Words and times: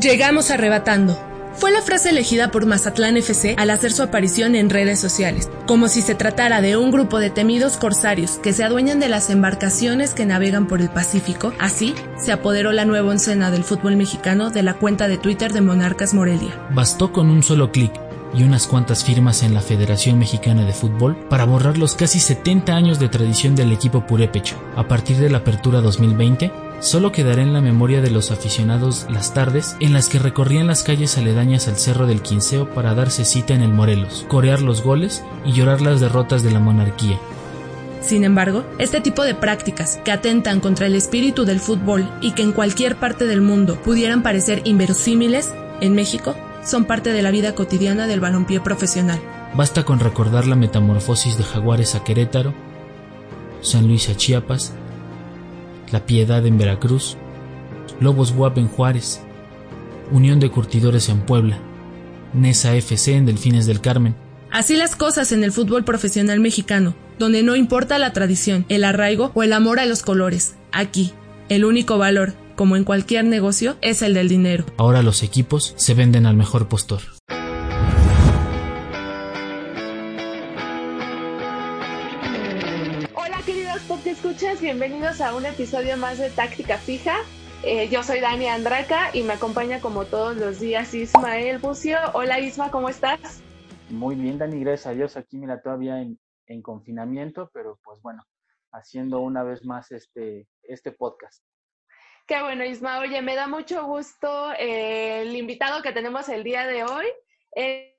Llegamos 0.00 0.50
arrebatando. 0.50 1.18
Fue 1.54 1.70
la 1.70 1.82
frase 1.82 2.10
elegida 2.10 2.50
por 2.50 2.64
Mazatlán 2.64 3.18
FC 3.18 3.56
al 3.58 3.68
hacer 3.68 3.92
su 3.92 4.02
aparición 4.02 4.54
en 4.54 4.70
redes 4.70 4.98
sociales, 4.98 5.50
como 5.66 5.88
si 5.88 6.00
se 6.00 6.14
tratara 6.14 6.62
de 6.62 6.78
un 6.78 6.90
grupo 6.90 7.18
de 7.18 7.28
temidos 7.28 7.76
corsarios 7.76 8.38
que 8.38 8.54
se 8.54 8.64
adueñan 8.64 9.00
de 9.00 9.10
las 9.10 9.28
embarcaciones 9.28 10.14
que 10.14 10.24
navegan 10.24 10.66
por 10.66 10.80
el 10.80 10.88
Pacífico. 10.88 11.52
Así, 11.58 11.94
se 12.16 12.32
apoderó 12.32 12.72
la 12.72 12.86
nueva 12.86 13.10
oncena 13.10 13.50
del 13.50 13.64
fútbol 13.64 13.96
mexicano 13.96 14.48
de 14.48 14.62
la 14.62 14.74
cuenta 14.74 15.08
de 15.08 15.18
Twitter 15.18 15.52
de 15.52 15.60
Monarcas 15.60 16.14
Morelia. 16.14 16.58
Bastó 16.70 17.12
con 17.12 17.28
un 17.28 17.42
solo 17.42 17.70
clic 17.70 17.92
y 18.34 18.44
unas 18.44 18.66
cuantas 18.66 19.04
firmas 19.04 19.42
en 19.42 19.54
la 19.54 19.60
Federación 19.60 20.18
Mexicana 20.18 20.64
de 20.64 20.72
Fútbol 20.72 21.16
para 21.28 21.44
borrar 21.44 21.78
los 21.78 21.94
casi 21.94 22.20
70 22.20 22.74
años 22.74 22.98
de 22.98 23.08
tradición 23.08 23.54
del 23.54 23.72
equipo 23.72 24.06
purépecho. 24.06 24.56
A 24.76 24.88
partir 24.88 25.18
de 25.18 25.30
la 25.30 25.38
apertura 25.38 25.80
2020, 25.80 26.50
solo 26.80 27.12
quedará 27.12 27.42
en 27.42 27.52
la 27.52 27.60
memoria 27.60 28.00
de 28.00 28.10
los 28.10 28.30
aficionados 28.30 29.06
las 29.10 29.34
tardes 29.34 29.76
en 29.80 29.92
las 29.92 30.08
que 30.08 30.18
recorrían 30.18 30.66
las 30.66 30.82
calles 30.82 31.18
aledañas 31.18 31.68
al 31.68 31.76
Cerro 31.76 32.06
del 32.06 32.22
Quinceo 32.22 32.72
para 32.74 32.94
darse 32.94 33.24
cita 33.24 33.54
en 33.54 33.62
el 33.62 33.72
Morelos, 33.72 34.26
corear 34.28 34.62
los 34.62 34.82
goles 34.82 35.22
y 35.44 35.52
llorar 35.52 35.80
las 35.80 36.00
derrotas 36.00 36.42
de 36.42 36.50
la 36.50 36.60
monarquía. 36.60 37.18
Sin 38.00 38.24
embargo, 38.24 38.64
este 38.78 39.00
tipo 39.00 39.22
de 39.22 39.36
prácticas, 39.36 40.00
que 40.04 40.10
atentan 40.10 40.58
contra 40.58 40.86
el 40.86 40.96
espíritu 40.96 41.44
del 41.44 41.60
fútbol 41.60 42.10
y 42.20 42.32
que 42.32 42.42
en 42.42 42.50
cualquier 42.50 42.96
parte 42.96 43.26
del 43.26 43.42
mundo 43.42 43.80
pudieran 43.80 44.24
parecer 44.24 44.60
inverosímiles, 44.64 45.54
en 45.80 45.94
México 45.94 46.34
son 46.64 46.84
parte 46.84 47.12
de 47.12 47.22
la 47.22 47.30
vida 47.30 47.54
cotidiana 47.54 48.06
del 48.06 48.20
balompié 48.20 48.60
profesional. 48.60 49.20
Basta 49.54 49.84
con 49.84 50.00
recordar 50.00 50.46
la 50.46 50.56
metamorfosis 50.56 51.36
de 51.36 51.44
Jaguares 51.44 51.94
a 51.94 52.04
Querétaro, 52.04 52.54
San 53.60 53.86
Luis 53.86 54.08
a 54.08 54.16
Chiapas, 54.16 54.72
La 55.90 56.06
Piedad 56.06 56.44
en 56.46 56.58
Veracruz, 56.58 57.16
Lobos 58.00 58.32
Guap 58.32 58.58
en 58.58 58.68
Juárez, 58.68 59.20
Unión 60.10 60.40
de 60.40 60.50
Curtidores 60.50 61.08
en 61.08 61.20
Puebla, 61.20 61.58
Nesa 62.32 62.74
FC 62.74 63.14
en 63.14 63.26
Delfines 63.26 63.66
del 63.66 63.80
Carmen. 63.80 64.14
Así 64.50 64.76
las 64.76 64.96
cosas 64.96 65.32
en 65.32 65.44
el 65.44 65.52
fútbol 65.52 65.84
profesional 65.84 66.40
mexicano, 66.40 66.94
donde 67.18 67.42
no 67.42 67.56
importa 67.56 67.98
la 67.98 68.12
tradición, 68.12 68.66
el 68.68 68.84
arraigo 68.84 69.32
o 69.34 69.42
el 69.42 69.52
amor 69.52 69.80
a 69.80 69.86
los 69.86 70.02
colores. 70.02 70.56
Aquí, 70.72 71.12
el 71.48 71.64
único 71.64 71.98
valor, 71.98 72.34
como 72.56 72.76
en 72.76 72.84
cualquier 72.84 73.24
negocio, 73.24 73.76
es 73.80 74.02
el 74.02 74.14
del 74.14 74.28
dinero. 74.28 74.64
Ahora 74.76 75.02
los 75.02 75.22
equipos 75.22 75.74
se 75.76 75.94
venden 75.94 76.26
al 76.26 76.36
mejor 76.36 76.68
postor. 76.68 77.00
Hola 83.14 83.40
queridos 83.44 83.82
porque 83.88 84.10
escuchas, 84.10 84.60
bienvenidos 84.60 85.20
a 85.20 85.34
un 85.34 85.46
episodio 85.46 85.96
más 85.96 86.18
de 86.18 86.30
Táctica 86.30 86.78
Fija. 86.78 87.16
Eh, 87.64 87.88
yo 87.88 88.02
soy 88.02 88.18
Dani 88.18 88.48
Andraca 88.48 89.10
y 89.14 89.22
me 89.22 89.34
acompaña 89.34 89.80
como 89.80 90.04
todos 90.04 90.36
los 90.36 90.58
días 90.58 90.94
Ismael 90.94 91.58
Bucio. 91.58 91.96
Hola 92.12 92.40
Isma, 92.40 92.72
¿cómo 92.72 92.88
estás? 92.88 93.40
Muy 93.88 94.16
bien, 94.16 94.38
Dani, 94.38 94.58
gracias 94.58 94.86
a 94.86 94.94
Dios. 94.94 95.16
Aquí, 95.16 95.36
mira, 95.36 95.62
todavía 95.62 96.00
en, 96.00 96.18
en 96.46 96.60
confinamiento, 96.60 97.50
pero 97.52 97.78
pues 97.84 98.00
bueno, 98.02 98.24
haciendo 98.72 99.20
una 99.20 99.44
vez 99.44 99.64
más 99.64 99.92
este, 99.92 100.48
este 100.62 100.90
podcast. 100.90 101.42
Qué 102.26 102.40
bueno, 102.40 102.64
Isma. 102.64 103.00
Oye, 103.00 103.20
me 103.20 103.34
da 103.34 103.48
mucho 103.48 103.84
gusto 103.84 104.52
eh, 104.52 105.22
el 105.22 105.34
invitado 105.34 105.82
que 105.82 105.92
tenemos 105.92 106.28
el 106.28 106.44
día 106.44 106.66
de 106.66 106.84
hoy. 106.84 107.06
Eh, 107.56 107.96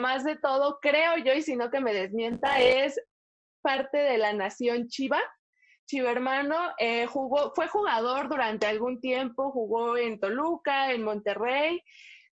más 0.00 0.24
de 0.24 0.36
todo, 0.36 0.78
creo 0.80 1.16
yo, 1.18 1.32
y 1.34 1.42
si 1.42 1.56
no 1.56 1.70
que 1.70 1.80
me 1.80 1.92
desmienta, 1.92 2.60
es 2.60 3.00
parte 3.60 3.98
de 3.98 4.18
la 4.18 4.32
nación 4.32 4.86
Chiva. 4.88 5.20
Chiva 5.86 6.10
hermano 6.12 6.56
eh, 6.78 7.06
jugó, 7.06 7.52
fue 7.54 7.66
jugador 7.66 8.28
durante 8.28 8.66
algún 8.66 9.00
tiempo, 9.00 9.50
jugó 9.50 9.96
en 9.96 10.20
Toluca, 10.20 10.92
en 10.92 11.02
Monterrey, 11.02 11.82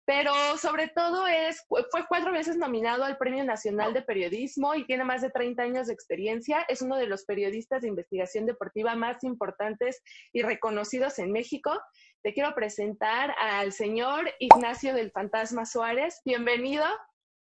pero 0.08 0.32
sobre 0.56 0.88
todo 0.88 1.26
es, 1.26 1.66
fue 1.68 2.06
cuatro 2.08 2.32
veces 2.32 2.56
nominado 2.56 3.04
al 3.04 3.18
Premio 3.18 3.44
Nacional 3.44 3.92
de 3.92 4.00
Periodismo 4.00 4.74
y 4.74 4.86
tiene 4.86 5.04
más 5.04 5.20
de 5.20 5.28
30 5.28 5.62
años 5.62 5.86
de 5.88 5.92
experiencia. 5.92 6.64
Es 6.66 6.80
uno 6.80 6.96
de 6.96 7.06
los 7.06 7.26
periodistas 7.26 7.82
de 7.82 7.88
investigación 7.88 8.46
deportiva 8.46 8.96
más 8.96 9.22
importantes 9.22 10.00
y 10.32 10.40
reconocidos 10.40 11.18
en 11.18 11.30
México. 11.30 11.78
Te 12.22 12.32
quiero 12.32 12.54
presentar 12.54 13.34
al 13.38 13.72
señor 13.72 14.30
Ignacio 14.38 14.94
del 14.94 15.10
Fantasma 15.10 15.66
Suárez. 15.66 16.22
Bienvenido. 16.24 16.86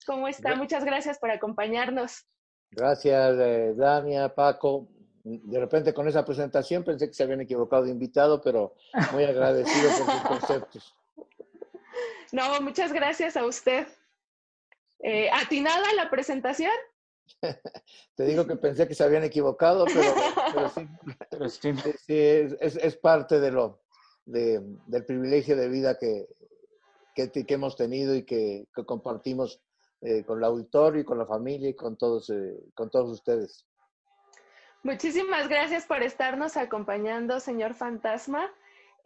¿Cómo 0.08 0.28
está? 0.28 0.56
Muchas 0.56 0.84
gracias 0.84 1.20
por 1.20 1.30
acompañarnos. 1.30 2.26
Gracias, 2.72 3.36
eh, 3.42 3.74
Dania, 3.76 4.34
Paco. 4.34 4.88
De 5.24 5.59
repente 5.59 5.94
con 5.94 6.08
esa 6.08 6.26
presentación 6.26 6.84
pensé 6.84 7.06
que 7.06 7.14
se 7.14 7.22
habían 7.22 7.42
equivocado 7.42 7.84
de 7.84 7.92
invitado, 7.92 8.42
pero 8.42 8.74
muy 9.14 9.24
agradecido 9.24 9.92
por 10.00 10.12
sus 10.12 10.22
conceptos. 10.22 10.96
No, 12.31 12.62
muchas 12.62 12.91
gracias 12.91 13.38
a 13.38 13.46
usted. 13.46 13.88
Eh, 15.00 15.30
¿Atinada 15.31 15.94
la 15.94 16.09
presentación? 16.09 16.72
Te 18.16 18.25
digo 18.25 18.46
que 18.46 18.56
pensé 18.56 18.88
que 18.88 18.96
se 18.96 19.03
habían 19.03 19.24
equivocado, 19.24 19.86
pero, 19.86 20.13
pero 20.53 20.69
sí, 20.69 20.88
pero 21.30 21.50
sí, 21.50 21.74
sí 22.06 22.18
es, 22.18 22.75
es, 22.78 22.97
parte 22.97 23.40
de 23.40 23.52
lo, 23.52 23.81
de, 24.25 24.62
del 24.88 25.06
privilegio 25.06 25.56
de 25.56 25.68
vida 25.68 25.97
que, 25.97 26.28
que, 27.14 27.31
que 27.31 27.53
hemos 27.53 27.75
tenido 27.75 28.16
y 28.16 28.24
que, 28.24 28.68
que 28.75 28.85
compartimos 28.85 29.62
eh, 30.02 30.24
con 30.24 30.38
el 30.38 30.44
auditorio 30.44 31.02
y 31.02 31.06
con 31.06 31.18
la 31.18 31.25
familia 31.25 31.69
y 31.69 31.74
con 31.74 31.97
todos, 31.97 32.30
eh, 32.30 32.59
con 32.74 32.90
todos 32.90 33.09
ustedes. 33.09 33.66
Muchísimas 34.84 35.47
gracias 35.47 35.85
por 35.85 36.03
estarnos 36.03 36.58
acompañando, 36.58 37.40
señor 37.40 37.74
Fantasma. 37.74 38.52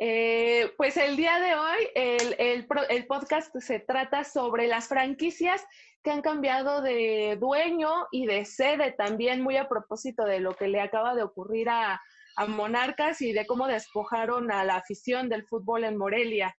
Eh, 0.01 0.73
pues 0.77 0.95
el 0.95 1.17
día 1.17 1.41
de 1.41 1.55
hoy 1.55 1.89
el, 1.93 2.35
el, 2.39 2.67
el, 2.89 3.05
podcast 3.05 3.53
se 3.57 3.81
trata 3.81 4.23
sobre 4.23 4.67
las 4.67 4.87
franquicias 4.87 5.61
que 6.01 6.11
han 6.11 6.21
cambiado 6.21 6.81
de 6.81 7.37
dueño 7.37 8.07
y 8.09 8.25
de 8.25 8.45
sede 8.45 8.93
también, 8.93 9.41
muy 9.41 9.57
a 9.57 9.67
propósito 9.67 10.23
de 10.23 10.39
lo 10.39 10.55
que 10.55 10.69
le 10.69 10.79
acaba 10.79 11.15
de 11.15 11.23
ocurrir 11.23 11.67
a, 11.67 12.01
a 12.37 12.45
Monarcas 12.47 13.21
y 13.21 13.33
de 13.33 13.45
cómo 13.45 13.67
despojaron 13.67 14.51
a 14.53 14.63
la 14.63 14.77
afición 14.77 15.27
del 15.27 15.45
fútbol 15.45 15.83
en 15.83 15.97
Morelia. 15.97 16.55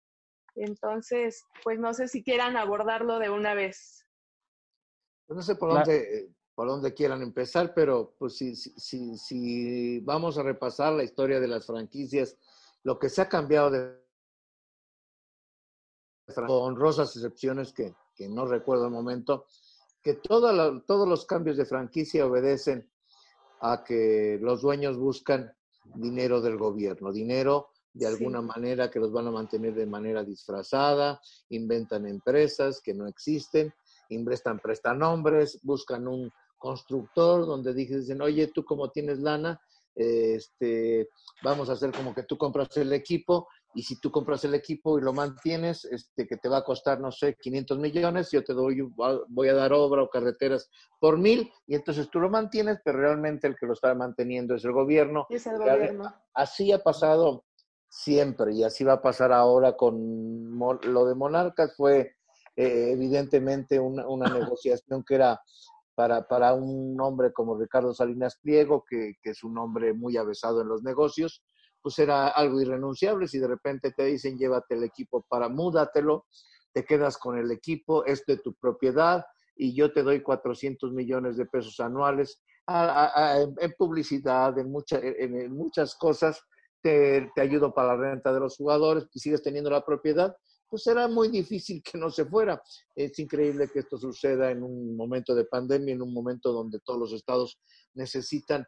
Entonces, 0.56 1.46
pues 1.64 1.80
no 1.80 1.94
sé 1.94 2.10
si 2.10 2.22
quieran 2.22 2.58
abordarlo 2.58 3.20
de 3.20 3.30
una 3.30 3.54
vez. 3.54 4.06
No 5.30 5.42
sé 5.42 5.56
por 5.56 5.74
dónde, 5.74 6.34
por 6.56 6.68
dónde 6.68 6.94
quieran 6.94 7.22
empezar, 7.22 7.74
pero 7.74 8.14
pues 8.20 8.36
si, 8.36 8.54
si, 8.54 9.18
si 9.18 10.00
vamos 10.02 10.38
a 10.38 10.44
repasar 10.44 10.92
la 10.92 11.06
historia 11.06 11.40
de 11.40 11.48
las 11.48 11.66
franquicias, 11.66 12.38
lo 12.84 12.98
que 12.98 13.10
se 13.10 13.22
ha 13.22 13.30
cambiado 13.30 13.72
de 13.72 14.00
con 16.36 16.50
honrosas 16.50 17.16
excepciones 17.16 17.74
que, 17.74 17.96
que 18.16 18.30
no 18.30 18.46
recuerdo 18.46 18.86
el 18.86 18.92
momento, 18.92 19.46
que 20.02 20.20
la, 20.30 20.82
todos 20.86 21.08
los 21.08 21.26
cambios 21.26 21.58
de 21.58 21.66
franquicia 21.66 22.26
obedecen 22.26 22.90
a 23.62 23.84
que 23.84 24.38
los 24.42 24.62
dueños 24.62 24.98
buscan 24.98 25.52
dinero 25.96 26.40
del 26.42 26.58
gobierno, 26.58 27.12
dinero 27.12 27.70
de 27.94 28.08
alguna 28.08 28.40
sí. 28.40 28.46
manera 28.46 28.92
que 28.92 29.00
los 29.00 29.12
van 29.12 29.28
a 29.28 29.32
mantener 29.32 29.74
de 29.74 29.86
manera 29.86 30.24
disfrazada, 30.24 31.20
inventan 31.50 32.06
empresas 32.06 32.80
que 32.82 32.94
no 32.94 33.08
existen, 33.08 33.74
investan 34.10 34.60
prestanombres, 34.60 35.60
buscan 35.64 36.08
un 36.08 36.32
constructor 36.58 37.46
donde 37.46 37.74
dicen, 37.74 38.22
oye, 38.22 38.48
tú 38.48 38.64
como 38.64 38.92
tienes 38.92 39.20
lana, 39.20 39.60
este, 39.96 41.10
vamos 41.44 41.70
a 41.70 41.74
hacer 41.74 41.92
como 41.92 42.14
que 42.14 42.24
tú 42.24 42.38
compras 42.38 42.76
el 42.78 42.94
equipo 42.94 43.48
y 43.74 43.84
si 43.84 44.00
tú 44.00 44.12
compras 44.12 44.44
el 44.46 44.56
equipo 44.56 44.98
y 44.98 45.02
lo 45.02 45.14
mantienes, 45.14 45.86
este, 45.86 46.28
que 46.28 46.38
te 46.38 46.50
va 46.50 46.58
a 46.58 46.64
costar, 46.64 47.00
no 47.00 47.12
sé, 47.12 47.36
500 47.40 47.78
millones, 47.78 48.32
yo 48.32 48.44
te 48.44 48.54
doy, 48.54 48.82
voy 49.28 49.48
a 49.48 49.54
dar 49.54 49.74
obra 49.74 50.04
o 50.04 50.10
carreteras 50.10 50.70
por 51.00 51.18
mil 51.18 51.52
y 51.68 51.76
entonces 51.76 52.10
tú 52.10 52.20
lo 52.20 52.30
mantienes, 52.30 52.80
pero 52.84 53.00
realmente 53.00 53.48
el 53.48 53.56
que 53.56 53.68
lo 53.68 53.74
está 53.74 53.94
manteniendo 53.94 54.56
es 54.56 54.66
el 54.66 54.72
gobierno. 54.72 55.28
Es 55.30 55.46
el 55.46 55.58
gobierno. 55.58 56.14
Así 56.34 56.72
ha 56.72 56.80
pasado 56.80 57.46
siempre 57.90 58.54
y 58.54 58.64
así 58.64 58.84
va 58.84 58.94
a 58.94 59.02
pasar 59.02 59.32
ahora 59.32 59.76
con 59.76 60.58
lo 60.60 61.06
de 61.06 61.16
Monarcas 61.16 61.76
fue 61.76 62.16
eh, 62.56 62.92
evidentemente 62.92 63.80
una, 63.80 64.08
una 64.08 64.30
negociación 64.30 65.04
que 65.04 65.16
era 65.16 65.42
para, 66.00 66.26
para 66.26 66.54
un 66.54 66.98
hombre 67.02 67.34
como 67.34 67.60
Ricardo 67.60 67.94
Salinas 67.94 68.40
Pliego, 68.42 68.86
que, 68.90 69.16
que 69.22 69.32
es 69.32 69.44
un 69.44 69.58
hombre 69.58 69.94
muy 69.94 70.16
avesado 70.16 70.62
en 70.62 70.70
los 70.70 70.82
negocios, 70.82 71.44
pues 71.82 72.00
era 72.00 72.30
algo 72.30 72.62
irrenunciable. 72.62 73.28
Si 73.28 73.38
de 73.38 73.50
repente 73.50 73.92
te 73.92 74.06
dicen 74.06 74.38
llévate 74.38 74.76
el 74.76 74.86
equipo 74.86 75.26
para 75.28 75.50
múdatelo, 75.50 76.26
te 76.72 76.86
quedas 76.86 77.18
con 77.18 77.38
el 77.38 77.52
equipo, 77.52 78.06
es 78.06 78.26
de 78.26 78.38
tu 78.38 78.54
propiedad 78.54 79.26
y 79.58 79.76
yo 79.76 79.92
te 79.92 80.02
doy 80.02 80.24
400 80.24 80.94
millones 80.94 81.36
de 81.36 81.48
pesos 81.48 81.78
anuales 81.82 82.42
en 82.66 83.74
publicidad, 83.78 84.58
en, 84.58 84.74
en, 84.94 85.52
muchas 85.52 85.96
cosas, 85.96 86.42
te, 86.82 87.30
te, 87.36 87.42
ayudo 87.42 87.74
para 87.74 87.98
la 87.98 88.12
renta 88.12 88.32
de 88.32 88.40
los 88.40 88.56
jugadores 88.56 89.06
y 89.14 89.20
sigues 89.20 89.44
teniendo 89.44 89.70
la 89.70 89.84
propiedad, 89.84 90.34
pues 90.70 90.84
será 90.84 91.08
muy 91.08 91.30
difícil 91.30 91.82
que 91.82 91.98
no 91.98 92.10
se 92.10 92.26
fuera. 92.26 92.62
Es 92.96 93.18
increíble 93.20 93.70
que 93.72 93.80
esto 93.80 93.98
suceda 93.98 94.52
en 94.52 94.64
un 94.64 94.96
momento 94.96 95.34
de 95.34 95.46
pandemia, 95.46 95.96
en 95.96 96.02
un 96.02 96.14
momento 96.14 96.52
donde 96.52 96.80
todos 96.80 97.00
los 97.00 97.14
estados 97.14 97.60
necesitan 97.96 98.66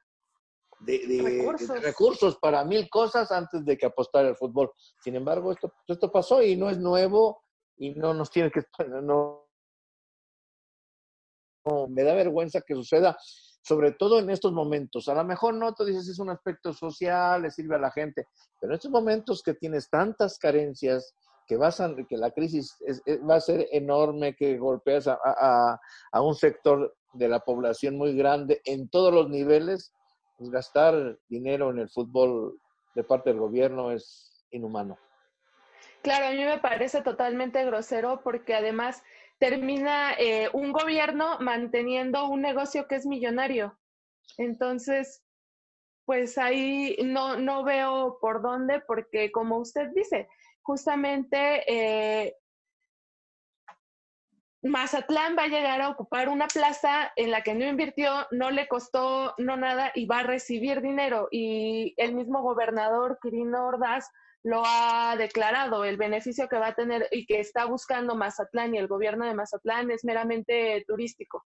de, 0.79 1.79
recursos. 1.83 2.37
para 2.37 2.65
mil 2.65 2.89
cosas 2.89 3.31
antes 3.31 3.63
de 3.63 3.77
que 3.77 3.85
apostar 3.85 4.25
al 4.25 4.35
fútbol. 4.35 4.71
Sin 5.03 5.15
embargo, 5.15 5.51
esto, 5.51 5.71
esto 5.87 6.11
pasó 6.11 6.41
y 6.41 6.55
no 6.55 6.69
es 6.69 6.79
nuevo 6.79 7.43
y 7.77 7.91
no 7.91 8.13
nos 8.13 8.31
tiene 8.31 8.51
que... 8.51 8.63
No, 9.03 9.47
me 11.89 12.03
da 12.03 12.15
vergüenza 12.15 12.61
que 12.61 12.73
suceda, 12.73 13.15
sobre 13.61 13.91
todo 13.91 14.19
en 14.19 14.31
estos 14.31 14.51
momentos. 14.51 15.07
A 15.07 15.13
lo 15.13 15.23
mejor 15.23 15.53
no, 15.53 15.73
tú 15.75 15.85
dices, 15.85 16.07
es 16.07 16.17
un 16.17 16.31
aspecto 16.31 16.73
social, 16.73 17.43
le 17.43 17.51
sirve 17.51 17.75
a 17.75 17.79
la 17.79 17.91
gente, 17.91 18.25
pero 18.59 18.73
en 18.73 18.75
estos 18.75 18.89
momentos 18.89 19.43
que 19.43 19.53
tienes 19.53 19.87
tantas 19.87 20.39
carencias, 20.39 21.13
que, 21.51 21.57
vas 21.57 21.81
a, 21.81 21.93
que 22.07 22.15
la 22.15 22.31
crisis 22.31 22.77
va 23.29 23.35
a 23.35 23.41
ser 23.41 23.67
enorme, 23.73 24.37
que 24.37 24.57
golpeas 24.57 25.05
a, 25.09 25.19
a, 25.21 25.77
a 26.13 26.21
un 26.21 26.33
sector 26.33 26.95
de 27.11 27.27
la 27.27 27.41
población 27.41 27.97
muy 27.97 28.15
grande 28.15 28.61
en 28.63 28.87
todos 28.87 29.13
los 29.13 29.29
niveles, 29.29 29.91
pues, 30.37 30.49
gastar 30.49 31.17
dinero 31.27 31.69
en 31.71 31.79
el 31.79 31.89
fútbol 31.89 32.57
de 32.95 33.03
parte 33.03 33.31
del 33.31 33.39
gobierno 33.39 33.91
es 33.91 34.45
inhumano. 34.51 34.97
Claro, 36.03 36.27
a 36.27 36.31
mí 36.31 36.41
me 36.41 36.59
parece 36.59 37.01
totalmente 37.01 37.65
grosero 37.65 38.21
porque 38.23 38.55
además 38.55 39.03
termina 39.37 40.13
eh, 40.13 40.47
un 40.53 40.71
gobierno 40.71 41.37
manteniendo 41.41 42.29
un 42.29 42.43
negocio 42.43 42.87
que 42.87 42.95
es 42.95 43.05
millonario. 43.05 43.77
Entonces, 44.37 45.21
pues 46.05 46.37
ahí 46.37 46.95
no, 47.03 47.35
no 47.35 47.65
veo 47.65 48.19
por 48.21 48.41
dónde, 48.41 48.79
porque 48.87 49.33
como 49.33 49.57
usted 49.57 49.89
dice, 49.93 50.29
justamente 50.71 51.65
eh, 51.67 52.37
Mazatlán 54.63 55.35
va 55.37 55.43
a 55.43 55.47
llegar 55.47 55.81
a 55.81 55.89
ocupar 55.89 56.29
una 56.29 56.47
plaza 56.47 57.11
en 57.17 57.29
la 57.29 57.41
que 57.41 57.53
no 57.53 57.65
invirtió, 57.65 58.09
no 58.31 58.51
le 58.51 58.69
costó 58.69 59.33
no 59.37 59.57
nada 59.57 59.91
y 59.95 60.05
va 60.05 60.19
a 60.19 60.23
recibir 60.23 60.81
dinero. 60.81 61.27
Y 61.29 61.93
el 61.97 62.15
mismo 62.15 62.41
gobernador 62.41 63.19
Quirino 63.21 63.67
Ordaz 63.67 64.09
lo 64.43 64.63
ha 64.65 65.17
declarado, 65.17 65.83
el 65.83 65.97
beneficio 65.97 66.47
que 66.47 66.57
va 66.57 66.67
a 66.67 66.75
tener 66.75 67.05
y 67.11 67.25
que 67.25 67.41
está 67.41 67.65
buscando 67.65 68.15
Mazatlán 68.15 68.73
y 68.73 68.77
el 68.77 68.87
gobierno 68.87 69.25
de 69.25 69.33
Mazatlán 69.33 69.91
es 69.91 70.05
meramente 70.05 70.85
turístico. 70.87 71.43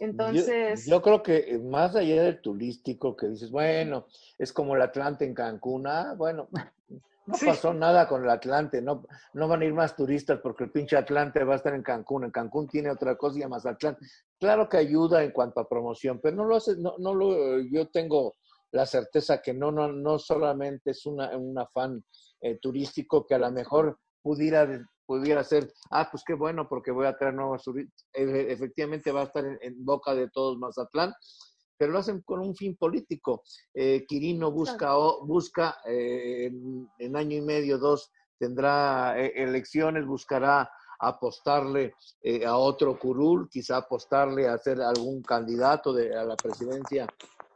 Entonces. 0.00 0.86
Yo, 0.86 1.00
creo 1.02 1.22
que 1.22 1.56
más 1.62 1.94
allá 1.94 2.24
del 2.24 2.40
turístico, 2.40 3.16
que 3.16 3.28
dices, 3.28 3.52
bueno, 3.52 4.08
es 4.38 4.52
como 4.52 4.74
el 4.74 4.82
Atlante 4.82 5.24
en 5.24 5.34
Cancún, 5.34 5.86
ah, 5.86 6.14
bueno, 6.16 6.48
no 7.26 7.34
pasó 7.44 7.74
nada 7.74 8.06
con 8.06 8.22
el 8.22 8.30
Atlante, 8.30 8.80
no, 8.80 9.04
no 9.34 9.48
van 9.48 9.62
a 9.62 9.64
ir 9.64 9.74
más 9.74 9.96
turistas 9.96 10.38
porque 10.42 10.64
el 10.64 10.70
pinche 10.70 10.96
Atlante 10.96 11.42
va 11.44 11.54
a 11.54 11.56
estar 11.56 11.74
en 11.74 11.82
Cancún. 11.82 12.24
En 12.24 12.30
Cancún 12.30 12.68
tiene 12.68 12.90
otra 12.90 13.16
cosa 13.16 13.40
y 13.40 13.46
más 13.46 13.66
Atlante. 13.66 14.06
Claro 14.38 14.68
que 14.68 14.76
ayuda 14.76 15.22
en 15.24 15.32
cuanto 15.32 15.60
a 15.60 15.68
promoción, 15.68 16.20
pero 16.22 16.36
no 16.36 16.44
lo 16.44 16.56
hace, 16.56 16.76
no, 16.76 16.94
no 16.98 17.14
lo, 17.14 17.60
yo 17.60 17.88
tengo 17.88 18.34
la 18.72 18.86
certeza 18.86 19.40
que 19.42 19.54
no, 19.54 19.72
no, 19.72 19.92
no 19.92 20.18
solamente 20.18 20.90
es 20.90 21.06
una, 21.06 21.36
un 21.36 21.58
afán 21.58 22.04
eh, 22.40 22.58
turístico 22.60 23.26
que 23.26 23.34
a 23.34 23.38
lo 23.38 23.50
mejor 23.50 23.98
pudiera, 24.22 24.68
pudiera 25.06 25.42
ser, 25.42 25.72
ah, 25.90 26.08
pues 26.10 26.22
qué 26.24 26.34
bueno 26.34 26.68
porque 26.68 26.90
voy 26.90 27.06
a 27.06 27.16
traer 27.16 27.34
nuevos 27.34 27.62
turistas. 27.62 28.06
efectivamente 28.12 29.12
va 29.12 29.22
a 29.22 29.24
estar 29.24 29.44
en, 29.44 29.58
en 29.62 29.84
boca 29.84 30.14
de 30.14 30.28
todos 30.30 30.58
Mazatlán, 30.58 31.12
pero 31.76 31.92
lo 31.92 31.98
hacen 31.98 32.22
con 32.22 32.40
un 32.40 32.54
fin 32.54 32.76
político. 32.76 33.42
Eh, 33.74 34.04
Quirino 34.06 34.50
busca, 34.50 34.94
busca 35.22 35.78
eh, 35.86 36.50
en, 36.98 37.16
año 37.16 37.36
y 37.36 37.40
medio, 37.40 37.78
dos, 37.78 38.10
tendrá 38.38 39.18
eh, 39.18 39.32
elecciones, 39.36 40.06
buscará 40.06 40.70
apostarle 40.98 41.92
a 42.46 42.56
otro 42.56 42.98
curul, 42.98 43.50
quizá 43.50 43.76
apostarle 43.76 44.48
a 44.48 44.56
ser 44.56 44.80
algún 44.80 45.20
candidato 45.20 45.92
de, 45.92 46.16
a 46.16 46.24
la 46.24 46.36
presidencia 46.36 47.06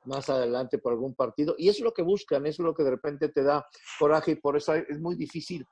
más 0.05 0.29
adelante 0.29 0.77
por 0.77 0.93
algún 0.93 1.15
partido. 1.15 1.55
Y 1.57 1.71
eso 1.71 1.79
es 1.79 1.85
lo 1.85 1.95
que 1.95 2.03
buscan, 2.03 2.45
eso 2.45 2.63
es 2.63 2.67
lo 2.67 2.75
que 2.75 2.85
de 2.85 2.91
repente 2.91 3.31
te 3.31 3.43
da 3.43 3.67
coraje 3.99 4.33
y 4.33 4.35
por 4.35 4.59
eso 4.59 4.75
es 4.75 5.01
muy 5.01 5.17
difícil 5.17 5.67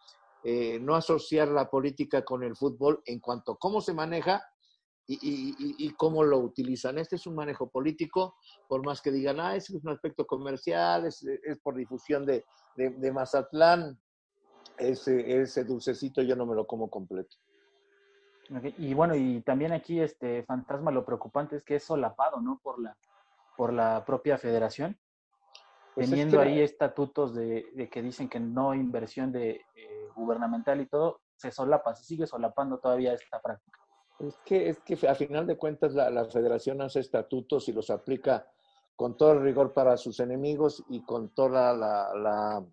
no 0.81 0.95
asociar 0.95 1.49
la 1.49 1.69
política 1.69 2.25
con 2.25 2.43
el 2.43 2.56
fútbol 2.56 3.03
en 3.05 3.21
cuanto 3.21 3.53
a 3.53 3.59
cómo 3.59 3.83
se 3.83 3.93
maneja 3.93 4.43
y, 5.09 5.91
cómo 5.97 6.23
lo 6.23 6.39
utilizan. 6.39 6.99
Este 6.99 7.17
es 7.17 7.27
un 7.27 7.35
manejo 7.35 7.69
político, 7.69 8.37
por 8.69 8.85
más 8.85 9.01
que 9.01 9.11
digan, 9.11 9.41
ah, 9.41 9.57
ese 9.57 9.77
es 9.77 9.83
un 9.83 9.91
aspecto 9.91 10.27
comercial, 10.27 11.07
es, 11.07 11.25
por 11.63 11.77
difusión 11.77 12.27
de, 12.27 12.45
de, 12.77 13.13
Mazatlán, 13.13 13.99
ese, 14.77 15.41
ese 15.41 15.65
dulcecito 15.65 16.23
yo 16.23 16.37
no 16.37 16.47
me 16.47 16.55
lo 16.55 16.67
como 16.67 16.91
completo. 16.91 17.37
Y 18.79 18.95
bueno, 18.95 19.15
y 19.15 19.41
también 19.43 19.73
aquí 19.73 20.01
este 20.01 20.43
fantasma 20.45 20.91
lo 20.91 21.05
preocupante 21.05 21.57
es 21.57 21.65
que 21.65 21.77
es 21.77 21.85
solapado, 21.85 22.41
¿no? 22.41 22.61
Por 22.63 22.81
la, 22.81 22.97
por 23.57 23.73
la 23.73 24.05
propia 24.07 24.39
federación, 24.39 24.99
pues 25.95 26.09
teniendo 26.09 26.41
ahí 26.41 26.61
estatutos 26.61 27.35
de, 27.35 27.89
que 27.91 28.03
dicen 28.03 28.29
que 28.29 28.41
no 28.41 28.75
inversión 28.75 29.33
de 29.33 29.63
eh, 29.75 30.09
gubernamental 30.15 30.81
y 30.81 30.87
todo, 30.87 31.21
se 31.37 31.51
solapa, 31.51 31.95
se 31.95 32.05
sigue 32.05 32.27
solapando 32.27 32.79
todavía 32.79 33.13
esta 33.15 33.41
práctica. 33.41 33.79
Es 34.19 34.37
que, 34.44 34.69
es 34.70 34.81
que 34.81 35.06
a 35.06 35.15
final 35.15 35.47
de 35.47 35.56
cuentas 35.56 35.94
la, 35.94 36.11
la, 36.11 36.25
federación 36.25 36.82
hace 36.82 37.00
estatutos 37.00 37.69
y 37.69 37.73
los 37.73 37.88
aplica 37.91 38.49
con 38.97 39.17
todo 39.17 39.32
el 39.32 39.43
rigor 39.43 39.73
para 39.73 39.97
sus 39.97 40.19
enemigos 40.19 40.82
y 40.88 41.03
con 41.03 41.29
toda 41.29 41.73
la, 41.73 42.12
la, 42.15 42.67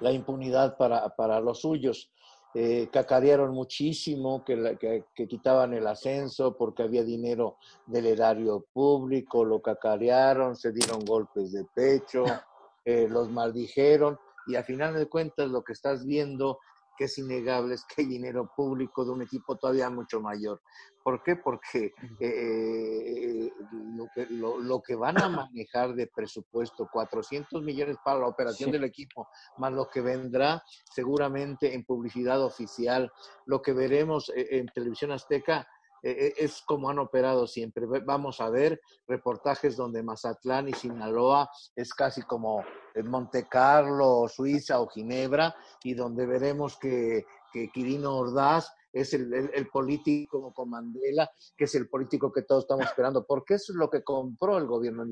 la 0.00 0.12
impunidad 0.12 0.76
para, 0.76 1.08
para, 1.16 1.40
los 1.40 1.62
suyos. 1.62 2.12
Eh, 2.52 2.88
cacarearon 2.92 3.52
muchísimo 3.52 4.44
que, 4.44 4.76
que, 4.78 5.06
que, 5.14 5.26
quitaban 5.26 5.72
el 5.72 5.86
ascenso 5.86 6.56
porque 6.56 6.84
había 6.84 7.02
dinero 7.02 7.56
del 7.86 8.06
erario 8.06 8.66
público, 8.72 9.44
lo 9.44 9.62
cacarearon, 9.62 10.54
se 10.54 10.72
dieron 10.72 11.04
golpes 11.04 11.52
de 11.52 11.64
pecho, 11.74 12.24
eh, 12.84 13.08
los 13.08 13.30
maldijeron 13.30 14.18
y 14.46 14.56
a 14.56 14.62
final 14.62 14.94
de 14.94 15.06
cuentas 15.06 15.48
lo 15.48 15.64
que 15.64 15.72
estás 15.72 16.04
viendo 16.04 16.58
que 16.96 17.04
es 17.04 17.18
innegable 17.18 17.74
es 17.74 17.84
que 17.84 18.02
hay 18.02 18.06
dinero 18.06 18.50
público 18.56 19.04
de 19.04 19.10
un 19.12 19.22
equipo 19.22 19.56
todavía 19.56 19.90
mucho 19.90 20.20
mayor. 20.20 20.60
¿Por 21.02 21.22
qué? 21.22 21.36
Porque 21.36 21.92
eh, 22.18 23.52
lo, 23.94 24.06
que, 24.14 24.26
lo, 24.30 24.82
que, 24.82 24.94
van 24.94 25.20
a 25.20 25.28
manejar 25.28 25.94
de 25.94 26.06
presupuesto, 26.06 26.88
400 26.90 27.62
millones 27.62 27.98
para 28.02 28.20
la 28.20 28.26
operación 28.26 28.70
del 28.70 28.84
equipo, 28.84 29.28
más 29.58 29.72
lo 29.72 29.86
que 29.90 30.00
vendrá 30.00 30.62
seguramente 30.90 31.74
en 31.74 31.84
publicidad 31.84 32.42
oficial, 32.42 33.12
lo 33.44 33.60
que 33.60 33.74
veremos 33.74 34.30
eh, 34.30 34.46
en 34.52 34.66
televisión 34.68 35.12
azteca, 35.12 35.68
es 36.04 36.62
como 36.66 36.90
han 36.90 36.98
operado 36.98 37.46
siempre. 37.46 37.86
Vamos 38.04 38.40
a 38.40 38.50
ver 38.50 38.80
reportajes 39.08 39.76
donde 39.76 40.02
Mazatlán 40.02 40.68
y 40.68 40.72
Sinaloa 40.74 41.50
es 41.74 41.94
casi 41.94 42.22
como 42.22 42.62
Monte 43.04 43.46
Carlo, 43.48 44.26
Suiza 44.28 44.80
o 44.80 44.88
Ginebra, 44.88 45.54
y 45.82 45.94
donde 45.94 46.26
veremos 46.26 46.76
que, 46.78 47.24
que 47.52 47.70
Quirino 47.70 48.18
Ordaz 48.18 48.70
es 48.94 49.12
el, 49.12 49.32
el, 49.52 49.68
político 49.68 50.52
con 50.54 50.70
Mandela, 50.70 51.28
que 51.56 51.64
es 51.64 51.74
el 51.74 51.88
político 51.88 52.32
que 52.32 52.42
todos 52.42 52.62
estamos 52.62 52.84
esperando, 52.84 53.26
porque 53.26 53.54
eso 53.54 53.72
es 53.72 53.76
lo 53.76 53.90
que 53.90 54.04
compró 54.04 54.56
el 54.56 54.66
gobierno, 54.66 55.04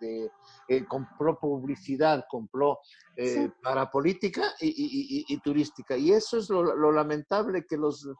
eh, 0.00 0.84
compró 0.88 1.38
publicidad, 1.38 2.24
compró 2.28 2.80
eh, 3.16 3.48
para 3.62 3.88
política 3.90 4.42
y, 4.60 4.66
y, 4.66 5.24
y, 5.28 5.40
turística. 5.40 5.96
Y 5.96 6.10
eso 6.10 6.38
es 6.38 6.50
lo, 6.50 6.62
lo 6.74 6.90
lamentable 6.90 7.64
que 7.64 7.76
los 7.76 8.06
eh, 8.06 8.14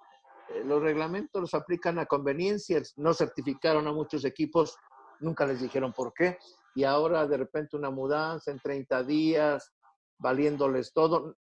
los 0.65 0.83
reglamentos 0.83 1.41
los 1.41 1.55
aplican 1.55 1.99
a 1.99 2.07
conveniencia, 2.07 2.81
no 2.97 3.15
certificaron 3.15 3.87
a 3.87 3.93
muchos 3.93 4.25
equipos, 4.25 4.77
nunca 5.21 5.47
les 5.47 5.61
dijeron 5.61 5.93
por 5.93 6.13
qué, 6.13 6.39
y 6.75 6.85
ahora 6.85 7.27
de 7.27 7.37
repente 7.37 7.77
una 7.77 7.91
mudanza 7.91 8.51
en 8.51 8.59
30 8.59 9.03
días, 9.05 9.73
valiéndoles 10.19 10.93
todo. 10.93 11.37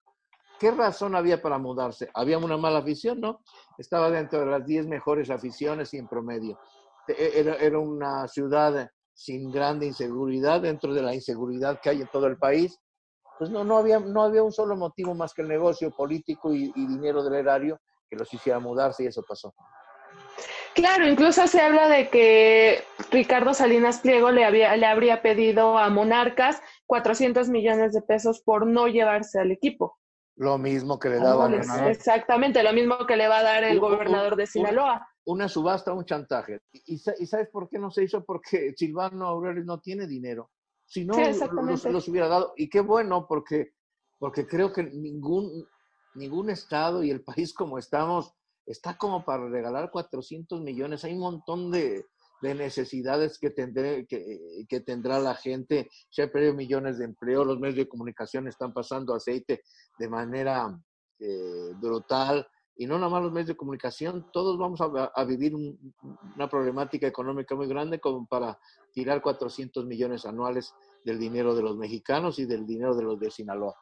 ¿Qué 0.58 0.72
razón 0.72 1.14
había 1.14 1.40
para 1.40 1.58
mudarse? 1.58 2.10
Había 2.14 2.38
una 2.38 2.56
mala 2.56 2.80
afición, 2.80 3.20
¿no? 3.20 3.40
Estaba 3.76 4.10
dentro 4.10 4.40
de 4.40 4.46
las 4.46 4.66
10 4.66 4.88
mejores 4.88 5.30
aficiones 5.30 5.94
y 5.94 5.98
en 5.98 6.08
promedio. 6.08 6.58
E, 7.06 7.32
era, 7.36 7.54
era 7.56 7.78
una 7.78 8.26
ciudad 8.26 8.90
sin 9.14 9.50
grande 9.50 9.86
inseguridad, 9.86 10.60
dentro 10.60 10.92
de 10.92 11.02
la 11.02 11.14
inseguridad 11.14 11.80
que 11.80 11.90
hay 11.90 12.00
en 12.00 12.08
todo 12.08 12.26
el 12.26 12.36
país. 12.36 12.78
Pues 13.38 13.50
no, 13.50 13.62
no, 13.62 13.78
había, 13.78 14.00
no 14.00 14.22
había 14.22 14.42
un 14.42 14.52
solo 14.52 14.76
motivo 14.76 15.14
más 15.14 15.32
que 15.32 15.42
el 15.42 15.48
negocio 15.48 15.92
político 15.92 16.52
y, 16.52 16.72
y 16.74 16.86
dinero 16.86 17.22
del 17.22 17.34
erario 17.34 17.80
que 18.08 18.16
los 18.16 18.32
hiciera 18.32 18.58
mudarse 18.58 19.04
y 19.04 19.06
eso 19.06 19.22
pasó. 19.26 19.54
Claro, 20.74 21.08
incluso 21.08 21.46
se 21.46 21.60
habla 21.60 21.88
de 21.88 22.08
que 22.08 22.84
Ricardo 23.10 23.52
Salinas 23.52 24.00
Pliego 24.00 24.30
le, 24.30 24.44
había, 24.44 24.76
le 24.76 24.86
habría 24.86 25.22
pedido 25.22 25.76
a 25.76 25.90
Monarcas 25.90 26.62
400 26.86 27.48
millones 27.48 27.92
de 27.92 28.02
pesos 28.02 28.40
por 28.40 28.66
no 28.66 28.86
llevarse 28.86 29.40
al 29.40 29.50
equipo. 29.50 29.98
Lo 30.36 30.56
mismo 30.56 31.00
que 31.00 31.08
le 31.08 31.16
daban. 31.16 31.52
exactamente, 31.88 32.62
lo 32.62 32.72
mismo 32.72 33.06
que 33.08 33.16
le 33.16 33.26
va 33.26 33.38
a 33.38 33.42
dar 33.42 33.64
el 33.64 33.80
gobernador 33.80 34.36
de 34.36 34.46
Sinaloa. 34.46 35.08
Una, 35.24 35.48
subasta, 35.48 35.92
un 35.92 36.04
chantaje. 36.04 36.60
¿Y, 36.72 36.98
sabes 36.98 37.48
por 37.50 37.68
qué 37.68 37.80
no 37.80 37.90
se 37.90 38.04
hizo? 38.04 38.24
Porque 38.24 38.72
Silvano 38.76 39.26
Aureoles 39.26 39.64
no 39.64 39.80
tiene 39.80 40.06
dinero. 40.06 40.50
Si 40.86 41.04
no, 41.04 41.16
los, 41.18 42.08
hubiera 42.08 42.28
dado. 42.28 42.54
Y 42.56 42.70
qué 42.70 42.80
bueno, 42.80 43.26
porque, 43.26 43.72
porque 44.16 44.46
creo 44.46 44.72
que 44.72 44.84
ningún, 44.84 45.66
ningún 46.18 46.50
estado 46.50 47.02
y 47.02 47.10
el 47.10 47.22
país 47.24 47.54
como 47.54 47.78
estamos 47.78 48.34
está 48.66 48.98
como 48.98 49.24
para 49.24 49.48
regalar 49.48 49.90
400 49.90 50.60
millones. 50.60 51.02
Hay 51.04 51.14
un 51.14 51.20
montón 51.20 51.70
de, 51.70 52.04
de 52.40 52.54
necesidades 52.54 53.38
que, 53.38 53.50
tendré, 53.50 54.06
que, 54.06 54.80
tendrá 54.80 55.18
la 55.18 55.34
gente. 55.34 55.88
Se 56.10 56.22
han 56.22 56.30
perdido 56.30 56.54
millones 56.54 56.98
de 56.98 57.06
empleo, 57.06 57.44
los 57.44 57.58
medios 57.58 57.76
de 57.76 57.88
comunicación 57.88 58.46
están 58.46 58.72
pasando 58.72 59.14
aceite 59.14 59.62
de 59.98 60.08
manera 60.08 60.78
eh, 61.18 61.72
brutal. 61.80 62.46
Y 62.76 62.86
no 62.86 62.96
nada 62.96 63.10
más 63.10 63.22
los 63.22 63.32
medios 63.32 63.48
de 63.48 63.56
comunicación, 63.56 64.30
todos 64.32 64.56
vamos 64.56 64.80
a, 64.80 65.24
vivir 65.24 65.52
una 66.36 66.48
problemática 66.48 67.08
económica 67.08 67.56
muy 67.56 67.66
grande 67.66 67.98
como 67.98 68.24
para 68.24 68.56
tirar 68.92 69.20
400 69.20 69.84
millones 69.84 70.24
anuales 70.24 70.72
del 71.04 71.18
dinero 71.18 71.56
de 71.56 71.62
los 71.62 71.76
mexicanos 71.76 72.38
y 72.38 72.44
del 72.44 72.66
dinero 72.66 72.94
de 72.94 73.02
los 73.02 73.18
de 73.18 73.32
Sinaloa. 73.32 73.74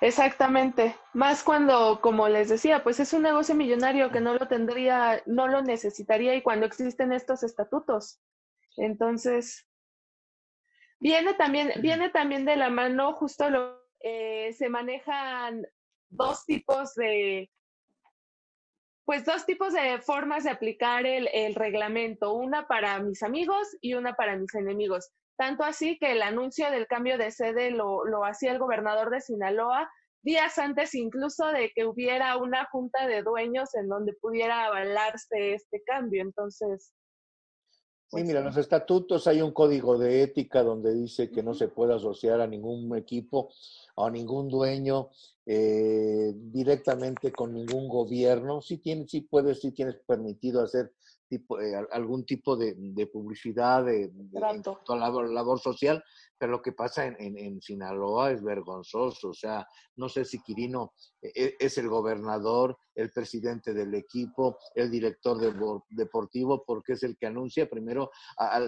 Exactamente, 0.00 0.96
más 1.12 1.44
cuando, 1.44 2.00
como 2.00 2.26
les 2.28 2.48
decía, 2.48 2.82
pues 2.82 3.00
es 3.00 3.12
un 3.12 3.22
negocio 3.22 3.54
millonario 3.54 4.10
que 4.10 4.20
no 4.20 4.32
lo 4.32 4.48
tendría, 4.48 5.22
no 5.26 5.46
lo 5.46 5.60
necesitaría 5.60 6.34
y 6.34 6.42
cuando 6.42 6.64
existen 6.64 7.12
estos 7.12 7.42
estatutos. 7.42 8.18
Entonces, 8.78 9.68
viene 11.00 11.34
también, 11.34 11.72
viene 11.82 12.08
también 12.08 12.46
de 12.46 12.56
la 12.56 12.70
mano, 12.70 13.12
justo 13.12 13.50
lo, 13.50 13.78
eh, 14.00 14.54
se 14.54 14.70
manejan 14.70 15.66
dos 16.08 16.46
tipos 16.46 16.94
de, 16.94 17.50
pues 19.04 19.26
dos 19.26 19.44
tipos 19.44 19.74
de 19.74 20.00
formas 20.00 20.44
de 20.44 20.50
aplicar 20.50 21.04
el, 21.04 21.28
el 21.34 21.54
reglamento, 21.54 22.32
una 22.32 22.66
para 22.66 23.00
mis 23.00 23.22
amigos 23.22 23.76
y 23.82 23.92
una 23.92 24.14
para 24.14 24.36
mis 24.36 24.54
enemigos. 24.54 25.10
Tanto 25.40 25.64
así 25.64 25.96
que 25.98 26.12
el 26.12 26.20
anuncio 26.20 26.70
del 26.70 26.86
cambio 26.86 27.16
de 27.16 27.30
sede 27.30 27.70
lo, 27.70 28.04
lo 28.04 28.26
hacía 28.26 28.52
el 28.52 28.58
gobernador 28.58 29.08
de 29.08 29.22
Sinaloa 29.22 29.90
días 30.20 30.58
antes 30.58 30.94
incluso 30.94 31.46
de 31.46 31.72
que 31.74 31.86
hubiera 31.86 32.36
una 32.36 32.66
junta 32.66 33.06
de 33.06 33.22
dueños 33.22 33.74
en 33.74 33.88
donde 33.88 34.12
pudiera 34.20 34.66
avalarse 34.66 35.54
este 35.54 35.82
cambio. 35.82 36.20
Entonces... 36.20 36.92
sí, 37.62 38.08
pues 38.10 38.26
mira, 38.26 38.40
en 38.40 38.44
los 38.44 38.58
estatutos 38.58 39.26
hay 39.28 39.40
un 39.40 39.52
código 39.52 39.96
de 39.96 40.24
ética 40.24 40.62
donde 40.62 40.92
dice 40.92 41.30
que 41.30 41.42
no 41.42 41.54
se 41.54 41.68
puede 41.68 41.94
asociar 41.94 42.42
a 42.42 42.46
ningún 42.46 42.94
equipo 42.94 43.50
o 43.94 44.04
a 44.04 44.10
ningún 44.10 44.50
dueño 44.50 45.08
eh, 45.46 46.34
directamente 46.34 47.32
con 47.32 47.54
ningún 47.54 47.88
gobierno. 47.88 48.60
Sí, 48.60 48.76
tienes, 48.76 49.10
sí 49.10 49.22
puedes, 49.22 49.62
sí 49.62 49.72
tienes 49.72 49.96
permitido 50.06 50.62
hacer 50.62 50.92
tipo, 51.30 51.60
eh, 51.60 51.72
algún 51.92 52.26
tipo 52.26 52.56
de, 52.56 52.74
publicidad, 53.06 53.84
de, 53.84 54.10
de 54.12 54.40
labor, 54.88 55.30
labor, 55.30 55.60
social, 55.60 56.02
pero 56.36 56.52
lo 56.52 56.62
que 56.62 56.72
pasa 56.72 57.06
en, 57.06 57.38
en, 57.38 57.60
Sinaloa 57.60 58.32
es 58.32 58.42
vergonzoso. 58.42 59.28
O 59.28 59.34
sea, 59.34 59.66
no 59.96 60.08
sé 60.08 60.24
si 60.24 60.42
Quirino 60.42 60.94
e, 61.22 61.28
e, 61.34 61.56
es 61.60 61.78
el 61.78 61.88
gobernador, 61.88 62.76
el 62.94 63.10
presidente 63.12 63.72
del 63.72 63.94
equipo, 63.94 64.58
el 64.74 64.90
director 64.90 65.38
deportivo, 65.90 66.64
porque 66.66 66.94
es 66.94 67.02
el 67.04 67.16
que 67.16 67.26
anuncia 67.26 67.70
primero 67.70 68.10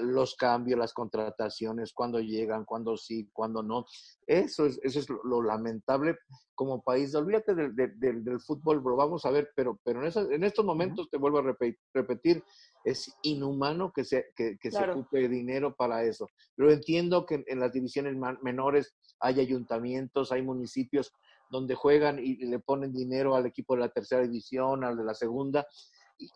los 0.02 0.36
cambios, 0.36 0.78
las 0.78 0.92
contrataciones, 0.92 1.92
cuándo 1.92 2.20
llegan, 2.20 2.64
cuándo 2.64 2.96
sí, 2.96 3.28
cuándo 3.32 3.62
no. 3.62 3.86
Eso 4.26 4.66
es, 4.66 4.78
eso 4.82 5.00
es 5.00 5.08
lo, 5.24 5.42
lamentable 5.42 6.16
como 6.54 6.82
país. 6.82 7.14
Olvídate 7.14 7.54
del, 7.54 7.74
del, 7.74 8.22
del, 8.22 8.40
fútbol, 8.40 8.82
lo 8.84 8.96
vamos 8.96 9.24
a 9.24 9.30
ver, 9.30 9.50
pero, 9.56 9.80
pero 9.82 10.06
en, 10.06 10.32
en 10.32 10.44
estos 10.44 10.64
momentos, 10.64 11.10
te 11.10 11.18
vuelvo 11.18 11.38
a 11.38 11.56
repetir, 11.94 12.44
es 12.84 13.14
inhumano 13.22 13.92
que 13.92 14.04
se, 14.04 14.26
que, 14.36 14.58
se 14.62 14.90
ocupe 14.90 15.28
dinero 15.28 15.74
para 15.74 16.04
eso. 16.04 16.28
Pero 16.56 16.70
entiendo 16.72 17.26
que 17.26 17.44
en, 17.46 17.60
las 17.60 17.72
divisiones 17.72 18.16
menores 18.42 18.94
hay 19.20 19.40
ayuntamientos, 19.40 20.32
hay 20.32 20.42
municipios 20.42 21.12
donde 21.50 21.74
juegan 21.74 22.18
y, 22.18 22.36
le 22.46 22.58
ponen 22.58 22.92
dinero 22.92 23.36
al 23.36 23.46
equipo 23.46 23.74
de 23.74 23.82
la 23.82 23.88
tercera 23.88 24.22
división, 24.22 24.84
al 24.84 24.96
de 24.96 25.04
la 25.04 25.14
segunda. 25.14 25.66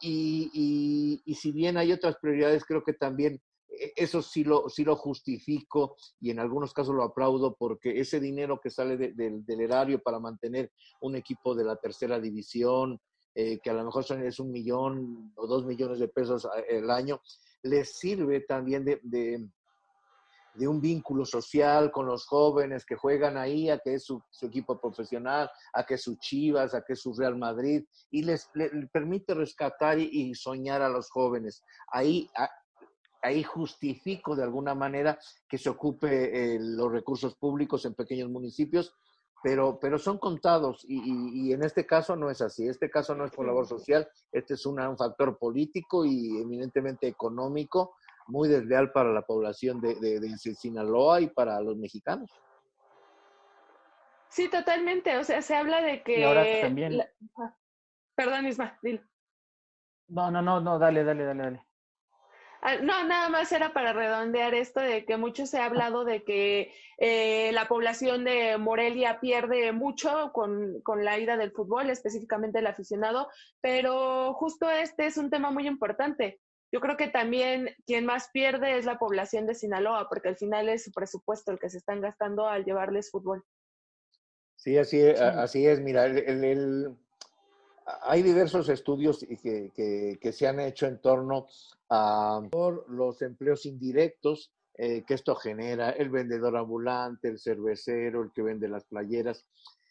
Y, 0.00 1.22
y, 1.24 1.34
si 1.34 1.52
bien 1.52 1.76
hay 1.76 1.92
otras 1.92 2.16
prioridades, 2.20 2.64
creo 2.64 2.82
que 2.82 2.92
también 2.92 3.40
e, 3.68 3.92
eso 3.96 4.22
sí 4.22 4.44
lo, 4.44 4.68
sí 4.68 4.84
lo 4.84 4.96
justifico 4.96 5.96
y 6.20 6.30
en 6.30 6.38
algunos 6.38 6.72
casos 6.72 6.94
lo 6.94 7.04
aplaudo 7.04 7.56
porque 7.56 8.00
ese 8.00 8.20
dinero 8.20 8.60
que 8.60 8.70
sale 8.70 8.96
del 8.96 9.60
erario 9.60 10.00
para 10.00 10.18
mantener 10.18 10.72
un 11.00 11.16
equipo 11.16 11.54
de 11.54 11.64
la 11.64 11.76
tercera 11.76 12.20
división, 12.20 13.00
eh, 13.38 13.58
que 13.62 13.68
a 13.68 13.74
lo 13.74 13.84
mejor 13.84 14.02
son, 14.02 14.22
es 14.24 14.40
un 14.40 14.50
millón 14.50 15.30
o 15.36 15.46
dos 15.46 15.66
millones 15.66 15.98
de 15.98 16.08
pesos 16.08 16.48
el 16.70 16.90
año, 16.90 17.20
les 17.62 17.98
sirve 17.98 18.40
también 18.40 18.82
de, 18.82 18.98
de, 19.02 19.46
un 20.66 20.80
vínculo 20.80 21.26
social 21.26 21.92
con 21.92 22.06
los 22.06 22.24
jóvenes 22.24 22.86
que 22.86 22.96
juegan 22.96 23.36
ahí, 23.36 23.68
a 23.68 23.78
que 23.78 23.92
es 23.96 24.04
su, 24.04 24.22
equipo 24.40 24.80
profesional, 24.80 25.50
a 25.74 25.84
que 25.84 25.96
es 25.96 26.02
su 26.02 26.16
Chivas, 26.16 26.72
a 26.72 26.80
que 26.80 26.94
es 26.94 27.02
su 27.02 27.12
Real 27.12 27.36
Madrid, 27.36 27.84
y 28.10 28.22
les, 28.22 28.50
permite 28.90 29.34
rescatar 29.34 29.98
y, 29.98 30.34
soñar 30.34 30.80
a 30.80 30.88
los 30.88 31.10
jóvenes. 31.10 31.62
Ahí, 31.92 32.30
ahí 33.20 33.42
justifico 33.42 34.34
de 34.34 34.44
alguna 34.44 34.74
manera 34.74 35.18
que 35.46 35.58
se 35.58 35.68
ocupe 35.68 36.54
eh, 36.54 36.58
los 36.58 36.90
recursos 36.90 37.36
públicos 37.36 37.84
en 37.84 37.92
pequeños 37.92 38.30
municipios 38.30 38.94
pero, 39.46 39.78
pero 39.78 39.96
son 39.96 40.18
contados 40.18 40.84
y, 40.88 41.52
en 41.52 41.62
este 41.62 41.86
caso 41.86 42.16
no 42.16 42.30
es 42.30 42.42
así. 42.42 42.66
Este 42.66 42.90
caso 42.90 43.14
no 43.14 43.24
es 43.24 43.30
por 43.30 43.46
labor 43.46 43.64
social, 43.64 44.08
este 44.32 44.54
es 44.54 44.66
un 44.66 44.76
factor 44.98 45.38
político 45.38 46.04
y 46.04 46.40
eminentemente 46.40 47.06
económico 47.06 47.94
muy 48.26 48.48
desleal 48.48 48.90
para 48.90 49.12
la 49.12 49.22
población 49.22 49.80
de, 49.80 49.94
de, 50.00 50.36
Sinaloa 50.36 51.20
y 51.20 51.28
para 51.28 51.60
los 51.60 51.76
mexicanos. 51.76 52.28
Sí, 54.30 54.50
totalmente. 54.50 55.16
O 55.16 55.22
sea, 55.22 55.40
se 55.40 55.54
habla 55.54 55.80
de 55.80 56.02
que... 56.02 56.18
Y 56.18 56.22
ahora 56.24 56.44
también... 56.62 57.00
Perdón, 58.16 58.46
Isma, 58.48 58.76
dile. 58.82 59.04
No, 60.08 60.28
no, 60.28 60.42
no, 60.42 60.60
no, 60.60 60.76
dale, 60.76 61.04
dale, 61.04 61.22
dale, 61.22 61.42
dale. 61.44 61.66
Ah, 62.68 62.78
no, 62.82 63.06
nada 63.06 63.28
más 63.28 63.52
era 63.52 63.72
para 63.72 63.92
redondear 63.92 64.52
esto 64.52 64.80
de 64.80 65.04
que 65.04 65.16
mucho 65.16 65.46
se 65.46 65.58
ha 65.58 65.66
hablado 65.66 66.04
de 66.04 66.24
que 66.24 66.72
eh, 66.98 67.52
la 67.52 67.68
población 67.68 68.24
de 68.24 68.58
Morelia 68.58 69.20
pierde 69.20 69.70
mucho 69.70 70.32
con, 70.32 70.80
con, 70.82 71.04
la 71.04 71.16
ida 71.16 71.36
del 71.36 71.52
fútbol, 71.52 71.90
específicamente 71.90 72.58
el 72.58 72.66
aficionado, 72.66 73.28
pero 73.60 74.34
justo 74.34 74.68
este 74.68 75.06
es 75.06 75.16
un 75.16 75.30
tema 75.30 75.52
muy 75.52 75.68
importante. 75.68 76.40
Yo 76.72 76.80
creo 76.80 76.96
que 76.96 77.06
también 77.06 77.70
quien 77.86 78.04
más 78.04 78.30
pierde 78.32 78.76
es 78.76 78.84
la 78.84 78.98
población 78.98 79.46
de 79.46 79.54
Sinaloa, 79.54 80.08
porque 80.08 80.30
al 80.30 80.36
final 80.36 80.68
es 80.68 80.82
su 80.82 80.90
presupuesto 80.90 81.52
el 81.52 81.60
que 81.60 81.70
se 81.70 81.78
están 81.78 82.00
gastando 82.00 82.48
al 82.48 82.64
llevarles 82.64 83.12
fútbol. 83.12 83.44
Sí, 84.56 84.76
así, 84.76 85.00
es, 85.00 85.20
así 85.20 85.64
es. 85.68 85.78
Mira, 85.80 86.06
el 86.06 86.96
hay 88.02 88.22
diversos 88.22 88.68
estudios 88.68 89.24
que, 89.42 90.18
que, 90.20 90.32
se 90.32 90.46
han 90.46 90.60
hecho 90.60 90.86
en 90.86 91.00
torno 91.00 91.46
a 91.88 92.40
los 92.88 93.22
empleos 93.22 93.64
indirectos 93.66 94.50
eh, 94.78 95.04
que 95.06 95.14
esto 95.14 95.34
genera, 95.36 95.90
el 95.90 96.10
vendedor 96.10 96.56
ambulante, 96.56 97.28
el 97.28 97.38
cervecero, 97.38 98.22
el 98.22 98.32
que 98.32 98.42
vende 98.42 98.68
las 98.68 98.84
playeras. 98.84 99.46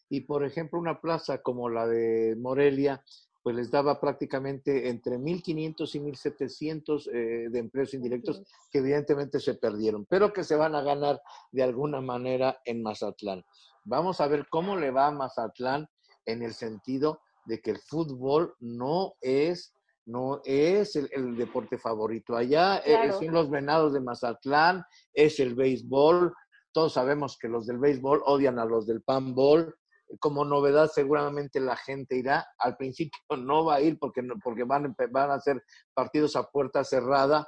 Y 0.10 0.22
por 0.22 0.46
ejemplo, 0.46 0.78
una 0.78 1.02
plaza 1.02 1.42
como 1.42 1.70
la 1.70 1.88
de 1.88 2.36
Morelia, 2.38 3.04
pues 3.42 3.56
les 3.56 3.72
daba 3.72 4.00
prácticamente 4.00 4.90
entre 4.90 5.18
1.500 5.18 5.96
y 5.96 6.00
1.700 6.00 7.10
eh, 7.12 7.50
de 7.50 7.60
empleos 7.60 7.94
indirectos 7.94 8.44
que 8.70 8.80
evidentemente 8.80 9.40
se 9.40 9.56
perdieron, 9.56 10.06
pero 10.06 10.34
que 10.34 10.44
se 10.44 10.56
van 10.56 10.76
a 10.76 10.82
ganar 10.82 11.22
de 11.52 11.64
alguna 11.64 12.02
manera 12.02 12.60
en 12.66 12.84
Mazatlán. 12.84 13.44
Vamos 13.86 14.20
a 14.20 14.28
ver 14.28 14.48
cómo 14.50 14.76
le 14.76 14.92
va 14.92 15.08
a 15.08 15.12
Mazatlán 15.12 15.88
en 16.26 16.44
el 16.44 16.54
sentido 16.54 17.22
de 17.46 17.62
que 17.62 17.72
el 17.72 17.80
fútbol 17.80 18.56
no 18.60 19.14
es, 19.22 19.74
no 20.06 20.42
es 20.44 20.96
el, 20.96 21.38
deporte 21.38 21.78
favorito. 21.78 22.36
Allá 22.36 22.78
eh, 22.78 23.12
son 23.12 23.32
los 23.32 23.50
venados 23.50 23.94
de 23.94 24.02
Mazatlán, 24.02 24.84
es 25.14 25.40
el 25.40 25.56
béisbol. 25.56 26.34
Todos 26.72 26.94
sabemos 26.94 27.38
que 27.40 27.48
los 27.48 27.66
del 27.68 27.78
béisbol 27.78 28.22
odian 28.26 28.60
a 28.60 28.66
los 28.66 28.86
del 28.86 29.02
panball. 29.02 29.74
Como 30.20 30.46
novedad, 30.46 30.90
seguramente 30.94 31.60
la 31.60 31.76
gente 31.76 32.18
irá. 32.18 32.46
Al 32.60 32.76
principio 32.78 33.20
no 33.38 33.66
va 33.66 33.76
a 33.76 33.82
ir 33.82 33.98
porque, 34.00 34.22
porque 34.44 34.64
van, 34.64 34.96
van 35.12 35.32
a 35.32 35.40
ser 35.40 35.64
partidos 35.94 36.36
a 36.36 36.44
puerta 36.44 36.84
cerrada, 36.84 37.48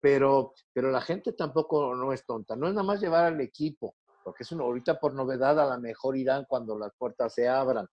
pero, 0.00 0.52
pero 0.72 0.90
la 0.90 1.00
gente 1.00 1.32
tampoco 1.32 1.94
no 1.94 2.12
es 2.12 2.24
tonta. 2.24 2.56
No 2.56 2.68
es 2.68 2.74
nada 2.74 2.86
más 2.86 3.00
llevar 3.00 3.24
al 3.24 3.40
equipo, 3.40 3.96
porque 4.22 4.42
es 4.42 4.52
una, 4.52 4.64
ahorita 4.64 5.00
por 5.00 5.14
novedad 5.14 5.58
a 5.58 5.74
lo 5.74 5.80
mejor 5.80 6.16
irán 6.16 6.44
cuando 6.48 6.78
las 6.78 6.92
puertas 6.96 7.34
se 7.34 7.48
abran 7.48 7.88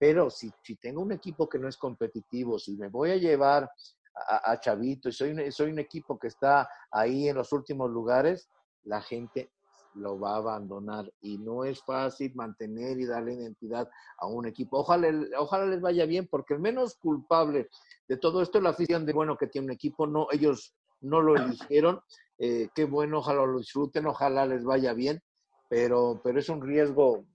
pero 0.00 0.30
si, 0.30 0.50
si 0.62 0.76
tengo 0.76 1.02
un 1.02 1.12
equipo 1.12 1.46
que 1.46 1.58
no 1.58 1.68
es 1.68 1.76
competitivo, 1.76 2.58
si 2.58 2.74
me 2.74 2.88
voy 2.88 3.10
a 3.10 3.16
llevar 3.16 3.70
a, 4.14 4.58
Chavito 4.58 5.10
y 5.10 5.12
soy, 5.12 5.52
soy 5.52 5.70
un 5.70 5.78
equipo 5.78 6.18
que 6.18 6.28
está 6.28 6.66
ahí 6.90 7.28
en 7.28 7.36
los 7.36 7.52
últimos 7.52 7.90
lugares, 7.90 8.48
la 8.84 9.02
gente 9.02 9.50
lo 9.94 10.18
va 10.18 10.32
a 10.32 10.38
abandonar 10.38 11.12
y 11.20 11.36
no 11.36 11.64
es 11.64 11.82
fácil 11.82 12.34
mantener 12.34 12.98
y 12.98 13.04
darle 13.04 13.34
identidad 13.34 13.90
a 14.16 14.26
un 14.26 14.46
equipo. 14.46 14.78
Ojalá, 14.78 15.12
ojalá 15.38 15.66
les 15.66 15.82
vaya 15.82 16.06
bien 16.06 16.26
porque 16.30 16.54
el 16.54 16.60
menos 16.60 16.94
culpable 16.96 17.68
de 18.08 18.16
todo 18.16 18.40
esto 18.40 18.56
es 18.56 18.64
la 18.64 18.70
afición 18.70 19.04
de 19.04 19.12
bueno 19.12 19.36
que 19.36 19.48
tiene 19.48 19.66
un 19.66 19.72
equipo, 19.72 20.06
no 20.06 20.28
ellos 20.32 20.74
no 21.02 21.20
lo 21.20 21.36
eligieron, 21.36 22.00
eh, 22.38 22.70
qué 22.74 22.86
bueno, 22.86 23.18
ojalá 23.18 23.44
lo 23.44 23.58
disfruten, 23.58 24.06
ojalá 24.06 24.46
les 24.46 24.64
vaya 24.64 24.94
bien, 24.94 25.22
pero, 25.68 26.22
pero 26.24 26.38
es 26.38 26.48
un 26.48 26.62
riesgo 26.62 27.26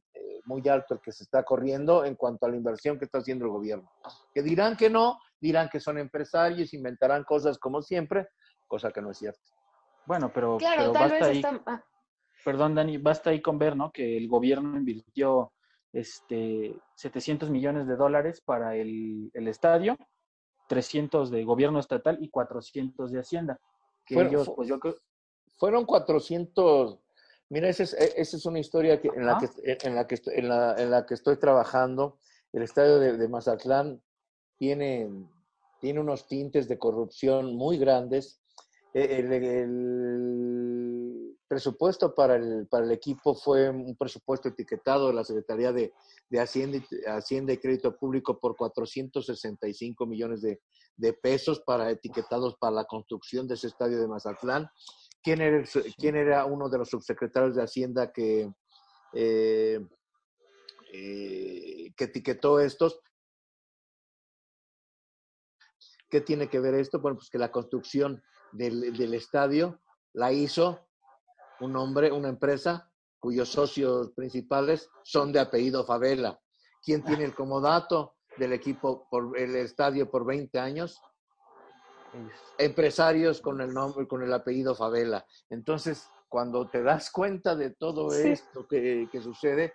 muy 0.45 0.67
alto 0.69 0.95
el 0.95 1.01
que 1.01 1.11
se 1.11 1.23
está 1.23 1.43
corriendo 1.43 2.05
en 2.05 2.15
cuanto 2.15 2.45
a 2.45 2.49
la 2.49 2.55
inversión 2.55 2.97
que 2.97 3.05
está 3.05 3.19
haciendo 3.19 3.45
el 3.45 3.51
gobierno. 3.51 3.91
Que 4.33 4.41
dirán 4.41 4.75
que 4.75 4.89
no, 4.89 5.19
dirán 5.39 5.69
que 5.69 5.79
son 5.79 5.97
empresarios, 5.97 6.73
inventarán 6.73 7.23
cosas 7.23 7.57
como 7.57 7.81
siempre, 7.81 8.27
cosa 8.67 8.91
que 8.91 9.01
no 9.01 9.11
es 9.11 9.17
cierto. 9.17 9.41
Bueno, 10.05 10.31
pero, 10.33 10.57
pero 10.59 10.93
basta 10.93 11.25
ahí, 11.25 11.41
ah. 11.65 11.83
perdón 12.43 12.75
Dani, 12.75 12.97
basta 12.97 13.31
ahí 13.31 13.41
con 13.41 13.57
ver, 13.57 13.75
¿no? 13.75 13.91
Que 13.91 14.17
el 14.17 14.27
gobierno 14.27 14.77
invirtió 14.77 15.51
este 15.91 16.75
700 16.95 17.49
millones 17.49 17.87
de 17.87 17.95
dólares 17.95 18.41
para 18.41 18.75
el, 18.75 19.31
el 19.33 19.47
estadio, 19.47 19.97
300 20.67 21.31
de 21.31 21.43
gobierno 21.43 21.79
estatal 21.79 22.17
y 22.21 22.29
400 22.29 23.11
de 23.11 23.19
Hacienda. 23.19 23.59
Que 24.05 24.21
ellos, 24.21 24.51
pues 24.55 24.67
yo 24.67 24.79
creo... 24.79 24.95
Fueron 25.57 25.85
400, 25.85 26.99
mira, 27.49 27.69
esa 27.69 27.83
es, 27.83 27.93
e, 27.93 28.13
esa 28.17 28.37
es 28.37 28.45
una 28.45 28.59
historia 28.59 29.01
que, 29.01 29.09
en, 29.09 29.25
la 29.25 29.37
que, 29.37 29.49
en, 29.63 29.95
la 29.95 30.07
que 30.07 30.15
estoy, 30.15 30.33
en, 30.37 30.49
la, 30.49 30.75
en 30.77 30.91
la 30.91 31.05
que 31.05 31.13
estoy 31.13 31.37
trabajando. 31.37 32.17
El 32.53 32.63
estadio 32.63 32.99
de, 32.99 33.17
de 33.17 33.27
Mazatlán 33.27 34.01
tiene, 34.57 35.09
tiene 35.79 35.99
unos 35.99 36.27
tintes 36.27 36.67
de 36.67 36.77
corrupción 36.77 37.55
muy 37.55 37.77
grandes. 37.77 38.39
E, 38.93 39.19
el, 39.19 40.45
presupuesto 41.47 42.13
para 42.15 42.35
el, 42.35 42.67
para 42.67 42.85
el 42.85 42.91
equipo 42.91 43.35
fue 43.35 43.69
un 43.69 43.95
presupuesto 43.95 44.49
etiquetado 44.49 45.07
de 45.07 45.13
la 45.13 45.23
Secretaría 45.23 45.71
de, 45.71 45.93
de 46.29 46.39
Hacienda, 46.39 46.79
Hacienda 47.07 47.53
y 47.53 47.57
Crédito 47.57 47.95
Público 47.95 48.39
por 48.39 48.55
465 48.55 50.05
millones 50.05 50.41
de, 50.41 50.59
de, 50.97 51.13
pesos 51.13 51.61
para 51.61 51.91
etiquetados 51.91 52.55
para 52.55 52.73
la 52.73 52.85
construcción 52.85 53.47
de 53.47 53.53
ese 53.53 53.67
estadio 53.67 53.99
de 53.99 54.07
Mazatlán. 54.07 54.69
¿Quién 55.25 55.41
era, 55.41 55.63
quién 55.97 56.15
era 56.15 56.45
uno 56.45 56.69
de 56.69 56.77
los 56.77 56.87
subsecretarios 56.87 57.55
de 57.55 57.63
Hacienda 57.63 58.11
que, 58.11 58.53
eh, 59.11 59.83
eh, 60.93 61.91
que 61.97 62.03
etiquetó 62.03 62.59
estos? 62.59 63.01
¿Qué 66.11 66.21
tiene 66.21 66.47
que 66.47 66.59
ver 66.59 66.75
esto? 66.75 66.99
Bueno, 66.99 67.17
pues 67.17 67.31
que 67.31 67.39
la 67.39 67.51
construcción 67.51 68.21
del, 68.51 68.95
del 68.95 69.15
estadio 69.15 69.81
la 70.13 70.31
hizo 70.31 70.87
un 71.59 71.75
hombre, 71.75 72.11
una 72.11 72.29
empresa 72.29 72.91
cuyos 73.17 73.49
socios 73.49 74.11
principales 74.11 74.91
son 75.03 75.31
de 75.31 75.39
apellido 75.39 75.83
Favela. 75.85 76.39
¿Quién 76.83 77.03
tiene 77.03 77.23
el 77.23 77.33
comodato 77.33 78.17
del 78.37 78.53
equipo 78.53 79.07
por 79.09 79.35
el 79.39 79.55
estadio 79.55 80.07
por 80.07 80.23
20 80.23 80.59
años? 80.59 81.01
Empresarios 82.57 83.41
con 83.41 83.61
el 83.61 83.73
nombre, 83.73 84.07
con 84.07 84.23
el 84.23 84.33
apellido 84.33 84.75
Favela. 84.75 85.25
Entonces, 85.49 86.09
cuando 86.29 86.67
te 86.69 86.83
das 86.83 87.11
cuenta 87.11 87.55
de 87.55 87.71
todo 87.71 88.13
esto 88.13 88.67
que, 88.67 89.07
que 89.11 89.21
sucede, 89.21 89.73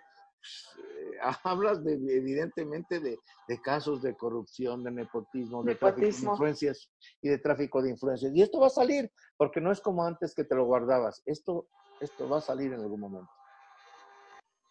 hablas 1.43 1.83
de, 1.83 1.93
evidentemente 1.93 2.99
de, 2.99 3.17
casos 3.61 4.01
de 4.01 4.15
corrupción, 4.15 4.83
de 4.83 4.91
nepotismo, 4.91 5.63
de 5.63 5.75
tráfico 5.75 6.01
de 6.01 6.07
influencias 6.07 6.89
y 7.21 7.29
de 7.29 7.37
tráfico 7.37 7.81
de 7.81 7.89
influencias. 7.89 8.31
Y 8.33 8.41
esto 8.41 8.59
va 8.59 8.67
a 8.67 8.71
salir, 8.71 9.11
porque 9.37 9.61
no 9.61 9.71
es 9.71 9.81
como 9.81 10.05
antes 10.05 10.33
que 10.33 10.43
te 10.43 10.55
lo 10.55 10.65
guardabas. 10.65 11.21
Esto, 11.25 11.67
esto 11.99 12.29
va 12.29 12.37
a 12.37 12.41
salir 12.41 12.73
en 12.73 12.81
algún 12.81 12.99
momento. 12.99 13.31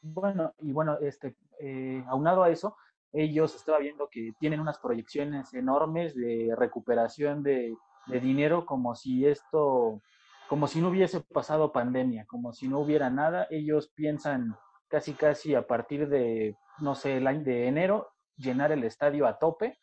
Bueno, 0.03 0.55
y 0.61 0.73
bueno, 0.73 0.99
este, 1.01 1.37
eh, 1.59 2.03
aunado 2.09 2.43
a 2.43 2.51
eso, 2.51 2.77
ellos 3.13 3.55
estaba 3.55 3.79
viendo 3.79 4.09
que 4.09 4.33
tienen 4.39 4.61
unas 4.61 4.79
proyecciones 4.79 5.53
enormes 5.55 6.15
de 6.15 6.55
recuperación 6.57 7.43
de, 7.43 7.75
dinero 8.07 8.67
como 8.67 8.97
si 8.97 9.27
esto, 9.27 10.01
como 10.49 10.67
si 10.67 10.81
no 10.81 10.89
hubiese 10.89 11.21
pasado 11.21 11.71
pandemia, 11.71 12.27
como 12.27 12.53
si 12.53 12.67
no 12.67 12.81
hubiera 12.81 13.09
nada. 13.09 13.47
Ellos 13.51 13.93
piensan 13.95 14.57
casi 14.89 15.13
casi 15.13 15.55
a 15.55 15.67
partir 15.67 16.09
de, 16.09 16.57
no 16.81 16.97
sé, 16.97 17.19
el 17.19 17.27
año 17.29 17.45
de 17.45 17.69
enero, 17.69 18.09
llenar 18.37 18.73
el 18.73 18.83
estadio 18.83 19.27
a 19.27 19.39
tope, 19.39 19.79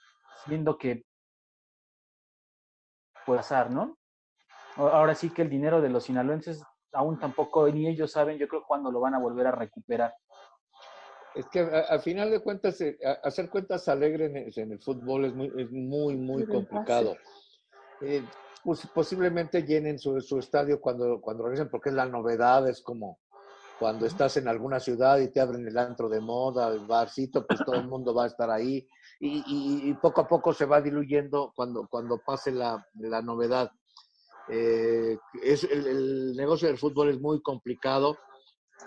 viendo 0.46 0.78
que 0.78 1.06
puede 3.26 3.40
pasar, 3.40 3.72
¿no? 3.72 3.98
Ahora 4.76 5.16
sí 5.16 5.30
que 5.30 5.42
el 5.42 5.50
dinero 5.50 5.82
de 5.82 5.90
los 5.90 6.04
sinaloenses 6.04 6.64
aún 6.94 7.20
tampoco, 7.20 7.68
ni 7.70 7.88
ellos 7.88 8.12
saben, 8.12 8.38
yo 8.38 8.48
creo, 8.48 8.64
cuándo 8.64 8.92
lo 8.92 9.00
van 9.00 9.14
a 9.14 9.20
volver 9.20 9.48
a 9.48 9.52
recuperar. 9.52 10.14
Es 11.38 11.46
que 11.48 11.60
al 11.60 12.00
final 12.02 12.32
de 12.32 12.40
cuentas, 12.40 12.82
eh, 12.82 12.98
hacer 13.24 13.50
cuentas 13.50 13.88
alegres 13.88 14.58
en 14.58 14.72
el 14.72 14.80
fútbol 14.80 15.26
es 15.26 15.34
muy, 15.36 15.52
es 15.58 15.72
muy, 15.72 16.16
muy 16.16 16.46
complicado. 16.46 17.16
Eh, 18.02 18.24
pues, 18.64 18.88
posiblemente 18.94 19.64
llenen 19.64 20.00
su, 20.00 20.20
su, 20.22 20.40
estadio 20.40 20.82
cuando, 20.82 21.22
cuando 21.22 21.44
regresen, 21.44 21.70
porque 21.70 21.90
es 21.90 21.96
la 21.96 22.06
novedad, 22.06 22.68
es 22.68 22.82
como, 22.82 23.20
cuando 23.80 24.06
estás 24.06 24.38
en 24.38 24.48
alguna 24.48 24.80
ciudad 24.80 25.20
y 25.20 25.28
te 25.28 25.40
abren 25.40 25.68
el 25.68 25.78
antro 25.78 26.10
de 26.10 26.20
moda, 26.20 26.70
el 26.70 26.86
barcito, 26.86 27.46
pues 27.46 27.60
todo 27.64 27.76
el 27.76 27.88
mundo 27.88 28.14
va 28.14 28.24
a 28.24 28.28
estar 28.28 28.50
ahí 28.50 28.88
y, 29.20 29.94
poco 29.96 30.22
a 30.22 30.28
poco 30.28 30.54
se 30.54 30.66
va 30.66 30.82
diluyendo 30.82 31.54
cuando, 31.56 31.88
cuando 31.88 32.20
pase 32.20 32.52
la, 32.52 32.86
la 32.96 33.22
novedad. 33.22 33.72
Eh, 34.50 35.18
es, 35.44 35.64
el, 35.64 36.36
negocio 36.36 36.68
del 36.68 36.78
fútbol 36.78 37.10
es 37.10 37.20
muy 37.20 37.42
complicado, 37.42 38.18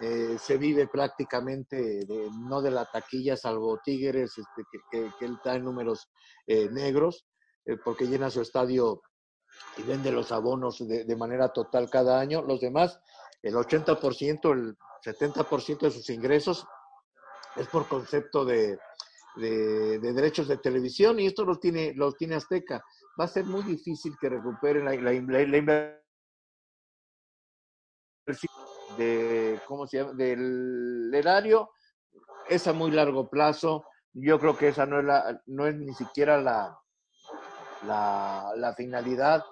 eh, 0.01 0.37
se 0.39 0.57
vive 0.57 0.87
prácticamente 0.87 2.07
no 2.41 2.63
de 2.63 2.71
la 2.71 2.87
taquilla, 2.87 3.37
salvo 3.37 3.81
Tigres, 3.85 4.39
este, 4.39 4.63
que, 4.91 5.11
que, 5.19 5.25
él 5.25 5.35
está 5.35 5.57
en 5.57 5.65
números 5.65 6.09
eh, 6.47 6.69
negros, 6.71 7.27
porque 7.85 8.07
llena 8.07 8.31
su 8.31 8.41
estadio 8.41 9.03
y 9.77 9.83
vende 9.83 10.11
los 10.11 10.33
abonos 10.33 10.79
de, 10.79 11.05
de 11.05 11.17
manera 11.17 11.53
total 11.53 11.91
cada 11.91 12.19
año. 12.19 12.43
Los 12.43 12.61
demás 12.61 13.01
el 13.43 13.55
80%, 13.55 14.53
el 14.53 14.77
70% 15.05 15.81
de 15.81 15.91
sus 15.91 16.11
ingresos 16.11 16.67
es 17.57 17.67
por 17.69 17.89
concepto 17.89 18.45
de, 18.45 18.79
de, 19.37 19.99
derechos 19.99 20.49
de 20.49 20.59
televisión 20.59 21.19
y 21.21 21.27
esto 21.27 21.45
lo 21.45 21.59
tiene, 21.59 21.93
lo 21.95 22.13
tiene 22.13 22.37
Azteca. 22.37 22.85
Va 23.19 23.25
a 23.25 23.29
ser 23.29 23.45
muy 23.45 23.63
difícil 23.63 24.15
que 24.21 24.29
recuperen 24.29 24.85
la, 24.85 24.95
la, 24.95 26.00
de, 29.01 29.61
¿cómo 29.67 29.87
se 29.87 29.99
llama? 29.99 30.13
del 30.13 31.11
erario. 31.15 31.71
Es 32.49 32.67
a 32.67 32.73
muy 32.73 32.91
largo 32.91 33.29
plazo. 33.29 33.85
Yo 34.13 34.39
creo 34.39 34.57
que 34.57 34.69
esa 34.69 34.87
no 34.87 34.99
es, 35.01 35.05
la, 35.05 35.41
no 35.47 35.67
es 35.67 35.75
ni 35.77 35.95
siquiera 35.95 36.41
la, 36.41 36.79
la, 37.87 38.53
la 38.57 38.75
finalidad. 38.75 39.45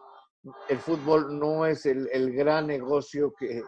El 0.68 0.78
fútbol 0.78 1.38
no 1.38 1.66
es 1.66 1.86
el, 1.86 2.08
el 2.12 2.32
gran 2.32 2.66
negocio 2.66 3.32
que, 3.38 3.62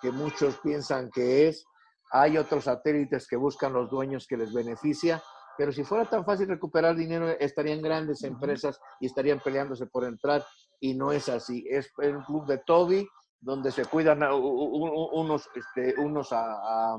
que 0.00 0.10
muchos 0.10 0.58
piensan 0.58 1.10
que 1.10 1.48
es. 1.48 1.66
Hay 2.12 2.38
otros 2.38 2.64
satélites 2.64 3.26
que 3.26 3.36
buscan 3.36 3.72
los 3.72 3.90
dueños 3.90 4.26
que 4.26 4.36
les 4.36 4.52
beneficia, 4.52 5.22
pero 5.58 5.72
si 5.72 5.82
fuera 5.82 6.04
tan 6.08 6.24
fácil 6.24 6.46
recuperar 6.48 6.94
dinero, 6.94 7.28
estarían 7.28 7.82
grandes 7.82 8.22
empresas 8.22 8.78
y 9.00 9.06
estarían 9.06 9.40
peleándose 9.40 9.86
por 9.86 10.04
entrar, 10.04 10.44
y 10.78 10.94
no 10.94 11.10
es 11.10 11.28
así. 11.28 11.66
Es 11.68 11.90
un 11.98 12.22
club 12.22 12.46
de 12.46 12.58
Toby, 12.58 13.08
donde 13.46 13.70
se 13.70 13.84
cuidan 13.84 14.24
unos, 14.24 15.48
este, 15.54 15.94
unos, 16.00 16.32
a, 16.32 16.98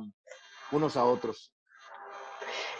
unos 0.72 0.96
a 0.96 1.04
otros. 1.04 1.54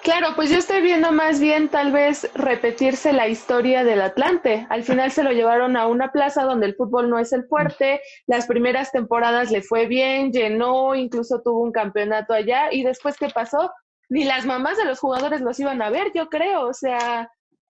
Claro, 0.04 0.30
pues 0.38 0.50
yo 0.50 0.58
estoy 0.58 0.82
viendo 0.82 1.12
más 1.12 1.42
bien 1.42 1.68
tal 1.68 1.92
vez 1.92 2.32
repetirse 2.34 3.12
la 3.12 3.28
historia 3.28 3.84
del 3.84 4.02
Atlante. 4.02 4.66
Al 4.70 4.84
final 4.84 5.12
se 5.12 5.22
lo 5.22 5.34
llevaron 5.34 5.76
a 5.76 5.86
una 5.88 6.14
plaza 6.14 6.44
donde 6.44 6.68
el 6.68 6.76
fútbol 6.76 7.10
no 7.10 7.20
es 7.20 7.34
el 7.34 7.46
fuerte. 7.46 8.00
Las 8.26 8.48
primeras 8.48 8.94
temporadas 8.94 9.52
le 9.52 9.62
fue 9.62 9.86
bien, 9.86 10.32
llenó, 10.32 10.96
incluso 10.96 11.42
tuvo 11.44 11.62
un 11.62 11.74
campeonato 11.74 12.34
allá. 12.34 12.72
Y 12.72 12.84
después, 12.84 13.18
¿qué 13.18 13.28
pasó? 13.28 13.70
Ni 14.08 14.24
las 14.24 14.46
mamás 14.46 14.78
de 14.78 14.86
los 14.86 15.00
jugadores 15.00 15.42
los 15.42 15.60
iban 15.60 15.82
a 15.82 15.90
ver, 15.90 16.14
yo 16.16 16.30
creo. 16.30 16.68
O 16.68 16.74
sea, 16.74 17.30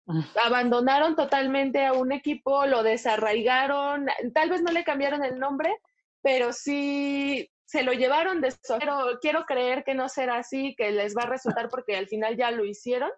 abandonaron 0.44 1.16
totalmente 1.16 1.86
a 1.86 1.94
un 1.94 2.12
equipo, 2.12 2.66
lo 2.66 2.84
desarraigaron. 2.84 4.08
Tal 4.34 4.50
vez 4.50 4.62
no 4.62 4.72
le 4.72 4.84
cambiaron 4.84 5.24
el 5.24 5.40
nombre, 5.40 5.76
pero 6.22 6.52
sí 6.54 7.50
se 7.66 7.84
lo 7.84 7.94
llevaron 7.94 8.42
de 8.42 8.50
eso. 8.50 8.78
Pero 8.80 9.20
quiero 9.22 9.46
creer 9.46 9.84
que 9.84 9.94
no 9.94 10.10
será 10.10 10.38
así, 10.38 10.76
que 10.76 10.92
les 10.92 11.16
va 11.16 11.24
a 11.24 11.30
resultar 11.30 11.70
porque 11.72 11.96
al 11.96 12.08
final 12.08 12.36
ya 12.36 12.52
lo 12.52 12.66
hicieron, 12.66 13.12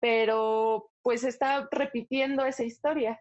pero 0.00 0.90
pues 1.02 1.24
está 1.24 1.68
repitiendo 1.70 2.44
esa 2.44 2.62
historia. 2.62 3.20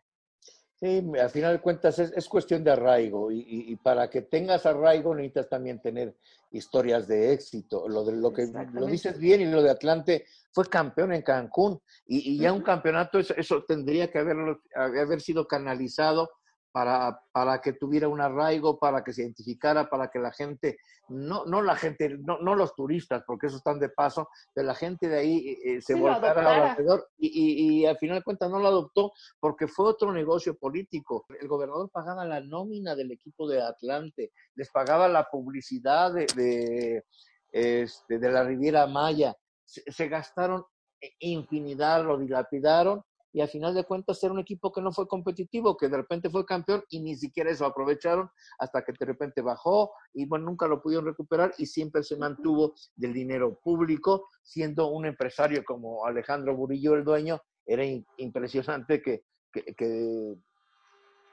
Sí, 0.79 1.03
al 1.19 1.29
final 1.31 1.53
de 1.53 1.61
cuentas 1.61 1.97
es, 1.97 2.29
cuestión 2.29 2.63
de 2.63 2.69
arraigo 2.69 3.31
y, 3.31 3.75
para 3.77 4.11
que 4.11 4.21
tengas 4.21 4.63
arraigo 4.67 5.15
necesitas 5.15 5.49
también 5.49 5.81
tener 5.81 6.15
historias 6.51 7.07
de 7.07 7.33
éxito. 7.33 7.89
Lo, 7.89 8.05
de, 8.05 8.11
lo 8.11 8.31
que 8.31 8.47
lo 8.73 8.85
dices 8.85 9.17
bien 9.17 9.41
y 9.41 9.45
lo 9.47 9.63
de 9.63 9.71
Atlante 9.71 10.25
fue 10.51 10.65
campeón 10.65 11.13
en 11.13 11.23
Cancún 11.23 11.81
y, 12.05 12.37
ya 12.37 12.53
un 12.53 12.61
campeonato, 12.61 13.17
eso, 13.17 13.33
eso 13.35 13.63
tendría 13.63 14.11
que 14.11 14.19
haber, 14.19 14.37
haber 14.75 15.19
sido 15.19 15.47
canalizado 15.47 16.29
para, 16.71 17.19
para 17.31 17.59
que 17.61 17.73
tuviera 17.73 18.07
un 18.07 18.21
arraigo, 18.21 18.77
para 18.77 19.03
que 19.03 19.13
se 19.13 19.21
identificara, 19.21 19.89
para 19.89 20.09
que 20.09 20.19
la 20.19 20.31
gente, 20.31 20.77
no, 21.09 21.45
no 21.45 21.61
la 21.61 21.75
gente, 21.75 22.17
no, 22.19 22.39
no 22.39 22.55
los 22.55 22.75
turistas, 22.75 23.23
porque 23.25 23.47
esos 23.47 23.59
están 23.59 23.79
de 23.79 23.89
paso, 23.89 24.29
pero 24.53 24.67
la 24.67 24.75
gente 24.75 25.07
de 25.07 25.17
ahí 25.17 25.37
eh, 25.49 25.57
eh, 25.63 25.81
se 25.81 25.95
volcara 25.95 26.71
alrededor 26.71 27.09
y, 27.17 27.81
y, 27.81 27.85
al 27.85 27.97
final 27.97 28.17
de 28.17 28.23
cuentas 28.23 28.49
no 28.49 28.59
lo 28.59 28.67
adoptó 28.67 29.11
porque 29.39 29.67
fue 29.67 29.87
otro 29.87 30.11
negocio 30.11 30.55
político. 30.55 31.25
El 31.39 31.47
gobernador 31.47 31.89
pagaba 31.89 32.25
la 32.25 32.41
nómina 32.41 32.95
del 32.95 33.11
equipo 33.11 33.47
de 33.47 33.61
Atlante, 33.61 34.31
les 34.55 34.69
pagaba 34.69 35.07
la 35.07 35.25
publicidad 35.29 36.13
de, 36.13 36.25
de, 36.35 37.05
este, 37.51 38.19
de 38.19 38.31
la 38.31 38.43
Riviera 38.43 38.87
Maya, 38.87 39.35
se, 39.65 39.83
se 39.91 40.07
gastaron 40.07 40.63
infinidad, 41.19 42.03
lo 42.03 42.17
dilapidaron 42.17 43.03
y 43.37 43.41
al 43.41 43.49
final 43.49 43.75
de 43.75 43.83
cuentas 43.83 44.23
era 44.23 44.33
un 44.33 44.39
equipo 44.39 44.71
que 44.71 44.81
no 44.81 44.91
fue 44.91 45.07
competitivo, 45.07 45.77
que 45.77 45.89
de 45.89 45.97
repente 45.97 46.27
fue 46.27 46.43
campeón 46.43 46.83
y 46.89 47.01
ni 47.01 47.15
siquiera 47.15 47.51
eso 47.51 47.67
aprovecharon 47.67 48.31
hasta 48.57 48.83
que 48.83 48.93
de 48.99 49.05
repente 49.05 49.43
bajó 49.43 49.91
y 50.11 50.25
bueno, 50.25 50.45
nunca 50.45 50.67
lo 50.67 50.81
pudieron 50.81 51.05
recuperar 51.05 51.53
y 51.59 51.67
siempre 51.67 52.01
se 52.01 52.17
mantuvo 52.17 52.73
del 52.95 53.13
dinero 53.13 53.59
público, 53.63 54.27
siendo 54.41 54.87
un 54.87 55.05
empresario 55.05 55.63
como 55.63 56.03
Alejandro 56.07 56.55
Burillo 56.55 56.95
el 56.95 57.03
dueño, 57.03 57.39
era 57.63 57.83
impresionante 58.17 59.03
que, 59.03 59.21
que, 59.53 59.75
que, 59.75 60.35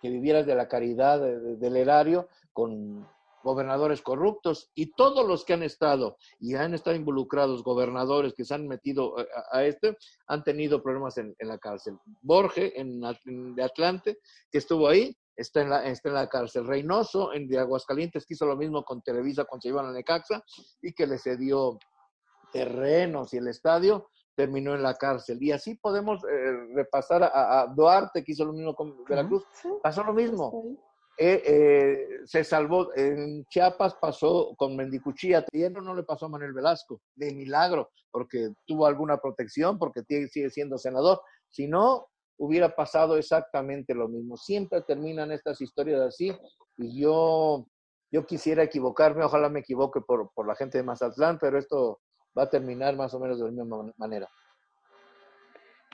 vivieras 0.03 0.45
de 0.45 0.57
la 0.57 0.69
caridad 0.69 1.19
del 1.21 1.77
erario 1.79 2.29
con 2.53 3.09
gobernadores 3.45 4.03
corruptos 4.03 4.71
y 4.75 4.93
todos 4.95 5.27
los 5.27 5.45
que 5.45 5.53
han 5.53 5.63
estado 5.63 6.17
y 6.41 6.55
han 6.55 6.75
estado 6.75 6.97
involucrados, 6.97 7.63
gobernadores 7.63 8.33
que 8.33 8.45
se 8.45 8.55
han 8.55 8.67
metido 8.67 9.21
eh, 9.21 9.29
a, 9.53 9.65
este, 9.65 9.97
han 10.27 10.43
tenido 10.43 10.83
problemas 10.83 11.19
en, 11.19 11.37
la 11.39 11.59
cárcel. 11.59 11.99
Borge, 12.23 12.81
en, 12.81 13.03
de 13.55 13.63
Atlante, 13.63 14.19
que 14.51 14.59
estuvo 14.59 14.89
ahí, 14.89 15.15
está 15.37 15.61
en 15.61 15.71
la, 15.71 15.87
está 15.87 16.09
en 16.09 16.15
la 16.15 16.29
cárcel. 16.29 16.67
Reynoso, 16.67 17.35
en 17.35 17.47
de 17.47 17.59
Aguascalientes, 17.59 18.25
que 18.27 18.35
hizo 18.35 18.47
lo 18.47 18.57
mismo 18.57 18.83
con 18.83 19.03
Televisa 19.03 19.45
cuando 19.45 19.63
se 19.63 19.69
iban 19.69 19.87
a 19.87 19.93
Necaxa 19.93 20.43
y 20.81 20.93
que 20.93 21.07
le 21.07 21.19
cedió 21.19 21.79
terrenos 22.51 23.35
y 23.35 23.37
el 23.37 23.49
estadio, 23.49 24.09
terminó 24.35 24.75
en 24.75 24.83
la 24.83 24.95
cárcel. 24.95 25.41
Y 25.43 25.53
así 25.53 25.75
podemos 25.75 26.25
eh, 26.25 26.53
repasar 26.75 27.23
a, 27.23 27.67
Duarte, 27.77 28.25
que 28.25 28.33
hizo 28.33 28.45
lo 28.47 28.55
mismo 28.55 28.75
con 28.75 29.05
Veracruz. 29.05 29.45
Pasó 29.83 30.03
lo 30.03 30.15
mismo. 30.15 30.79
Eh, 31.17 31.43
eh, 31.47 32.09
se 32.25 32.43
salvó, 32.43 32.91
en 32.97 33.45
Chiapas 33.47 33.95
pasó 33.95 34.55
con 34.57 34.75
Mendicuchía, 34.75 35.45
y 35.53 35.63
no 35.63 35.95
le 35.95 36.03
pasó 36.03 36.27
a 36.27 36.29
Manuel 36.29 36.53
Velasco, 36.53 37.01
de 37.15 37.33
milagro, 37.33 37.91
porque 38.11 38.51
tuvo 38.67 38.87
alguna 38.87 39.19
protección, 39.19 39.79
porque 39.79 40.03
sigue 40.29 40.51
siendo 40.51 40.77
senador, 40.77 41.21
si 41.51 41.69
no, 41.69 42.09
hubiera 42.37 42.75
pasado 42.75 43.17
exactamente 43.17 43.95
lo 43.95 44.09
mismo. 44.09 44.37
Siempre 44.37 44.83
terminan 44.83 45.31
estas 45.31 45.61
historias 45.61 46.01
así, 46.01 46.37
y 46.77 47.01
yo, 47.01 47.67
yo 48.11 48.27
quisiera 48.27 48.65
equivocarme, 48.65 49.25
ojalá 49.25 49.49
me 49.49 49.61
equivoque 49.61 50.01
por, 50.01 50.33
por 50.35 50.49
la 50.49 50.57
gente 50.57 50.79
de 50.79 50.85
Mazatlán, 50.85 51.39
pero 51.39 51.59
esto 51.59 52.01
va 52.37 52.45
a 52.45 52.51
terminar 52.51 52.97
más 52.97 53.15
o 53.15 53.21
menos 53.21 53.39
de 53.39 53.45
la 53.45 53.51
misma 53.53 53.93
manera. 53.97 54.29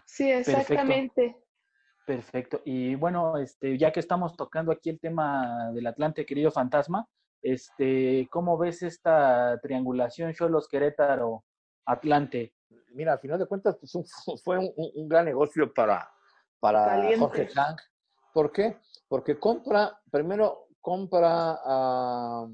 Sí, 0.06 0.30
exactamente. 0.30 1.22
Perfecto. 1.22 1.49
Y 2.64 2.94
bueno, 2.94 3.36
este, 3.38 3.78
ya 3.78 3.92
que 3.92 4.00
estamos 4.00 4.36
tocando 4.36 4.72
aquí 4.72 4.90
el 4.90 5.00
tema 5.00 5.70
del 5.72 5.86
Atlante, 5.86 6.26
querido 6.26 6.50
fantasma, 6.50 7.06
este, 7.42 8.28
¿cómo 8.30 8.58
ves 8.58 8.82
esta 8.82 9.58
triangulación 9.62 10.34
Cholos 10.34 10.68
Querétaro 10.68 11.44
Atlante? 11.86 12.54
Mira, 12.92 13.12
al 13.14 13.20
final 13.20 13.38
de 13.38 13.46
cuentas 13.46 13.76
pues, 13.78 13.92
fue 14.44 14.58
un, 14.58 15.08
gran 15.08 15.24
negocio 15.24 15.72
para, 15.72 16.10
para 16.58 17.16
Jorge 17.18 17.48
Hank. 17.54 17.80
¿Por 18.32 18.52
qué? 18.52 18.78
Porque 19.08 19.38
compra, 19.38 19.98
primero 20.10 20.68
compra 20.80 21.58
a 21.64 22.48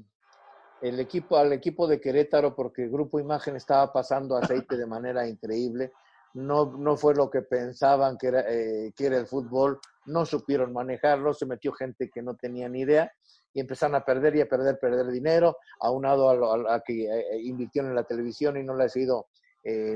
el 0.81 0.99
equipo, 0.99 1.37
al 1.37 1.53
equipo 1.53 1.87
de 1.87 1.99
Querétaro 1.99 2.55
porque 2.55 2.83
el 2.83 2.91
Grupo 2.91 3.19
Imagen 3.19 3.55
estaba 3.55 3.91
pasando 3.91 4.37
aceite 4.37 4.77
de 4.77 4.85
manera 4.85 5.27
increíble 5.27 5.91
no, 6.37 6.77
no 6.77 6.95
fue 6.97 7.15
lo 7.15 7.31
que 7.31 7.41
pensaban 7.41 8.15
que 8.15 8.27
era, 8.27 8.41
eh, 8.47 8.93
que 8.95 9.07
era 9.07 9.17
el 9.17 9.25
fútbol, 9.25 9.79
no 10.05 10.23
supieron 10.23 10.71
manejarlo, 10.71 11.33
se 11.33 11.47
metió 11.47 11.73
gente 11.73 12.11
que 12.13 12.21
no 12.21 12.35
tenía 12.35 12.69
ni 12.69 12.81
idea 12.81 13.11
y 13.53 13.59
empezaron 13.59 13.95
a 13.95 14.05
perder 14.05 14.35
y 14.35 14.41
a 14.41 14.47
perder, 14.47 14.77
perder 14.79 15.07
dinero, 15.07 15.57
aunado 15.79 16.29
a, 16.29 16.75
a, 16.75 16.81
que 16.81 17.05
eh, 17.05 17.25
eh, 17.31 17.41
invirtieron 17.41 17.89
en 17.89 17.95
la 17.95 18.03
televisión 18.03 18.55
y 18.55 18.63
no 18.63 18.75
le 18.75 18.83
ha 18.83 18.87
ido 18.95 19.27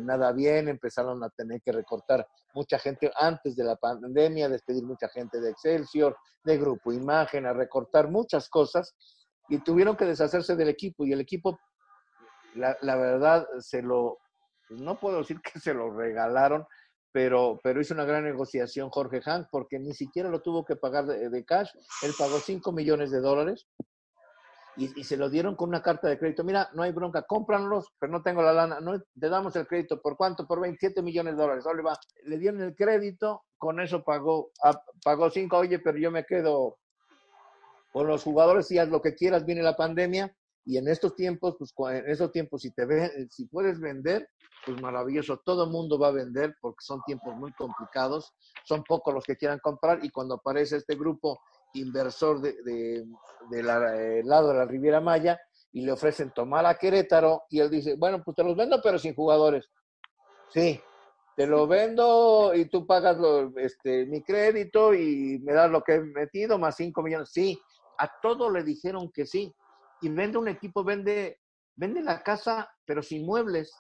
nada 0.01 0.34
bien, 0.34 0.67
empezaron 0.67 1.23
a 1.23 1.30
tener 1.30 1.62
que 1.62 1.71
recortar 1.71 2.27
mucha 2.54 2.77
gente 2.77 3.10
antes 3.15 3.56
de 3.56 3.63
la 3.63 3.77
pandemia, 3.77 4.49
despedir 4.49 4.84
mucha 4.84 5.08
gente 5.08 5.39
de 5.39 5.51
Excelsior, 5.51 6.17
de 6.43 6.58
Grupo 6.58 6.91
Imagen, 6.91 7.45
a 7.45 7.54
recortar 7.54 8.10
muchas 8.10 8.49
cosas 8.49 8.93
y 9.47 9.60
tuvieron 9.60 9.95
que 9.95 10.04
deshacerse 10.04 10.58
del 10.58 10.67
equipo 10.67 11.06
y 11.06 11.13
el 11.13 11.21
equipo, 11.21 11.58
la, 12.56 12.75
la 12.82 12.97
verdad, 12.97 13.47
se 13.60 13.82
lo, 13.82 14.17
pues, 14.71 14.81
no 14.81 14.97
puedo 14.97 15.17
decir 15.17 15.41
que 15.41 15.60
se 15.60 15.73
lo 15.73 15.91
regalaron, 15.91 16.65
pero, 17.12 17.60
pero 17.62 17.81
hizo 17.81 17.93
una 17.93 18.05
gran 18.05 18.23
negociación 18.23 18.89
Jorge 18.89 19.21
Hank 19.21 19.47
porque 19.51 19.77
ni 19.79 19.93
siquiera 19.93 20.29
lo 20.29 20.41
tuvo 20.41 20.63
que 20.63 20.77
pagar 20.77 21.05
de, 21.05 21.45
cash. 21.45 21.69
Él 22.03 22.13
pagó 22.17 22.39
5 22.39 22.71
millones 22.71 23.12
de 23.12 23.19
dólares 23.19 23.67
y, 24.77 25.03
se 25.03 25.17
lo 25.17 25.29
dieron 25.29 25.57
con 25.57 25.67
una 25.67 25.81
carta 25.81 26.07
de 26.07 26.17
crédito. 26.17 26.45
Mira, 26.45 26.69
no 26.73 26.84
hay 26.84 26.93
bronca, 26.93 27.23
cómpranlos, 27.23 27.88
pero 27.99 28.13
no 28.13 28.23
tengo 28.23 28.41
la 28.41 28.53
lana. 28.53 28.79
No, 28.79 28.97
te 28.97 29.29
damos 29.29 29.53
el 29.57 29.67
crédito. 29.67 30.01
¿Por 30.01 30.15
cuánto? 30.15 30.47
Por 30.47 30.62
27 30.62 31.01
millones 31.01 31.36
de 31.36 31.41
dólares. 31.41 31.65
va. 31.65 31.99
Le 32.23 32.38
dieron 32.38 32.62
el 32.62 32.73
crédito, 32.73 33.43
con 33.57 33.81
eso 33.81 34.01
pagó, 34.05 34.51
ah, 34.63 34.81
pagó 35.03 35.29
5. 35.29 35.57
Oye, 35.57 35.79
pero 35.79 35.97
yo 35.97 36.12
me 36.12 36.25
quedo 36.25 36.77
con 37.91 38.07
los 38.07 38.23
jugadores 38.23 38.71
y 38.71 38.77
haz 38.77 38.88
lo 38.88 39.01
que 39.01 39.15
quieras. 39.15 39.45
Viene 39.45 39.63
la 39.63 39.75
pandemia 39.75 40.34
y 40.65 40.78
en 40.78 40.88
estos 40.88 41.15
tiempos, 41.15 41.56
pues 41.58 41.74
en 41.95 42.10
estos 42.10 42.32
tiempos, 42.32 42.62
si 42.62 42.71
te 42.71 42.86
ve, 42.86 43.28
si 43.32 43.45
puedes 43.45 43.80
vender, 43.80 44.30
pues 44.65 44.80
maravilloso. 44.80 45.41
Todo 45.43 45.63
el 45.65 45.71
mundo 45.71 45.97
va 45.97 46.10
a 46.10 46.12
vender 46.12 46.56
porque 46.62 46.84
son 46.84 47.02
tiempos 47.04 47.36
muy 47.36 47.52
complicados. 47.54 48.34
Son 48.63 48.84
pocos 48.84 49.13
los 49.13 49.24
que 49.24 49.36
quieran 49.36 49.60
comprar 49.60 50.04
y 50.04 50.10
cuando 50.10 50.36
aparece 50.36 50.78
este 50.78 50.95
grupo 50.95 51.39
inversor 51.74 52.41
de, 52.41 52.54
de, 52.63 52.97
eh, 53.00 54.21
lado 54.24 54.50
de 54.50 54.54
la 54.54 54.65
Riviera 54.65 55.02
Maya 55.02 55.39
y 55.71 55.82
le 55.82 55.91
ofrecen 55.91 56.32
tomar 56.32 56.65
a 56.65 56.76
Querétaro 56.76 57.43
y 57.50 57.60
él 57.60 57.69
dice, 57.69 57.95
bueno, 57.95 58.21
pues 58.24 58.36
te 58.36 58.43
los 58.43 58.56
vendo 58.56 58.80
pero 58.84 59.00
sin 59.00 59.15
jugadores. 59.15 59.67
Sí, 60.50 60.80
te 61.36 61.47
lo 61.47 61.65
vendo 61.65 62.54
y 62.54 62.65
tú 62.65 62.86
pagas 62.86 63.17
este, 63.56 64.06
mi 64.06 64.21
crédito 64.21 64.93
y 64.93 65.39
me 65.39 65.54
das 65.54 65.71
lo 65.71 65.82
que 65.82 65.95
he 65.95 66.02
metido 66.02 66.60
más 66.60 66.76
5 66.76 67.02
millones. 67.02 67.30
Sí, 67.32 67.60
a 67.97 68.12
todo 68.21 68.50
le 68.50 68.63
dijeron 68.63 69.10
que 69.12 69.26
sí 69.26 69.56
y 70.01 70.09
vende 70.09 70.37
un 70.37 70.47
equipo, 70.47 70.83
vende, 70.83 71.39
vende 71.75 72.01
la 72.01 72.23
casa, 72.23 72.69
pero 72.85 73.01
sin 73.01 73.25
muebles. 73.25 73.73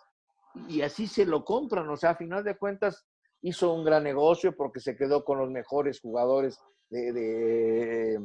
Y 0.67 0.81
así 0.81 1.07
se 1.07 1.25
lo 1.25 1.43
compran. 1.43 1.89
O 1.89 1.97
sea, 1.97 2.11
a 2.11 2.15
final 2.15 2.43
de 2.43 2.57
cuentas, 2.57 3.05
hizo 3.41 3.73
un 3.73 3.83
gran 3.83 4.03
negocio 4.03 4.55
porque 4.55 4.79
se 4.79 4.95
quedó 4.95 5.23
con 5.23 5.39
los 5.39 5.49
mejores 5.49 5.99
jugadores 5.99 6.59
de, 6.89 8.19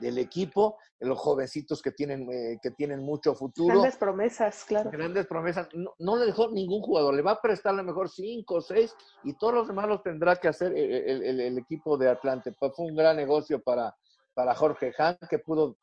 del 0.00 0.18
equipo, 0.18 0.78
los 1.00 1.18
jovencitos 1.18 1.82
que 1.82 1.92
tienen, 1.92 2.28
eh, 2.32 2.58
que 2.62 2.70
tienen 2.70 3.00
mucho 3.00 3.34
futuro. 3.34 3.74
Grandes 3.74 3.96
promesas, 3.96 4.64
claro. 4.64 4.90
Grandes 4.90 5.26
promesas. 5.26 5.68
No, 5.98 6.16
le 6.16 6.26
dejó 6.26 6.50
ningún 6.50 6.80
jugador, 6.80 7.14
le 7.14 7.22
va 7.22 7.32
a 7.32 7.40
prestar 7.40 7.74
a 7.74 7.76
lo 7.76 7.84
mejor 7.84 8.08
cinco 8.08 8.56
o 8.56 8.60
seis 8.60 8.94
y 9.22 9.34
todos 9.34 9.54
los 9.54 9.68
demás 9.68 9.86
los 9.88 10.02
tendrá 10.02 10.36
que 10.36 10.48
hacer 10.48 10.72
el, 10.76 11.40
el, 11.40 11.58
equipo 11.58 11.96
de 11.96 12.08
Atlante. 12.08 12.52
Pues 12.58 12.72
fue 12.74 12.86
un 12.86 12.96
gran 12.96 13.16
negocio 13.16 13.62
para, 13.62 13.94
para 14.34 14.54
Jorge 14.54 14.92
Han, 14.98 15.18
que 15.28 15.38
pudo 15.38 15.76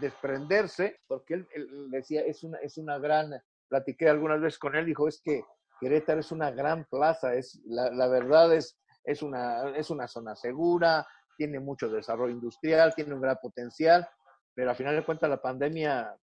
desprenderse, 0.00 1.00
porque 1.06 1.34
él, 1.34 1.90
decía, 1.90 2.22
es 2.22 2.42
una, 2.42 2.58
es 2.58 2.78
una 2.78 2.98
gran, 2.98 3.30
platiqué 3.68 4.08
algunas 4.08 4.40
veces 4.40 4.58
con 4.58 4.74
él, 4.76 4.86
dijo, 4.86 5.08
es 5.08 5.20
que 5.22 5.42
Querétaro 5.80 6.20
es 6.20 6.32
una 6.32 6.50
gran 6.50 6.84
plaza, 6.90 7.34
es, 7.34 7.60
la, 7.66 7.90
la 7.90 8.08
verdad 8.08 8.54
es, 8.54 8.78
es, 9.04 9.22
una, 9.22 9.76
es 9.76 9.90
una 9.90 10.08
zona 10.08 10.34
segura, 10.34 11.06
tiene 11.36 11.60
mucho 11.60 11.88
desarrollo 11.88 12.32
industrial, 12.32 12.94
tiene 12.94 13.14
un 13.14 13.20
gran 13.20 13.36
potencial, 13.40 14.08
pero 14.54 14.70
al 14.70 14.76
final 14.76 14.96
de 14.96 15.04
cuentas 15.04 15.28
la 15.28 15.40
pandemia 15.40 16.16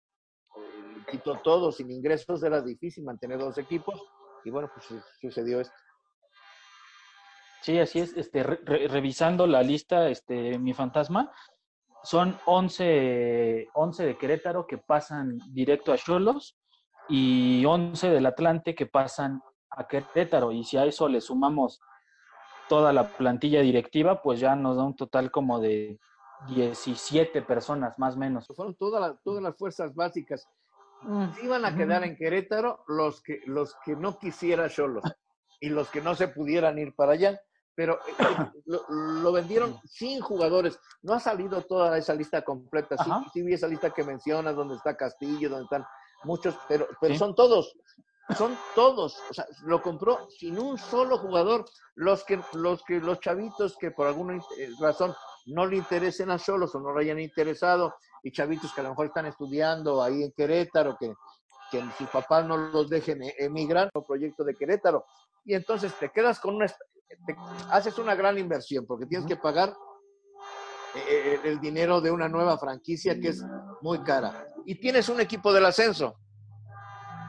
eh, 0.56 1.06
quitó 1.12 1.40
todo, 1.42 1.72
sin 1.72 1.92
ingresos 1.92 2.44
era 2.44 2.62
difícil 2.62 3.04
mantener 3.04 3.40
dos 3.40 3.58
equipos 3.58 4.02
y 4.44 4.50
bueno, 4.50 4.70
pues 4.74 5.02
sucedió 5.22 5.62
esto. 5.62 5.76
Sí, 7.62 7.80
así 7.80 8.00
es, 8.00 8.14
este, 8.18 8.44
revisando 8.44 9.48
la 9.48 9.64
lista, 9.64 10.10
este, 10.10 10.60
mi 10.60 10.74
fantasma, 10.74 11.32
son 12.04 12.38
11, 12.46 13.70
11 13.74 14.06
de 14.06 14.18
Querétaro 14.18 14.68
que 14.68 14.78
pasan 14.78 15.40
directo 15.52 15.94
a 15.94 15.98
Cholos 15.98 16.58
y 17.08 17.64
11 17.66 18.10
del 18.10 18.26
Atlante 18.26 18.76
que 18.76 18.86
pasan 18.86 19.42
a 19.70 19.88
Querétaro. 19.88 20.52
Y 20.52 20.64
si 20.66 20.78
a 20.78 20.86
eso 20.86 21.08
le 21.08 21.22
sumamos 21.22 21.80
toda 22.68 22.92
la 22.92 23.08
plantilla 23.08 23.62
directiva, 23.62 24.22
pues 24.22 24.40
ya 24.40 24.56
nos 24.56 24.78
da 24.78 24.84
un 24.84 24.96
total 24.96 25.32
como 25.32 25.60
de 25.60 26.00
17 26.50 27.42
personas, 27.42 27.98
más 27.98 28.16
o 28.16 28.20
menos. 28.20 28.48
Fueron 28.48 28.76
todas 28.76 29.16
todas 29.24 29.42
las 29.42 29.58
fuerzas 29.58 29.96
básicas. 29.96 30.48
Iban 31.42 31.66
a 31.66 31.76
quedar 31.76 32.04
en 32.04 32.16
Querétaro 32.16 32.84
los 32.88 33.22
que, 33.22 33.42
los 33.46 33.76
que 33.86 33.96
no 33.96 34.18
quisiera 34.18 34.70
solo 34.70 35.02
y 35.60 35.70
los 35.70 35.90
que 35.90 36.02
no 36.02 36.16
se 36.16 36.30
pudieran 36.30 36.80
ir 36.80 36.94
para 36.96 37.14
allá 37.14 37.40
pero 37.76 38.00
eh, 38.08 38.14
eh, 38.20 38.52
lo, 38.68 39.32
vendieron 39.32 39.80
sin 39.86 40.22
jugadores. 40.22 40.80
No 41.02 41.14
ha 41.14 41.20
salido 41.20 41.62
toda 41.62 41.98
esa 41.98 42.14
lista 42.14 42.44
completa. 42.44 42.96
Sí, 43.04 43.12
sí, 43.34 43.42
vi 43.42 43.54
esa 43.54 43.68
lista 43.68 43.92
que 43.92 44.04
mencionas, 44.04 44.56
donde 44.56 44.76
está 44.76 44.96
Castillo, 44.96 45.50
donde 45.50 45.66
están 45.66 45.86
muchos, 46.24 46.56
pero, 46.68 46.88
pero 47.00 47.16
son 47.16 47.36
todos. 47.36 47.76
Son 48.38 48.58
todos. 48.74 49.20
O 49.30 49.34
sea, 49.34 49.46
lo 49.64 49.82
compró 49.82 50.30
sin 50.30 50.58
un 50.58 50.78
solo 50.78 51.18
jugador. 51.18 51.66
Los 51.96 52.24
que, 52.24 52.40
los 52.54 52.84
que, 52.84 53.00
los 53.00 53.20
chavitos 53.20 53.78
que 53.78 53.92
por 53.92 54.08
alguna 54.08 54.38
eh, 54.58 54.70
razón 54.80 55.14
no 55.48 55.66
le 55.66 55.78
interesen 55.78 56.32
a 56.32 56.40
solos 56.40 56.74
o 56.74 56.80
no 56.80 56.96
le 56.96 57.04
hayan 57.04 57.20
interesado, 57.20 57.96
y 58.24 58.32
chavitos 58.32 58.74
que 58.74 58.80
a 58.80 58.86
lo 58.86 58.92
mejor 58.92 59.08
están 59.08 59.26
estudiando 59.26 60.02
ahí 60.02 60.24
en 60.24 60.32
Querétaro, 60.32 60.96
que, 60.98 61.14
que 61.70 61.84
sus 61.98 62.08
papás 62.08 62.46
no 62.48 62.56
los 62.56 62.90
dejen 62.90 63.20
emigrar, 63.38 63.92
o 63.94 64.06
proyecto 64.06 64.44
de 64.46 64.56
Querétaro. 64.56 65.06
Y 65.44 65.54
entonces 65.54 65.94
te 66.00 66.10
quedas 66.10 66.40
con 66.40 66.56
una, 66.56 66.68
haces 67.70 67.98
una 67.98 68.16
gran 68.16 68.38
inversión 68.38 68.86
porque 68.86 69.06
tienes 69.06 69.28
que 69.28 69.36
pagar 69.36 69.74
eh, 70.96 71.00
eh, 71.08 71.40
el 71.46 71.60
dinero 71.60 72.02
de 72.02 72.12
una 72.12 72.30
nueva 72.30 72.58
franquicia 72.58 73.20
que 73.20 73.30
es 73.30 73.44
muy 73.82 74.00
cara. 74.04 74.48
Y 74.66 74.76
tienes 74.76 75.10
un 75.10 75.20
equipo 75.20 75.52
del 75.52 75.66
ascenso. 75.66 76.16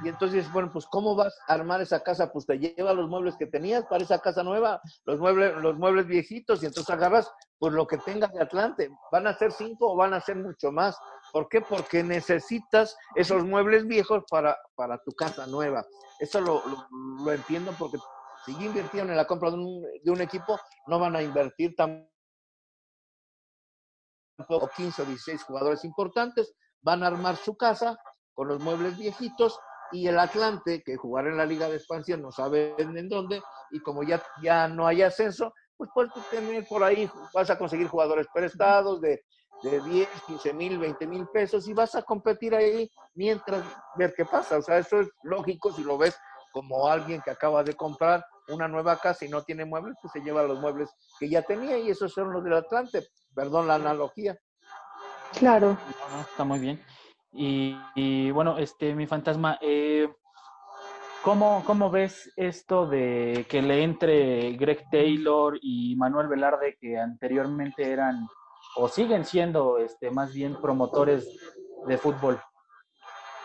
Y 0.04 0.08
entonces, 0.08 0.52
bueno, 0.52 0.70
pues 0.70 0.84
¿cómo 0.86 1.14
vas 1.14 1.34
a 1.48 1.54
armar 1.54 1.80
esa 1.80 2.02
casa? 2.02 2.30
Pues 2.30 2.44
te 2.44 2.58
lleva 2.58 2.92
los 2.92 3.08
muebles 3.08 3.36
que 3.38 3.46
tenías 3.46 3.86
para 3.86 4.04
esa 4.04 4.18
casa 4.18 4.42
nueva, 4.42 4.82
los 5.06 5.18
muebles, 5.18 5.56
los 5.56 5.78
muebles 5.78 6.06
viejitos, 6.06 6.62
y 6.62 6.66
entonces 6.66 6.94
agarras 6.94 7.32
pues 7.58 7.72
lo 7.72 7.86
que 7.86 7.96
tengas 7.96 8.30
de 8.34 8.42
Atlante. 8.42 8.90
¿Van 9.10 9.26
a 9.26 9.32
ser 9.32 9.50
cinco 9.50 9.92
o 9.92 9.96
van 9.96 10.12
a 10.12 10.20
ser 10.20 10.36
mucho 10.36 10.70
más? 10.70 10.98
¿Por 11.32 11.48
qué? 11.48 11.62
Porque 11.62 12.02
necesitas 12.02 12.94
esos 13.14 13.46
muebles 13.46 13.86
viejos 13.86 14.24
para, 14.28 14.58
para 14.74 14.98
tu 14.98 15.12
casa 15.12 15.46
nueva. 15.46 15.86
Eso 16.20 16.40
lo, 16.42 16.62
lo 17.24 17.32
entiendo 17.32 17.72
porque 17.78 17.96
si 18.44 18.54
ya 18.54 18.64
invirtieron 18.64 19.10
en 19.10 19.16
la 19.16 19.26
compra 19.26 19.50
de 19.50 19.56
un, 19.56 20.20
equipo, 20.20 20.58
no 20.86 20.98
van 20.98 21.16
a 21.16 21.22
invertir 21.22 21.74
tampoco 21.76 22.08
15 24.76 25.02
o 25.02 25.04
16 25.04 25.42
jugadores 25.44 25.84
importantes, 25.84 26.54
van 26.82 27.02
a 27.02 27.06
armar 27.06 27.36
su 27.36 27.56
casa 27.56 27.98
con 28.34 28.48
los 28.48 28.60
muebles 28.60 28.98
viejitos 28.98 29.58
y 29.92 30.08
el 30.08 30.18
Atlante, 30.18 30.82
que 30.82 30.96
jugar 30.96 31.26
en 31.26 31.36
la 31.36 31.46
Liga 31.46 31.68
de 31.68 31.76
Expansión 31.76 32.20
no 32.20 32.32
sabe 32.32 32.74
en 32.78 33.08
dónde, 33.08 33.42
y 33.70 33.80
como 33.80 34.02
ya, 34.02 34.22
ya 34.42 34.66
no 34.66 34.86
hay 34.86 35.02
ascenso, 35.02 35.52
pues 35.76 35.90
puedes 35.94 36.12
tener 36.30 36.66
por 36.66 36.82
ahí, 36.82 37.08
vas 37.32 37.50
a 37.50 37.58
conseguir 37.58 37.88
jugadores 37.88 38.26
prestados 38.32 39.00
de, 39.00 39.24
de 39.62 39.80
10, 39.80 40.08
15 40.26 40.52
mil, 40.52 40.78
20 40.78 41.06
mil 41.06 41.26
pesos 41.28 41.66
y 41.68 41.74
vas 41.74 41.94
a 41.94 42.02
competir 42.02 42.54
ahí 42.54 42.90
mientras 43.14 43.64
ver 43.96 44.14
qué 44.14 44.24
pasa. 44.24 44.58
O 44.58 44.62
sea, 44.62 44.78
eso 44.78 45.00
es 45.00 45.08
lógico 45.22 45.72
si 45.72 45.82
lo 45.82 45.96
ves 45.96 46.16
como 46.52 46.86
alguien 46.86 47.20
que 47.22 47.30
acaba 47.30 47.62
de 47.62 47.74
comprar 47.74 48.24
una 48.48 48.68
nueva 48.68 48.98
casa 48.98 49.24
y 49.24 49.28
no 49.28 49.42
tiene 49.42 49.64
muebles, 49.64 49.96
pues 50.00 50.12
se 50.12 50.20
lleva 50.20 50.42
los 50.42 50.60
muebles 50.60 50.90
que 51.18 51.28
ya 51.28 51.42
tenía 51.42 51.78
y 51.78 51.90
esos 51.90 52.12
son 52.12 52.32
los 52.32 52.44
del 52.44 52.54
Atlante. 52.54 53.06
Perdón 53.34 53.68
la 53.68 53.76
analogía. 53.76 54.36
Claro. 55.38 55.76
está 56.30 56.44
muy 56.44 56.58
bien. 56.60 56.80
Y, 57.32 58.30
bueno, 58.30 58.58
este, 58.58 58.94
mi 58.94 59.08
fantasma, 59.08 59.58
eh, 59.60 60.08
¿cómo, 61.24 61.64
¿cómo, 61.66 61.90
ves 61.90 62.32
esto 62.36 62.86
de 62.86 63.44
que 63.48 63.60
le 63.60 63.82
entre 63.82 64.52
Greg 64.52 64.88
Taylor 64.88 65.58
y 65.60 65.96
Manuel 65.96 66.28
Velarde, 66.28 66.76
que 66.80 66.96
anteriormente 66.96 67.90
eran 67.90 68.28
o 68.76 68.88
siguen 68.88 69.24
siendo 69.24 69.78
este, 69.78 70.12
más 70.12 70.32
bien 70.32 70.60
promotores 70.60 71.28
de 71.88 71.98
fútbol? 71.98 72.40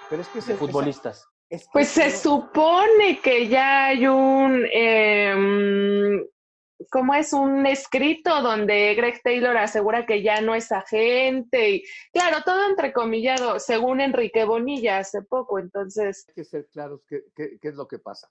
Pero 0.07 0.21
es 0.21 0.27
que 0.27 0.41
futbolistas 0.41 1.27
pues 1.71 1.89
se 1.89 2.12
supone 2.12 3.19
que 3.21 3.47
ya 3.47 3.88
hay 3.88 4.05
un, 4.07 4.65
eh, 4.71 6.27
¿cómo 6.91 7.13
es? 7.15 7.33
Un 7.33 7.65
escrito 7.65 8.41
donde 8.41 8.93
Greg 8.95 9.21
Taylor 9.23 9.57
asegura 9.57 10.05
que 10.05 10.21
ya 10.21 10.41
no 10.41 10.53
es 10.53 10.71
agente. 10.71 11.71
Y, 11.71 11.83
claro, 12.13 12.38
todo 12.45 12.69
entrecomillado, 12.69 13.59
según 13.59 14.01
Enrique 14.01 14.45
Bonilla 14.45 14.99
hace 14.99 15.23
poco, 15.23 15.59
entonces... 15.59 16.25
Hay 16.29 16.35
que 16.35 16.43
ser 16.43 16.67
claros 16.67 17.01
qué, 17.07 17.23
es 17.62 17.75
lo 17.75 17.88
que 17.88 17.99
pasa. 17.99 18.29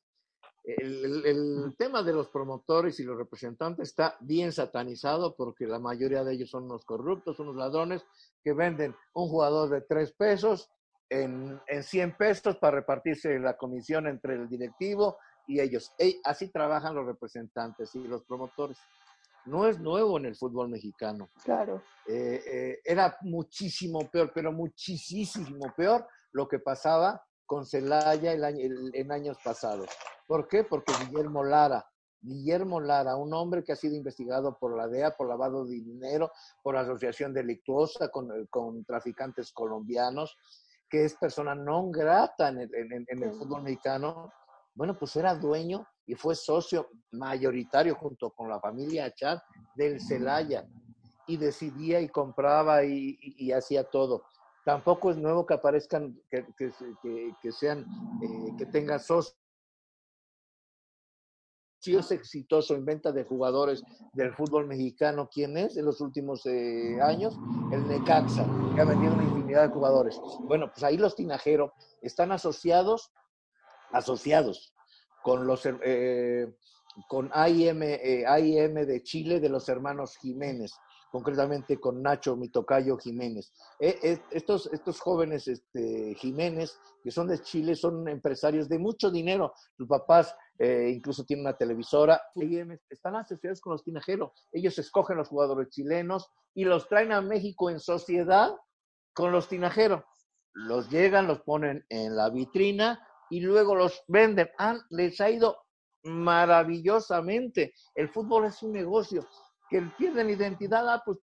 El, 0.63 1.25
el, 1.25 1.75
tema 1.79 2.03
de 2.03 2.13
los 2.13 2.29
promotores 2.29 3.01
y 3.01 3.05
los 3.05 3.17
representantes 3.17 3.89
está 3.89 4.19
bien 4.21 4.53
satanizado 4.53 5.35
porque 5.35 5.67
la 5.67 5.79
mayoría 5.79 6.23
de 6.25 6.35
ellos 6.35 6.51
son 6.51 6.65
unos 6.65 6.85
corruptos, 6.85 7.41
unos 7.41 7.57
ladrones 7.57 8.05
que 8.45 8.53
venden 8.53 8.95
un 9.15 9.29
jugador 9.29 9.71
de 9.71 9.81
tres 9.81 10.13
pesos 10.13 10.71
en, 11.11 11.61
en 11.67 11.83
100 11.83 12.17
pesos 12.17 12.57
para 12.57 12.77
repartirse 12.77 13.39
la 13.39 13.57
comisión 13.57 14.07
entre 14.07 14.35
el 14.35 14.49
directivo 14.49 15.19
y 15.47 15.61
ellos. 15.61 15.93
así 16.25 16.49
trabajan 16.49 16.95
los 16.95 17.07
representantes 17.07 17.95
y 17.95 18.07
los 18.07 18.23
promotores. 18.25 18.79
No 19.47 19.67
es 19.67 19.81
nuevo 19.81 20.19
en 20.19 20.27
el 20.27 20.37
fútbol 20.37 20.69
mexicano. 20.69 21.31
Claro. 21.43 21.83
Eh, 22.07 22.43
eh, 22.47 22.81
era 22.85 23.17
muchísimo 23.23 24.01
peor, 24.11 24.31
pero 24.35 24.53
muchísimo 24.53 25.73
peor 25.75 26.07
lo 26.33 26.47
que 26.47 26.59
pasaba 26.59 27.23
con 27.47 27.65
Celaya 27.65 28.35
en 28.35 29.11
años 29.11 29.39
pasados. 29.43 29.89
¿Por 30.27 30.47
qué? 30.49 30.65
Porque 30.65 30.93
Guillermo 31.07 31.43
Lara, 31.43 31.89
Guillermo 32.21 32.79
Lara, 32.79 33.17
un 33.17 33.33
hombre 33.33 33.65
que 33.65 33.73
ha 33.73 33.77
sido 33.77 33.95
investigado 33.95 34.59
por 34.59 34.77
la 34.77 34.87
DEA 34.87 35.17
por 35.17 35.29
lavado 35.29 35.65
de 35.65 35.77
dinero, 35.77 36.31
por 36.63 36.77
asociación 36.77 37.33
delictuosa 37.33 38.11
con, 38.11 38.47
con 38.49 38.85
traficantes 38.85 39.51
colombianos, 39.53 40.37
que 40.89 41.05
es 41.05 41.15
persona 41.17 41.55
no 41.55 41.91
grata 41.91 42.49
en 42.49 42.59
el, 42.59 43.33
fútbol 43.33 43.63
mexicano, 43.63 44.33
bueno, 44.75 44.99
pues 44.99 45.17
era 45.17 45.35
dueño 45.35 45.87
y 46.07 46.15
fue 46.15 46.35
socio 46.35 46.89
mayoritario 47.13 47.95
junto 47.95 48.31
con 48.31 48.49
la 48.49 48.61
familia 48.61 49.07
Achar 49.07 49.43
del 49.75 50.01
Celaya 50.01 50.67
y 51.27 51.37
decidía 51.37 52.01
y 52.01 52.09
compraba 52.09 52.85
y, 52.85 53.53
hacía 53.53 53.85
todo. 53.85 54.25
Tampoco 54.65 55.11
es 55.11 55.17
nuevo 55.17 55.47
que 55.47 55.55
aparezcan, 55.55 56.19
que, 56.31 56.47
que, 56.57 57.53
sean, 57.53 57.87
eh, 58.23 58.55
que 58.59 58.67
tengan 58.67 59.01
socios 59.01 59.38
es 61.97 62.11
exitoso 62.11 62.75
en 62.75 62.85
venta 62.85 63.13
de 63.13 63.25
jugadores 63.25 63.83
del 64.13 64.35
fútbol 64.35 64.67
mexicano, 64.67 65.29
¿quién 65.33 65.57
es 65.57 65.77
en 65.77 65.85
los 65.85 66.01
últimos 66.01 66.45
eh, 66.47 66.99
años? 67.01 67.39
El 67.73 67.87
Necaxa, 67.87 68.47
que 68.75 68.81
ha 68.81 68.85
vendido 68.85 69.15
una 69.15 69.25
infinidad 69.25 69.63
de 69.63 69.75
jugadores. 69.75 70.21
Bueno, 70.41 70.71
pues 70.73 70.83
ahí 70.83 70.97
los 70.97 71.15
Tinajero 71.15 71.73
están 72.03 72.33
asociados, 72.33 73.13
asociados 73.93 74.75
con 75.23 75.47
los 75.47 75.63
eh, 75.67 76.53
con 77.09 77.31
AIM, 77.33 77.83
eh, 77.83 78.25
AIM 78.27 78.75
de 78.75 79.03
Chile 79.03 79.41
de 79.41 79.49
los 79.49 79.69
hermanos 79.69 80.17
Jiménez 80.17 80.73
concretamente 81.11 81.79
con 81.79 82.03
Nacho 82.03 82.37
Mitocayo 82.37 82.97
Jiménez. 82.99 83.53
Eh, 83.79 83.99
eh, 84.03 84.19
estos, 84.31 84.69
estos 84.73 85.01
jóvenes 85.01 85.49
este, 85.49 86.15
Jiménez, 86.17 86.79
que 87.03 87.11
son 87.11 87.29
de 87.29 87.41
Chile, 87.41 87.75
son 87.75 88.09
empresarios 88.09 88.69
de 88.69 88.79
mucho 88.79 89.11
dinero. 89.11 89.53
Sus 89.77 89.89
papás 89.89 90.35
eh, 90.59 90.91
incluso 90.95 91.25
tienen 91.25 91.47
una 91.47 91.57
televisora. 91.57 92.21
Están 92.89 93.17
asociados 93.17 93.61
con 93.61 93.73
los 93.73 93.85
tinajeros. 93.85 94.33
Ellos 94.53 94.79
escogen 94.79 95.17
los 95.17 95.29
jugadores 95.29 95.69
chilenos 95.71 96.31
y 96.55 96.65
los 96.65 96.89
traen 96.89 97.13
a 97.13 97.21
México 97.21 97.71
en 97.71 97.81
sociedad 97.81 98.55
con 99.15 99.33
los 99.33 99.49
tinajeros. 99.49 100.05
Los 100.53 100.91
llegan, 100.91 101.27
los 101.27 101.41
ponen 101.43 101.85
en 101.89 102.17
la 102.17 102.31
vitrina 102.31 103.07
y 103.31 103.41
luego 103.41 103.75
los 103.75 104.03
venden. 104.09 104.49
Han, 104.59 104.81
les 104.91 105.21
ha 105.21 105.31
ido 105.31 105.57
maravillosamente. 106.05 107.75
El 107.95 108.09
fútbol 108.09 108.47
es 108.47 108.63
un 108.63 108.73
negocio 108.73 109.27
que 109.69 109.83
pierden 109.97 110.31
identidad, 110.31 110.89
ah, 110.89 111.03
pues 111.05 111.19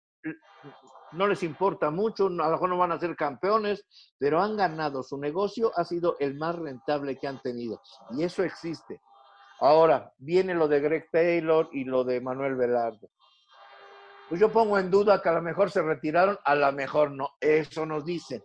no 1.12 1.28
les 1.28 1.44
importa 1.44 1.92
mucho, 1.92 2.28
a 2.28 2.30
lo 2.30 2.52
mejor 2.52 2.70
no 2.70 2.78
van 2.78 2.92
a 2.92 3.00
ser 3.00 3.16
campeones, 3.16 3.86
pero 4.18 4.42
han 4.42 4.58
ganado. 4.58 5.04
Su 5.04 5.18
negocio 5.18 5.72
ha 5.76 5.84
sido 5.84 6.18
el 6.20 6.36
más 6.36 6.56
rentable 6.56 7.18
que 7.18 7.28
han 7.28 7.42
tenido. 7.42 7.82
Y 8.12 8.24
eso 8.24 8.44
existe. 8.44 9.02
Ahora, 9.60 10.12
viene 10.18 10.54
lo 10.56 10.68
de 10.68 10.80
Greg 10.80 11.10
Taylor 11.12 11.70
y 11.72 11.84
lo 11.84 12.04
de 12.04 12.20
Manuel 12.20 12.56
Velardo. 12.56 13.10
Pues 14.28 14.42
yo 14.42 14.52
pongo 14.52 14.80
en 14.80 14.90
duda 14.90 15.22
que 15.22 15.30
a 15.30 15.34
lo 15.34 15.42
mejor 15.42 15.70
se 15.70 15.82
retiraron, 15.82 16.38
a 16.44 16.56
lo 16.56 16.72
mejor 16.72 17.12
no. 17.12 17.30
Eso 17.40 17.86
nos 17.86 18.04
dicen. 18.04 18.44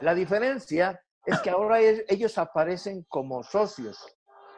La 0.00 0.14
diferencia 0.14 1.00
es 1.24 1.40
que 1.40 1.50
ahora 1.50 1.78
ellos 1.80 2.38
aparecen 2.38 3.04
como 3.08 3.42
socios, 3.42 4.04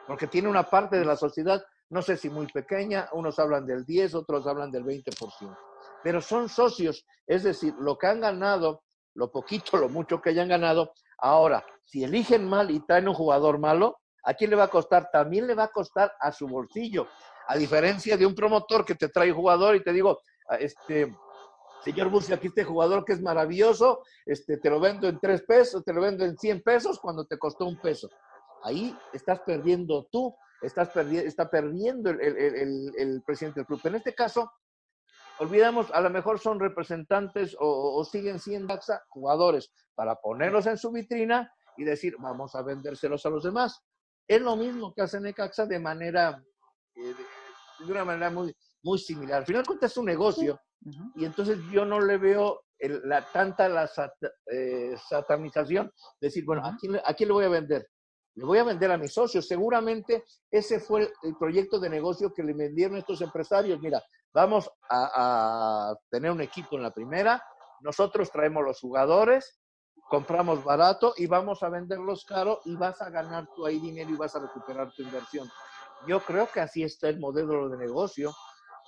porque 0.07 0.27
tiene 0.27 0.49
una 0.49 0.63
parte 0.63 0.97
de 0.97 1.05
la 1.05 1.15
sociedad 1.15 1.63
no 1.93 2.01
sé 2.01 2.17
si 2.17 2.29
muy 2.29 2.47
pequeña, 2.47 3.07
unos 3.13 3.39
hablan 3.39 3.65
del 3.65 3.85
10, 3.85 4.15
otros 4.15 4.45
hablan 4.47 4.71
del 4.71 4.83
20%, 4.83 5.57
pero 6.03 6.21
son 6.21 6.49
socios, 6.49 7.05
es 7.27 7.43
decir, 7.43 7.73
lo 7.79 7.97
que 7.97 8.07
han 8.07 8.21
ganado, 8.21 8.83
lo 9.15 9.31
poquito, 9.31 9.77
lo 9.77 9.89
mucho 9.89 10.21
que 10.21 10.31
hayan 10.31 10.49
ganado, 10.49 10.93
ahora, 11.19 11.65
si 11.85 12.03
eligen 12.03 12.47
mal 12.47 12.71
y 12.71 12.79
traen 12.81 13.07
un 13.07 13.13
jugador 13.13 13.59
malo, 13.59 13.97
¿A 14.23 14.33
quién 14.33 14.49
le 14.49 14.55
va 14.55 14.63
a 14.63 14.69
costar? 14.69 15.09
También 15.11 15.47
le 15.47 15.55
va 15.55 15.65
a 15.65 15.71
costar 15.71 16.13
a 16.19 16.31
su 16.31 16.47
bolsillo. 16.47 17.07
A 17.47 17.57
diferencia 17.57 18.15
de 18.15 18.25
un 18.25 18.33
promotor 18.33 18.85
que 18.85 18.95
te 18.95 19.09
trae 19.09 19.31
jugador 19.31 19.75
y 19.75 19.83
te 19.83 19.91
digo, 19.91 20.19
ah, 20.49 20.55
este, 20.55 21.13
señor 21.83 22.09
Bursi, 22.09 22.31
aquí 22.31 22.47
este 22.47 22.63
jugador 22.63 23.03
que 23.03 23.13
es 23.13 23.21
maravilloso, 23.21 24.01
este, 24.25 24.57
te 24.57 24.69
lo 24.69 24.79
vendo 24.79 25.09
en 25.09 25.19
tres 25.19 25.43
pesos, 25.43 25.83
te 25.83 25.91
lo 25.91 26.01
vendo 26.01 26.23
en 26.23 26.37
100 26.37 26.61
pesos 26.61 26.99
cuando 26.99 27.25
te 27.25 27.37
costó 27.37 27.65
un 27.65 27.77
peso. 27.77 28.09
Ahí 28.63 28.97
estás 29.11 29.41
perdiendo 29.41 30.07
tú, 30.09 30.33
estás 30.63 30.89
perdiendo, 30.89 31.27
está 31.27 31.49
perdiendo 31.49 32.09
el, 32.09 33.21
presidente 33.25 33.59
del 33.59 33.67
club. 33.67 33.81
En 33.83 33.95
este 33.95 34.15
caso, 34.15 34.51
olvidamos, 35.39 35.91
a 35.91 36.01
lo 36.01 36.09
mejor 36.09 36.39
son 36.39 36.59
representantes 36.59 37.55
o, 37.59 38.03
siguen 38.05 38.39
siendo 38.39 38.77
jugadores 39.09 39.71
para 39.95 40.15
ponerlos 40.15 40.65
en 40.65 40.77
su 40.77 40.91
vitrina 40.91 41.51
y 41.77 41.83
decir, 41.83 42.15
vamos 42.19 42.55
a 42.55 42.61
vendérselos 42.61 43.25
a 43.25 43.29
los 43.29 43.43
demás. 43.43 43.83
Es 44.27 44.41
lo 44.41 44.55
mismo 44.55 44.93
que 44.93 45.01
hace 45.01 45.19
Necaxa 45.19 45.65
de 45.65 45.79
manera, 45.79 46.41
eh, 46.95 47.15
de 47.79 47.91
una 47.91 48.05
manera 48.05 48.29
muy, 48.29 48.55
muy 48.83 48.97
similar. 48.97 49.39
Al 49.39 49.45
final 49.45 49.65
cuenta 49.65 49.87
es 49.87 49.97
un 49.97 50.05
negocio 50.05 50.59
y 51.15 51.25
entonces 51.25 51.59
yo 51.71 51.85
no 51.85 51.99
le 51.99 52.17
veo 52.17 52.61
la, 52.79 53.21
tanta 53.21 53.69
la 53.69 53.89
eh, 54.51 54.95
satanización. 55.09 55.91
Decir, 56.19 56.45
bueno, 56.45 56.65
¿a 56.65 56.75
quién, 56.79 56.99
¿a 57.03 57.13
quién 57.13 57.29
le 57.29 57.33
voy 57.33 57.45
a 57.45 57.49
vender? 57.49 57.87
Le 58.35 58.45
voy 58.45 58.57
a 58.57 58.63
vender 58.63 58.91
a 58.91 58.97
mis 58.97 59.13
socios. 59.13 59.47
Seguramente 59.47 60.23
ese 60.49 60.79
fue 60.79 61.11
el, 61.21 61.35
proyecto 61.37 61.79
de 61.79 61.89
negocio 61.89 62.33
que 62.33 62.43
le 62.43 62.53
vendieron 62.53 62.97
estos 62.97 63.21
empresarios. 63.21 63.79
Mira, 63.79 64.01
vamos 64.33 64.69
a, 64.89 65.89
a, 65.91 65.95
tener 66.09 66.31
un 66.31 66.41
equipo 66.41 66.75
en 66.75 66.83
la 66.83 66.91
primera, 66.91 67.43
nosotros 67.81 68.31
traemos 68.31 68.63
los 68.63 68.79
jugadores, 68.79 69.59
compramos 70.09 70.63
barato 70.63 71.13
y 71.17 71.27
vamos 71.27 71.63
a 71.63 71.69
venderlos 71.69 72.25
caro 72.25 72.61
y 72.65 72.75
vas 72.75 73.01
a 73.01 73.09
ganar 73.09 73.47
tú 73.55 73.65
ahí 73.65 73.79
dinero 73.79 74.09
y 74.09 74.15
vas 74.15 74.35
a 74.35 74.39
recuperar 74.39 74.91
tu 74.93 75.03
inversión. 75.03 75.49
Yo 76.07 76.19
creo 76.21 76.49
que 76.51 76.59
así 76.59 76.83
está 76.83 77.09
el 77.09 77.19
modelo 77.19 77.69
de 77.69 77.77
negocio. 77.77 78.33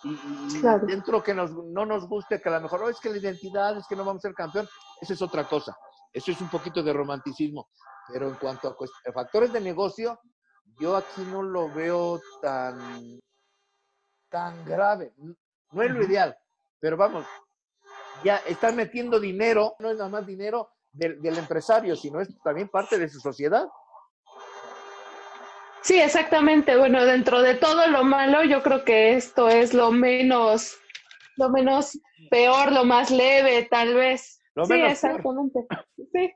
Y, 0.03 0.62
dentro 0.88 1.23
que 1.23 1.34
nos, 1.34 1.51
no 1.51 1.86
nos 1.86 2.08
guste, 2.08 2.41
que 2.41 2.49
a 2.49 2.53
lo 2.53 2.62
mejor 2.62 2.84
oh, 2.84 2.89
es 2.89 2.99
que 2.99 3.10
la 3.10 3.17
identidad 3.17 3.77
es 3.77 3.88
que 3.88 3.95
no 3.95 4.03
vamos 4.03 4.23
a 4.23 4.27
ser 4.27 4.36
campeón, 4.36 4.67
eso 5.01 5.13
es 5.13 5.21
otra 5.21 5.47
cosa. 5.47 5.75
Eso 6.12 6.31
es 6.31 6.39
un 6.41 6.49
poquito 6.49 6.84
de 6.84 6.93
romanticismo. 6.93 7.69
Pero 8.11 8.27
en 8.29 8.35
cuanto 8.35 8.69
a 8.69 9.11
factores 9.11 9.51
de 9.51 9.61
negocio, 9.61 10.19
yo 10.79 10.95
aquí 10.95 11.21
no 11.31 11.41
lo 11.41 11.73
veo 11.73 12.21
tan, 12.41 13.19
tan 14.29 14.63
grave. 14.65 15.13
No 15.71 15.81
es 15.81 15.91
lo 15.91 16.03
ideal, 16.03 16.37
pero 16.79 16.97
vamos, 16.97 17.25
ya 18.23 18.37
están 18.47 18.75
metiendo 18.75 19.19
dinero, 19.19 19.75
no 19.79 19.89
es 19.89 19.97
nada 19.97 20.09
más 20.09 20.25
dinero 20.25 20.69
del, 20.91 21.21
del 21.21 21.37
empresario, 21.37 21.95
sino 21.95 22.21
es 22.21 22.29
también 22.43 22.69
parte 22.69 22.97
de 22.97 23.09
su 23.09 23.19
sociedad. 23.19 23.67
Sí, 25.85 26.01
exactamente. 26.01 26.77
Bueno, 26.77 27.05
dentro 27.05 27.43
de 27.43 27.53
todo 27.53 27.87
lo 27.87 28.03
malo, 28.03 28.43
yo 28.43 28.63
creo 28.63 28.83
que 28.83 29.13
esto 29.13 29.49
es 29.49 29.73
lo 29.73 29.91
menos, 29.91 30.79
lo 31.37 31.49
menos 31.49 31.99
peor, 32.31 32.71
lo 32.71 32.85
más 32.85 33.11
leve, 33.11 33.67
tal 33.69 33.93
vez. 33.93 34.41
sí, 34.65 34.73
exactamente. 34.81 35.67
Sí, 36.11 36.33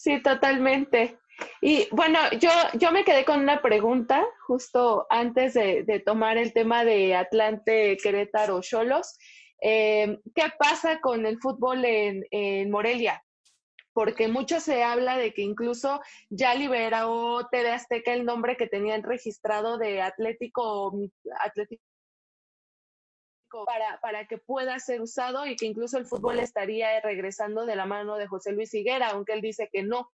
sí, 0.00 0.22
totalmente. 0.22 1.18
Y 1.60 1.88
bueno, 1.92 2.18
yo, 2.38 2.50
yo 2.74 2.90
me 2.92 3.04
quedé 3.04 3.24
con 3.24 3.40
una 3.40 3.62
pregunta 3.62 4.24
justo 4.46 5.06
antes 5.10 5.54
de, 5.54 6.02
tomar 6.04 6.36
el 6.36 6.52
tema 6.52 6.84
de 6.84 7.14
Atlante, 7.14 7.96
Querétaro, 8.02 8.60
Cholos. 8.60 9.18
Eh, 9.62 10.18
¿Qué 10.34 10.44
pasa 10.58 11.00
con 11.00 11.26
el 11.26 11.38
fútbol 11.38 11.84
en, 11.84 12.24
en 12.30 12.70
Morelia? 12.70 13.22
porque 13.92 14.28
mucho 14.28 14.60
se 14.60 14.84
habla 14.84 15.18
de 15.18 15.34
que 15.34 15.42
incluso 15.42 16.00
ya 16.30 16.54
liberó 16.54 17.48
TV 17.50 17.72
Azteca 17.72 18.12
el 18.12 18.24
nombre 18.24 18.56
que 18.56 18.68
tenían 18.68 19.02
registrado 19.02 19.78
de 19.78 20.00
Atlético, 20.00 20.96
Atlético 21.40 21.82
para, 23.66 24.00
para 24.00 24.26
que 24.26 24.38
pueda 24.38 24.78
ser 24.78 25.00
usado 25.00 25.46
y 25.46 25.56
que 25.56 25.66
incluso 25.66 25.98
el 25.98 26.06
fútbol 26.06 26.38
estaría 26.38 27.00
regresando 27.00 27.66
de 27.66 27.76
la 27.76 27.86
mano 27.86 28.16
de 28.16 28.26
José 28.26 28.52
Luis 28.52 28.72
Higuera, 28.74 29.10
aunque 29.10 29.32
él 29.32 29.40
dice 29.40 29.68
que 29.72 29.82
no, 29.82 30.10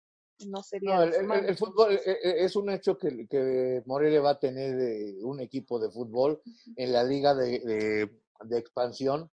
no 0.47 0.63
sería. 0.63 1.03
el, 1.03 1.57
fútbol 1.57 1.95
eh, 1.95 2.01
eh, 2.07 2.35
es 2.39 2.57
un 2.57 2.71
hecho 2.71 2.97
que, 2.99 3.27
que 3.29 3.83
Morelia 3.87 4.21
va 4.21 4.31
a 4.31 4.39
tener 4.39 5.15
un 5.23 5.41
equipo 5.41 5.79
de 5.79 5.91
fútbol 5.91 6.41
en 6.77 6.93
la 6.93 7.05
liga 7.05 7.35
de, 7.35 8.09
de 8.41 8.59
expansión 8.59 9.31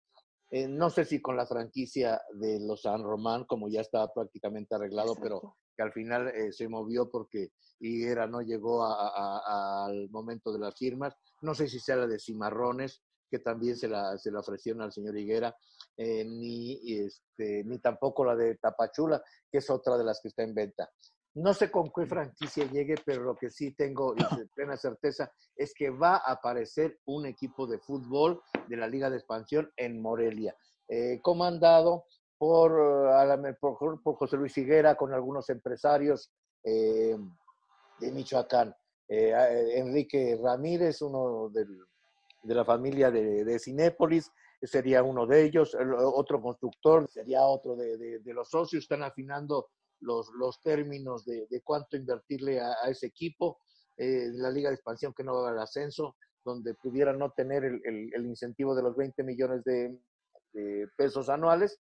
eh, 0.52 0.68
no 0.68 0.90
sé 0.90 1.06
si 1.06 1.22
con 1.22 1.36
la 1.36 1.46
franquicia 1.46 2.22
de 2.34 2.60
los 2.60 2.84
San 2.84 3.04
Román, 3.04 3.46
como 3.46 3.68
ya 3.68 3.82
estaba 3.82 4.14
prácticamente 4.14 4.76
arreglado, 4.76 5.16
pero 5.22 5.58
que 5.76 5.84
al 5.84 5.92
final 5.92 6.28
eh, 6.30 6.52
se 6.52 6.70
movió 6.70 7.10
porque 7.10 7.50
Higuera 7.80 8.28
no 8.28 8.42
llegó 8.42 8.86
al 8.86 10.10
momento 10.12 10.54
de 10.54 10.60
las 10.60 10.78
firmas. 10.78 11.16
No 11.42 11.56
sé 11.56 11.68
si 11.68 11.80
sea 11.80 11.98
la 11.98 12.08
de 12.08 12.20
Cimarrones, 12.20 13.02
también 13.40 13.76
se 13.76 13.88
la, 13.88 14.18
se 14.18 14.32
la 14.32 14.40
ofrecieron 14.40 14.82
al 14.82 14.92
señor 14.92 15.18
Higuera, 15.18 15.56
eh, 15.98 16.26
ni, 16.26 16.80
este, 17.00 17.64
ni 17.64 17.80
tampoco 17.80 18.26
la 18.26 18.36
de 18.36 18.56
Tapachula, 18.56 19.24
que 19.50 19.60
es 19.60 19.70
otra 19.70 19.98
de 19.98 20.04
las 20.04 20.20
que 20.22 20.28
está 20.28 20.44
en 20.44 20.54
venta. 20.54 20.90
No 21.36 21.54
sé 21.54 21.70
con 21.70 21.92
qué 21.94 22.06
franquicia 22.06 22.66
llegue, 22.66 22.96
pero 23.06 23.24
lo 23.24 23.36
que 23.36 23.50
sí 23.50 23.72
tengo 23.76 24.16
plena 24.56 24.78
certeza 24.78 25.32
es 25.56 25.74
que 25.74 25.90
va 25.90 26.16
a 26.18 26.34
aparecer 26.34 27.00
un 27.06 27.26
equipo 27.26 27.68
de 27.68 27.80
fútbol 27.80 28.42
de 28.68 28.78
la 28.78 28.88
Liga 28.88 29.10
de 29.10 29.18
Expansión 29.18 29.72
en 29.76 30.02
Morelia, 30.02 30.56
eh, 30.88 31.20
comandado 31.22 32.06
por, 32.38 33.58
por, 33.60 34.16
José 34.16 34.38
Luis 34.38 34.58
Higuera, 34.58 34.96
con 34.96 35.14
algunos 35.14 35.50
empresarios 35.50 36.32
eh, 36.64 37.18
de 38.00 38.12
Michoacán. 38.12 38.76
Enrique 39.08 40.36
Ramírez, 40.42 41.02
uno 41.04 41.50
de 42.46 42.56
la 42.56 42.66
familia 42.66 43.12
de, 43.12 43.44
de, 43.44 43.60
Cinépolis, 43.60 44.32
sería 44.62 45.04
uno 45.04 45.26
de 45.26 45.44
ellos. 45.44 45.76
otro 45.76 46.42
constructor 46.42 47.10
sería 47.10 47.44
otro 47.44 47.76
de, 47.76 48.20
de 48.20 48.34
los 48.34 48.50
socios. 48.50 48.84
Están 48.84 49.04
afinando 49.04 49.70
los, 50.02 50.30
los 50.38 50.62
términos 50.62 51.26
de, 51.26 51.48
de 51.50 51.62
cuánto 51.62 51.98
invertirle 51.98 52.60
a, 52.60 52.74
ese 52.90 53.08
equipo, 53.08 53.60
eh, 53.98 54.30
la 54.34 54.50
Liga 54.50 54.70
de 54.70 54.76
Expansión 54.76 55.14
que 55.14 55.24
no 55.24 55.42
va 55.42 55.50
al 55.50 55.60
ascenso, 55.60 56.16
donde 56.44 56.76
pudiera 56.76 57.14
no 57.14 57.32
tener 57.32 57.64
el, 57.64 57.82
el, 57.84 58.26
incentivo 58.26 58.76
de 58.76 58.84
los 58.84 58.96
20 58.96 59.24
millones 59.24 59.64
de, 59.64 59.98
pesos 60.96 61.28
anuales, 61.28 61.82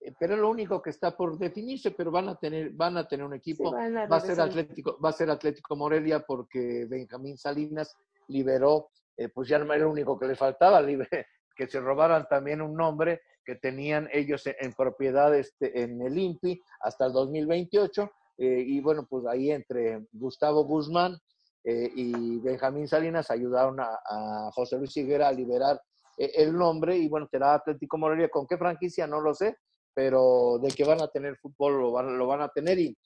eh, 0.00 0.14
pero 0.18 0.34
es 0.34 0.40
lo 0.40 0.48
único 0.48 0.80
que 0.80 0.88
está 0.88 1.14
por 1.14 1.36
definirse, 1.36 1.90
pero 1.90 2.10
van 2.10 2.30
a 2.30 2.36
tener, 2.36 2.70
van 2.70 2.96
a 2.96 3.06
tener 3.06 3.26
un 3.26 3.34
equipo, 3.34 3.70
va 3.70 4.16
a 4.16 4.20
ser 4.20 4.40
Atlético, 4.40 4.98
va 4.98 5.10
a 5.10 5.12
ser 5.12 5.28
Atlético 5.28 5.76
Morelia 5.76 6.20
porque 6.20 6.86
Benjamín 6.88 7.36
Salinas 7.36 7.94
liberó, 8.28 8.88
eh, 9.16 9.28
pues 9.28 9.48
ya 9.48 9.58
no 9.58 9.72
era 9.72 9.84
lo 9.84 9.90
único 9.90 10.18
que 10.18 10.26
le 10.26 10.36
faltaba, 10.36 10.82
que 11.56 11.66
se 11.66 11.80
robaran 11.80 12.26
también 12.28 12.60
un 12.60 12.74
nombre 12.74 13.22
que 13.44 13.56
tenían 13.56 14.08
ellos 14.12 14.46
en, 14.46 14.72
propiedad 14.72 15.34
este, 15.34 15.82
en 15.82 16.00
el 16.00 16.18
INPI 16.18 16.60
hasta 16.80 17.06
el 17.06 17.12
2028. 17.12 18.10
Eh, 18.38 18.64
y 18.66 18.80
bueno, 18.80 19.06
pues 19.08 19.26
ahí 19.26 19.50
entre 19.50 20.06
Gustavo 20.12 20.64
Guzmán 20.64 21.16
eh, 21.62 21.90
y 21.94 22.38
Benjamín 22.40 22.88
Salinas 22.88 23.30
ayudaron 23.30 23.78
a, 23.80 24.50
José 24.52 24.76
Luis 24.76 24.96
Higuera 24.96 25.28
a 25.28 25.32
liberar 25.32 25.80
eh, 26.18 26.32
el 26.34 26.52
nombre 26.52 26.96
y 26.96 27.08
bueno, 27.08 27.28
será 27.30 27.54
Atlético 27.54 27.96
Morelia. 27.96 28.28
¿Con 28.28 28.46
qué 28.46 28.58
franquicia? 28.58 29.06
No 29.06 29.20
lo 29.20 29.34
sé, 29.34 29.56
pero 29.94 30.58
de 30.60 30.70
que 30.70 30.84
van 30.84 31.00
a 31.00 31.08
tener 31.08 31.36
fútbol 31.36 31.80
lo 31.80 31.92
van, 31.92 32.18
lo 32.18 32.26
van 32.26 32.42
a 32.42 32.48
tener 32.48 32.78
y 32.78 32.96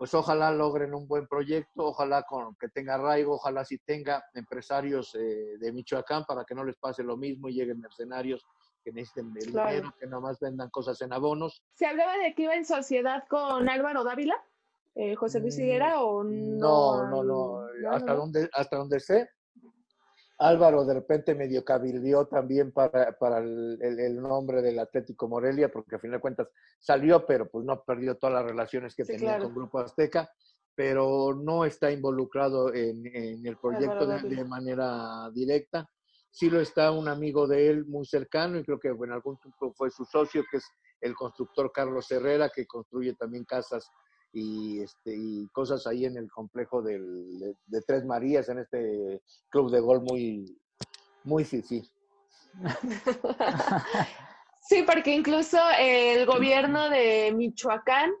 pues 0.00 0.14
ojalá 0.14 0.50
logren 0.50 0.94
un 0.94 1.06
buen 1.06 1.26
proyecto, 1.26 1.84
ojalá 1.84 2.22
con, 2.22 2.56
que 2.56 2.70
tenga 2.70 2.94
arraigo, 2.94 3.34
ojalá 3.34 3.66
si 3.66 3.76
tenga 3.80 4.24
empresarios 4.32 5.12
de 5.12 5.72
Michoacán 5.74 6.24
para 6.24 6.46
que 6.46 6.54
no 6.54 6.64
les 6.64 6.78
pase 6.78 7.02
lo 7.02 7.18
mismo 7.18 7.50
y 7.50 7.52
lleguen 7.52 7.80
mercenarios 7.80 8.46
que 8.82 8.92
necesiten 8.92 9.30
el 9.36 9.52
dinero, 9.52 9.94
que 10.00 10.06
nomás 10.06 10.40
vendan 10.40 10.70
cosas 10.70 10.98
en 11.02 11.12
abonos. 11.12 11.62
¿Se 11.74 11.84
hablaba 11.84 12.16
de 12.16 12.34
que 12.34 12.44
iba 12.44 12.54
en 12.54 12.64
sociedad 12.64 13.24
con 13.28 13.68
Álvaro 13.68 14.02
Dávila? 14.02 14.42
Eh, 14.94 15.16
José 15.16 15.38
Luis 15.38 15.58
Higuera 15.58 15.98
mm, 15.98 16.02
o 16.02 16.24
no? 16.24 17.04
No, 17.04 17.22
no, 17.22 17.22
no. 17.22 17.90
hasta, 17.90 18.14
Donde, 18.14 18.48
hasta 18.54 18.78
donde 18.78 19.00
sé, 19.00 19.28
Álvaro 20.40 20.86
de 20.86 20.94
repente 20.94 21.34
medio 21.34 21.64
cabildió 21.64 22.26
también 22.26 22.72
para, 22.72 23.16
para 23.18 23.38
el, 23.38 23.78
el, 23.82 24.20
nombre 24.20 24.62
del 24.62 24.78
Atlético 24.78 25.28
Morelia, 25.28 25.70
porque 25.70 25.96
a 25.96 25.98
fin 25.98 26.10
de 26.10 26.18
cuentas 26.18 26.48
salió, 26.78 27.26
pero 27.26 27.48
pues 27.48 27.64
no 27.66 27.84
perdió 27.84 28.16
todas 28.16 28.34
las 28.34 28.50
relaciones 28.50 28.94
que 28.94 29.04
tenía 29.04 29.38
con 29.38 29.54
Grupo 29.54 29.78
Azteca, 29.80 30.30
pero 30.74 31.34
no 31.34 31.66
está 31.66 31.90
involucrado 31.90 32.72
en, 32.72 33.06
en 33.14 33.46
el 33.46 33.58
proyecto 33.58 34.06
de, 34.06 34.44
manera 34.44 35.30
directa. 35.34 35.86
Sí 36.30 36.48
lo 36.48 36.58
está 36.58 36.90
un 36.90 37.08
amigo 37.08 37.46
de 37.46 37.68
él 37.68 37.84
muy 37.84 38.06
cercano 38.06 38.58
y 38.58 38.64
creo 38.64 38.80
que 38.80 38.88
en 38.88 39.12
algún 39.12 39.38
tiempo 39.40 39.74
fue 39.76 39.90
su 39.90 40.06
socio, 40.06 40.42
que 40.50 40.56
es 40.56 40.64
el 41.02 41.14
constructor 41.14 41.70
Carlos 41.70 42.10
Herrera, 42.10 42.48
que 42.48 42.66
construye 42.66 43.14
también 43.14 43.44
casas 43.44 43.90
y, 44.32 44.80
este, 44.82 45.14
y 45.16 45.48
cosas 45.48 45.86
ahí 45.86 46.04
en 46.04 46.16
el 46.16 46.30
complejo 46.30 46.82
del, 46.82 47.56
de, 47.66 47.82
Tres 47.82 48.04
Marías, 48.04 48.48
en 48.48 48.58
este 48.58 49.22
club 49.48 49.70
de 49.70 49.80
gol 49.80 50.02
muy, 50.02 50.58
muy 51.24 51.44
fifi. 51.44 51.82
Sí, 54.62 54.84
porque 54.84 55.12
incluso 55.12 55.58
el 55.80 56.26
gobierno 56.26 56.90
de 56.90 57.32
Michoacán 57.34 58.12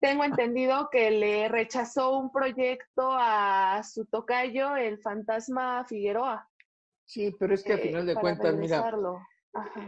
tengo 0.00 0.24
entendido 0.24 0.88
que 0.90 1.12
le 1.12 1.48
rechazó 1.48 2.18
un 2.18 2.32
proyecto 2.32 3.12
a 3.12 3.82
su 3.84 4.06
tocayo, 4.06 4.74
el 4.74 4.98
fantasma 4.98 5.84
Figueroa. 5.84 6.48
Sí, 7.04 7.32
pero 7.38 7.54
es 7.54 7.62
que 7.62 7.74
al 7.74 7.78
eh, 7.78 7.82
final 7.82 8.06
de 8.06 8.14
cuentas, 8.16 8.54
mira, 8.56 8.90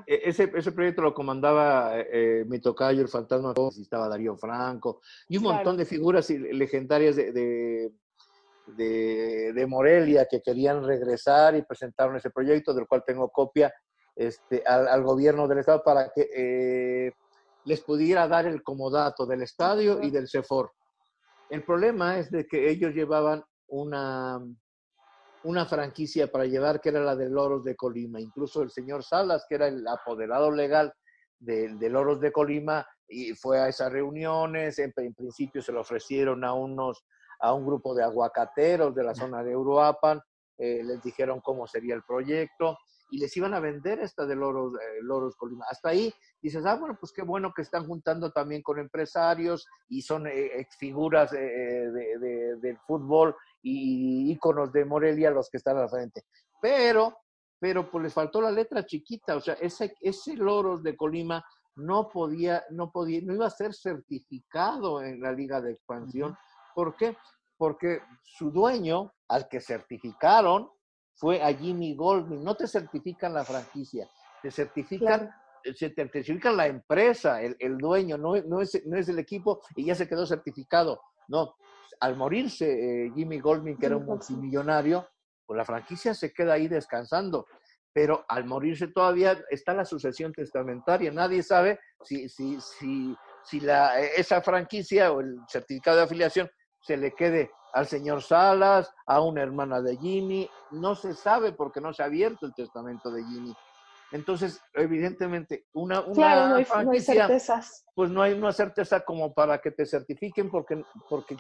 e, 0.06 0.20
ese, 0.24 0.52
ese 0.54 0.72
proyecto 0.72 1.02
lo 1.02 1.14
comandaba 1.14 1.98
eh, 1.98 2.08
eh, 2.12 2.44
mi 2.46 2.60
tocayo, 2.60 3.00
el 3.00 3.08
fantasma, 3.08 3.54
estaba 3.80 4.08
Darío 4.08 4.36
Franco, 4.36 5.00
y 5.28 5.38
un 5.38 5.44
montón 5.44 5.76
de 5.76 5.86
figuras 5.86 6.28
legendarias 6.30 7.16
de, 7.16 7.32
de, 8.66 9.52
de, 9.54 9.66
Morelia 9.66 10.26
que 10.30 10.42
querían 10.42 10.84
regresar 10.84 11.56
y 11.56 11.62
presentaron 11.62 12.16
ese 12.16 12.30
proyecto, 12.30 12.74
del 12.74 12.86
cual 12.86 13.02
tengo 13.06 13.30
copia 13.30 13.72
este, 14.14 14.62
al, 14.66 15.02
gobierno 15.02 15.48
del 15.48 15.58
estado 15.58 15.82
para 15.82 16.10
que 16.14 16.28
eh, 16.34 17.12
les 17.64 17.80
pudiera 17.80 18.28
dar 18.28 18.46
el 18.46 18.62
comodato 18.62 19.26
del 19.26 19.42
estadio 19.42 20.02
y 20.02 20.10
del 20.10 20.28
CEFOR. 20.28 20.72
El 21.50 21.64
problema 21.64 22.18
es 22.18 22.30
de 22.30 22.46
que 22.46 22.68
ellos 22.70 22.94
llevaban 22.94 23.42
una, 23.68 24.40
una 25.44 25.66
franquicia 25.66 26.30
para 26.30 26.46
llevar 26.46 26.80
que 26.80 26.88
era 26.88 27.00
la 27.00 27.16
de 27.16 27.28
Loros 27.28 27.64
de 27.64 27.76
Colima. 27.76 28.20
Incluso 28.20 28.62
el 28.62 28.70
señor 28.70 29.04
Salas, 29.04 29.46
que 29.48 29.54
era 29.54 29.68
el 29.68 29.86
apoderado 29.86 30.50
legal 30.50 30.92
de, 31.38 31.74
de 31.76 31.90
Loros 31.90 32.20
de 32.20 32.32
Colima, 32.32 32.86
y 33.08 33.34
fue 33.34 33.60
a 33.60 33.68
esas 33.68 33.92
reuniones. 33.92 34.78
En, 34.78 34.92
principio 34.92 35.62
se 35.62 35.72
lo 35.72 35.80
ofrecieron 35.80 36.44
a 36.44 36.52
unos 36.52 37.04
a 37.40 37.52
un 37.52 37.66
grupo 37.66 37.94
de 37.94 38.02
aguacateros 38.02 38.94
de 38.94 39.02
la 39.02 39.14
zona 39.14 39.42
de 39.42 39.54
Uruapan, 39.54 40.20
eh, 40.56 40.82
les 40.82 41.02
dijeron 41.02 41.40
cómo 41.40 41.66
sería 41.66 41.94
el 41.94 42.02
proyecto 42.02 42.78
y 43.10 43.18
les 43.18 43.36
iban 43.36 43.52
a 43.52 43.60
vender 43.60 43.98
esta 43.98 44.24
de 44.24 44.34
Loros, 44.34 44.74
eh, 44.74 45.02
Loros 45.02 45.36
Colima. 45.36 45.66
Hasta 45.68 45.90
ahí 45.90 46.14
dices, 46.40 46.64
ah, 46.64 46.76
bueno, 46.76 46.96
pues 46.98 47.12
qué 47.12 47.22
bueno 47.22 47.52
que 47.54 47.62
están 47.62 47.86
juntando 47.86 48.30
también 48.30 48.62
con 48.62 48.78
empresarios 48.78 49.66
y 49.88 50.00
son 50.00 50.26
eh, 50.26 50.66
figuras 50.78 51.32
de, 51.32 52.56
del 52.60 52.78
fútbol 52.86 53.34
y 53.64 54.30
íconos 54.30 54.70
de 54.72 54.84
Morelia 54.84 55.30
los 55.30 55.48
que 55.48 55.56
están 55.56 55.78
al 55.78 55.88
frente. 55.88 56.22
Pero, 56.60 57.16
pero 57.58 57.90
pues 57.90 58.04
les 58.04 58.12
faltó 58.12 58.40
la 58.40 58.50
letra 58.50 58.84
chiquita, 58.84 59.36
o 59.36 59.40
sea, 59.40 59.54
ese, 59.54 59.96
ese 60.00 60.36
Loros 60.36 60.82
de 60.82 60.94
Colima 60.94 61.44
no 61.76 62.08
podía, 62.08 62.62
no 62.70 62.92
podía, 62.92 63.20
no 63.22 63.34
iba 63.34 63.46
a 63.46 63.50
ser 63.50 63.74
certificado 63.74 65.02
en 65.02 65.20
la 65.20 65.32
Liga 65.32 65.60
de 65.60 65.72
Expansión. 65.72 66.36
¿Por 66.74 66.94
qué? 66.94 67.16
Porque 67.56 68.02
su 68.22 68.50
dueño, 68.50 69.12
al 69.28 69.48
que 69.48 69.60
certificaron, 69.60 70.70
fue 71.16 71.42
a 71.42 71.52
Jimmy 71.54 71.96
Goldman. 71.96 72.44
No 72.44 72.54
te 72.54 72.66
certifican 72.66 73.32
la 73.32 73.44
franquicia, 73.44 74.08
te 74.42 74.50
certifican, 74.50 75.30
se 75.74 75.90
te 75.90 76.08
certifican 76.08 76.56
la 76.56 76.66
empresa, 76.66 77.40
el, 77.40 77.78
dueño, 77.78 78.18
no, 78.18 78.36
no, 78.42 78.60
es, 78.60 78.84
no 78.86 78.98
es 78.98 79.08
el 79.08 79.18
equipo 79.18 79.62
y 79.74 79.86
ya 79.86 79.94
se 79.94 80.06
quedó 80.06 80.26
certificado. 80.26 81.00
No, 81.28 81.54
al 82.00 82.16
morirse 82.16 83.06
eh, 83.06 83.12
Jimmy 83.14 83.40
Goldman, 83.40 83.76
que 83.76 83.86
era 83.86 83.96
un 83.96 84.06
multimillonario, 84.06 85.08
pues 85.46 85.56
la 85.56 85.64
franquicia 85.64 86.14
se 86.14 86.32
queda 86.32 86.54
ahí 86.54 86.68
descansando. 86.68 87.46
Pero 87.92 88.24
al 88.28 88.44
morirse 88.44 88.88
todavía 88.88 89.38
está 89.50 89.72
la 89.72 89.84
sucesión 89.84 90.32
testamentaria. 90.32 91.12
Nadie 91.12 91.42
sabe 91.42 91.78
si, 92.02 92.28
si, 92.28 92.60
si, 92.60 93.16
si 93.44 93.60
la, 93.60 94.00
esa 94.00 94.40
franquicia 94.40 95.12
o 95.12 95.20
el 95.20 95.38
certificado 95.48 95.98
de 95.98 96.02
afiliación 96.02 96.50
se 96.80 96.96
le 96.96 97.12
quede 97.12 97.50
al 97.72 97.86
señor 97.86 98.22
Salas, 98.22 98.92
a 99.06 99.20
una 99.20 99.42
hermana 99.42 99.80
de 99.80 99.96
Jimmy, 99.96 100.48
no 100.70 100.94
se 100.94 101.14
sabe 101.14 101.52
porque 101.52 101.80
no 101.80 101.92
se 101.92 102.02
ha 102.02 102.06
abierto 102.06 102.46
el 102.46 102.54
testamento 102.54 103.10
de 103.10 103.24
Jimmy. 103.24 103.54
Entonces, 104.12 104.62
evidentemente, 104.74 105.66
una, 105.72 106.00
una 106.02 106.14
claro, 106.14 106.48
no 106.50 106.54
hay, 106.54 106.64
franquicia, 106.64 107.28
pues 107.96 108.10
no 108.10 108.22
hay 108.22 108.32
una 108.32 108.52
certeza 108.52 109.04
como 109.04 109.34
para 109.34 109.58
que 109.58 109.72
te 109.72 109.86
certifiquen 109.86 110.50
porque, 110.50 110.84
porque 111.08 111.36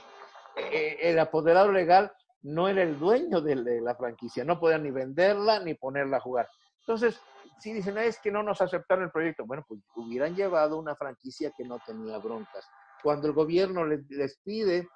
el 0.56 1.18
apoderado 1.18 1.72
legal 1.72 2.12
no 2.42 2.68
era 2.68 2.82
el 2.82 2.98
dueño 2.98 3.40
de 3.40 3.80
la 3.80 3.94
franquicia, 3.94 4.44
no 4.44 4.60
podía 4.60 4.78
ni 4.78 4.90
venderla 4.90 5.60
ni 5.60 5.74
ponerla 5.74 6.18
a 6.18 6.20
jugar. 6.20 6.48
Entonces, 6.80 7.20
si 7.58 7.72
dicen, 7.72 7.96
es 7.98 8.18
que 8.20 8.30
no 8.30 8.42
nos 8.42 8.60
aceptaron 8.60 9.04
el 9.04 9.10
proyecto, 9.10 9.46
bueno, 9.46 9.64
pues 9.66 9.80
hubieran 9.96 10.34
llevado 10.36 10.78
una 10.78 10.94
franquicia 10.96 11.52
que 11.56 11.64
no 11.64 11.78
tenía 11.86 12.18
broncas. 12.18 12.66
Cuando 13.02 13.26
el 13.26 13.32
gobierno 13.32 13.86
les, 13.86 14.08
les 14.10 14.38
pide 14.44 14.88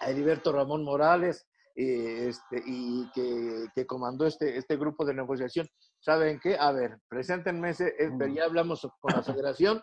a 0.00 0.10
Heriberto 0.10 0.52
Ramón 0.52 0.84
Morales, 0.84 1.46
eh, 1.76 2.28
este, 2.28 2.62
y 2.66 3.10
que, 3.14 3.86
comandó 3.86 4.26
este, 4.26 4.56
este 4.58 4.76
grupo 4.76 5.04
de 5.04 5.14
negociación. 5.14 5.66
¿Saben 6.00 6.40
qué? 6.40 6.56
A 6.58 6.72
ver, 6.72 6.98
preséntenme 7.08 7.70
ese, 7.70 7.94
eh, 7.98 8.10
ya 8.34 8.44
hablamos 8.44 8.86
con 9.00 9.14
la 9.14 9.22
federación 9.22 9.82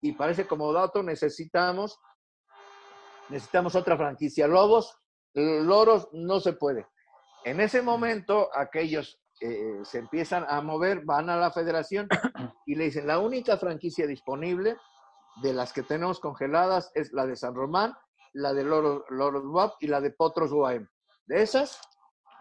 y 0.00 0.12
parece 0.12 0.46
como 0.46 0.72
dato 0.72 1.02
necesitamos, 1.02 1.98
necesitamos 3.28 3.74
otra 3.74 3.96
franquicia. 3.96 4.46
Lobos, 4.46 4.96
loros 5.34 6.08
no 6.12 6.40
se 6.40 6.52
puede. 6.52 6.86
En 7.44 7.60
ese 7.60 7.82
momento, 7.82 8.48
aquellos 8.54 9.20
eh, 9.40 9.80
se 9.84 9.98
empiezan 9.98 10.44
a 10.48 10.60
mover, 10.60 11.04
van 11.04 11.30
a 11.30 11.36
la 11.36 11.50
federación 11.50 12.08
y 12.66 12.74
le 12.74 12.84
dicen, 12.84 13.06
la 13.06 13.18
única 13.18 13.56
franquicia 13.56 14.06
disponible 14.06 14.76
de 15.42 15.52
las 15.52 15.72
que 15.72 15.82
tenemos 15.82 16.18
congeladas 16.18 16.90
es 16.94 17.12
la 17.12 17.26
de 17.26 17.36
San 17.36 17.54
Román 17.54 17.94
la 18.36 18.52
de 18.52 18.64
Loros, 18.64 19.02
Loros 19.08 19.72
y 19.80 19.86
la 19.86 20.00
de 20.00 20.10
Potros 20.10 20.52
Guaem. 20.52 20.86
De 21.26 21.42
esas, 21.42 21.80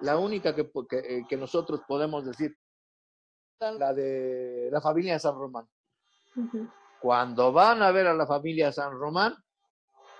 la 0.01 0.17
única 0.17 0.53
que, 0.53 0.69
eh, 0.91 1.25
que, 1.27 1.37
nosotros 1.37 1.81
podemos 1.87 2.25
decir, 2.25 2.55
la 3.59 3.93
de 3.93 4.69
la 4.71 4.81
familia 4.81 5.17
San 5.17 5.35
Román. 5.35 5.67
Cuando 7.01 7.53
van 7.53 7.81
a 7.81 7.91
ver 7.91 8.07
a 8.07 8.13
la 8.13 8.27
familia 8.27 8.73
San 8.73 8.91
Román, 8.91 9.33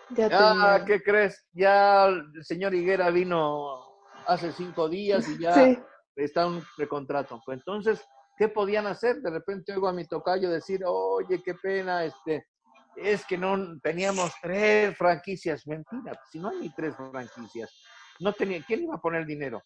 ya, 0.09 0.83
¿qué 0.85 1.01
crees? 1.01 1.45
Ya 1.53 2.05
el 2.05 2.43
señor 2.43 2.73
Higuera 2.73 3.09
vino 3.09 3.81
hace 4.27 4.51
cinco 4.51 4.89
días 4.89 5.27
y 5.29 5.39
ya 5.39 5.75
está 6.15 6.47
un 6.47 6.63
precontrato. 6.77 7.41
Pues 7.45 7.59
entonces, 7.59 8.01
¿qué 8.37 8.47
podían 8.47 8.87
hacer? 8.87 9.17
De 9.21 9.29
repente 9.29 9.73
oigo 9.73 9.87
a 9.87 9.93
mi 9.93 10.05
tocayo 10.05 10.49
decir, 10.49 10.81
oye, 10.85 11.41
qué 11.43 11.55
pena, 11.55 12.03
este, 12.03 12.47
es 12.95 13.25
que 13.25 13.37
no 13.37 13.79
teníamos 13.81 14.31
tres 14.41 14.97
franquicias. 14.97 15.65
Mentira, 15.67 16.19
si 16.31 16.39
no 16.39 16.49
hay 16.49 16.59
ni 16.59 16.69
tres 16.73 16.95
franquicias, 16.95 17.71
no 18.19 18.33
tenía, 18.33 18.63
¿quién 18.65 18.83
iba 18.83 18.95
a 18.95 19.01
poner 19.01 19.25
dinero? 19.25 19.61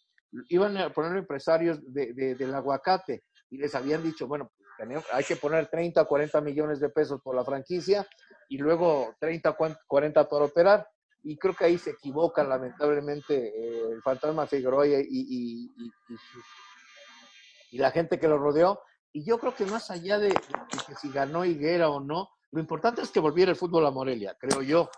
Iban 0.50 0.78
a 0.78 0.90
poner 0.92 1.18
empresarios 1.18 1.80
de, 1.92 2.36
del 2.36 2.54
aguacate 2.54 3.24
y 3.50 3.58
les 3.58 3.74
habían 3.74 4.04
dicho, 4.04 4.28
bueno, 4.28 4.52
hay 5.12 5.24
que 5.24 5.36
poner 5.36 5.68
30 5.68 6.02
o 6.02 6.08
40 6.08 6.42
millones 6.42 6.80
de 6.80 6.90
pesos 6.90 7.22
por 7.22 7.36
la 7.36 7.44
franquicia 7.44 8.08
y 8.48 8.58
luego 8.58 9.16
30 9.20 9.50
o 9.50 9.56
40 9.88 10.30
por 10.30 10.44
operar. 10.44 10.88
Y 11.24 11.38
creo 11.38 11.54
que 11.54 11.66
ahí 11.66 11.78
se 11.78 11.92
equivocan 11.92 12.48
lamentablemente 12.48 13.36
eh, 13.36 13.92
el 13.92 14.02
fantasma 14.02 14.48
Figueroa 14.48 14.88
y, 14.88 15.70
la 17.74 17.92
gente 17.92 18.20
que 18.20 18.28
lo 18.28 18.38
rodeó. 18.38 18.82
Y 19.12 19.26
yo 19.26 19.38
creo 19.40 19.54
que 19.54 19.66
más 19.66 19.92
allá 19.92 20.18
de, 20.18 20.30
de 20.30 20.36
que 20.88 20.96
si 20.96 21.12
ganó 21.12 21.44
Higuera 21.46 21.90
o 21.90 22.00
no, 22.00 22.30
lo 22.52 22.60
importante 22.60 23.02
es 23.02 23.12
que 23.12 23.20
volviera 23.20 23.52
el 23.52 23.58
fútbol 23.58 23.86
a 23.86 23.92
Morelia, 23.92 24.36
creo 24.40 24.62
yo. 24.62 24.90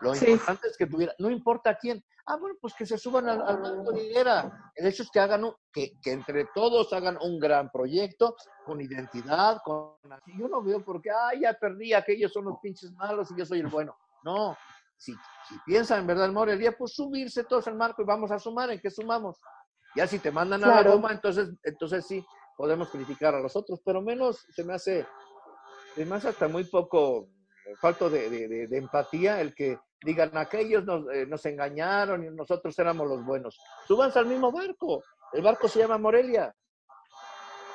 Lo 0.00 0.14
importante 0.14 0.68
es 0.68 0.76
que 0.76 0.86
tuviera, 0.86 1.14
no 1.18 1.30
importa 1.30 1.76
quién. 1.76 2.02
Ah, 2.26 2.36
bueno, 2.36 2.56
pues 2.60 2.74
que 2.74 2.86
se 2.86 2.96
suban 2.96 3.28
al, 3.28 3.42
al 3.42 3.84
El 4.74 4.86
hecho 4.86 5.02
es 5.02 5.10
que 5.10 5.20
hagan, 5.20 5.44
que, 5.72 5.92
que, 6.02 6.12
entre 6.12 6.46
todos 6.54 6.92
hagan 6.92 7.18
un 7.20 7.38
gran 7.38 7.70
proyecto 7.70 8.36
con 8.64 8.80
identidad, 8.80 9.58
con... 9.64 9.96
Yo 10.38 10.48
no 10.48 10.62
veo 10.62 10.84
porque, 10.84 11.10
ah, 11.10 11.32
ya 11.38 11.52
perdí, 11.54 11.92
aquellos 11.92 12.32
son 12.32 12.44
los 12.46 12.58
pinches 12.62 12.92
malos 12.92 13.30
y 13.30 13.36
yo 13.36 13.44
soy 13.44 13.60
el 13.60 13.66
bueno. 13.66 13.96
No, 14.22 14.56
si, 14.96 15.12
si 15.48 15.58
piensan 15.66 16.00
en 16.00 16.06
verdad 16.06 16.26
el 16.26 16.32
Morelia, 16.32 16.76
pues 16.76 16.94
subirse 16.94 17.44
todos 17.44 17.66
al 17.66 17.74
marco 17.74 18.02
y 18.02 18.06
vamos 18.06 18.30
a 18.30 18.38
sumar, 18.38 18.70
¿en 18.70 18.80
qué 18.80 18.90
sumamos? 18.90 19.38
Ya 19.96 20.06
si 20.06 20.18
te 20.18 20.30
mandan 20.30 20.62
a 20.62 20.82
la 20.82 20.82
goma, 20.82 21.10
entonces, 21.10 21.50
entonces 21.64 22.06
sí, 22.06 22.24
podemos 22.56 22.88
criticar 22.90 23.34
a 23.34 23.40
los 23.40 23.56
otros, 23.56 23.80
pero 23.84 24.00
menos 24.00 24.46
se 24.54 24.62
me 24.62 24.74
hace 24.74 25.06
Además, 25.96 26.24
hasta 26.24 26.48
muy 26.48 26.64
poco 26.64 27.28
falto 27.80 28.10
de, 28.10 28.68
empatía 28.70 29.40
el 29.40 29.54
que 29.54 29.78
digan 30.02 30.36
aquellos 30.36 30.84
nos, 30.84 31.04
eh, 31.12 31.26
nos, 31.26 31.44
engañaron 31.46 32.24
y 32.24 32.30
nosotros 32.30 32.78
éramos 32.78 33.08
los 33.08 33.24
buenos. 33.24 33.58
Súbanse 33.86 34.18
al 34.18 34.26
mismo 34.26 34.50
barco. 34.50 35.02
El 35.32 35.42
barco 35.42 35.68
se 35.68 35.80
llama 35.80 35.98
Morelia. 35.98 36.54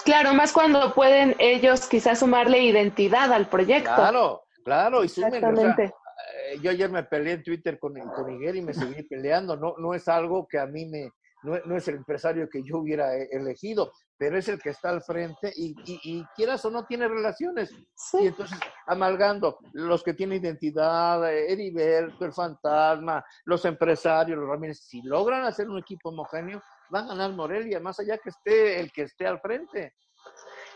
Claro, 0.03 0.33
más 0.33 0.51
cuando 0.53 0.93
pueden 0.93 1.35
ellos 1.39 1.87
quizás 1.87 2.19
sumarle 2.19 2.59
identidad 2.59 3.31
al 3.31 3.47
proyecto. 3.47 3.95
Claro, 3.95 4.43
claro, 4.63 5.03
y 5.03 5.09
sumen. 5.09 5.43
Eh, 5.43 6.59
yo 6.61 6.71
ayer 6.71 6.89
me 6.89 7.03
peleé 7.03 7.33
en 7.33 7.43
Twitter 7.43 7.79
con, 7.79 7.93
con 7.93 8.25
Miguel 8.27 8.57
y 8.57 8.61
me 8.61 8.73
seguí 8.73 9.03
peleando. 9.03 9.55
No, 9.55 9.75
no 9.77 9.93
es 9.93 10.07
algo 10.07 10.47
que 10.47 10.59
a 10.59 10.65
mí 10.65 10.85
me, 10.85 11.11
no, 11.45 11.77
es 11.77 11.87
el 11.87 11.95
empresario 11.95 12.49
que 12.49 12.63
yo 12.63 12.79
hubiera 12.79 13.15
elegido, 13.15 13.91
pero 14.17 14.37
es 14.37 14.47
el 14.47 14.59
que 14.59 14.69
está 14.69 14.89
al 14.89 15.01
frente 15.01 15.51
y, 15.55 15.75
y, 15.85 16.23
quieras 16.35 16.65
o 16.65 16.71
no 16.71 16.85
tiene 16.85 17.07
relaciones. 17.07 17.71
Y 18.19 18.27
entonces, 18.27 18.57
amalgando 18.87 19.59
los 19.73 20.03
que 20.03 20.13
tienen 20.13 20.41
identidad, 20.41 21.31
Heriberto, 21.31 22.25
el 22.25 22.33
fantasma, 22.33 23.23
los 23.45 23.63
empresarios, 23.65 24.37
los 24.37 24.49
Ramírez, 24.49 24.79
si 24.79 25.01
logran 25.01 25.45
hacer 25.45 25.69
un 25.69 25.77
equipo 25.77 26.09
homogéneo, 26.09 26.61
van 26.89 27.05
a 27.05 27.07
ganar 27.09 27.31
Morelia, 27.33 27.79
más 27.79 27.99
allá 27.99 28.17
que 28.17 28.29
esté 28.29 28.79
el 28.79 28.91
que 28.91 29.03
esté 29.03 29.27
al 29.27 29.39
frente. 29.39 29.93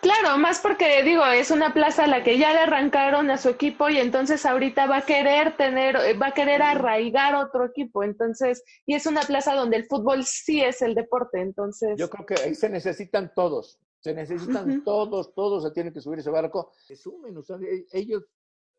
Claro, 0.02 0.38
más 0.38 0.62
porque 0.62 1.04
digo, 1.04 1.26
es 1.26 1.52
una 1.52 1.74
plaza 1.74 2.06
a 2.06 2.08
la 2.08 2.24
que 2.24 2.38
ya 2.38 2.54
le 2.54 2.60
arrancaron 2.60 3.30
a 3.30 3.38
su 3.38 3.50
equipo 3.50 3.90
y 3.90 3.98
entonces 3.98 4.46
ahorita 4.46 4.88
va 4.88 4.98
a 4.98 5.06
querer 5.06 5.58
tener, 5.58 5.98
va 6.22 6.28
a 6.28 6.34
querer 6.34 6.62
arraigar 6.62 7.36
otro 7.36 7.66
equipo, 7.66 8.04
entonces, 8.04 8.64
y 8.86 8.96
es 8.96 9.06
una 9.06 9.22
plaza 9.22 9.56
donde 9.56 9.76
el 9.76 9.86
fútbol 9.86 10.24
sí 10.24 10.62
es 10.62 10.82
el 10.82 10.96
deporte, 10.96 11.42
entonces. 11.42 11.98
Yo 11.98 12.10
creo 12.10 12.26
que 12.26 12.36
ahí 12.36 12.56
se 12.56 12.70
necesitan 12.70 13.34
todos, 13.36 13.78
se 14.00 14.14
necesitan 14.14 14.84
todos, 14.86 15.34
todos 15.34 15.64
se 15.64 15.72
tienen 15.72 15.94
que 15.94 16.00
subir 16.00 16.20
ese 16.20 16.30
barco, 16.30 16.72
se 16.86 16.96
sumen, 16.96 17.36
o 17.36 17.44
sea, 17.44 17.58
e, 17.58 17.86
ellos, 17.92 18.24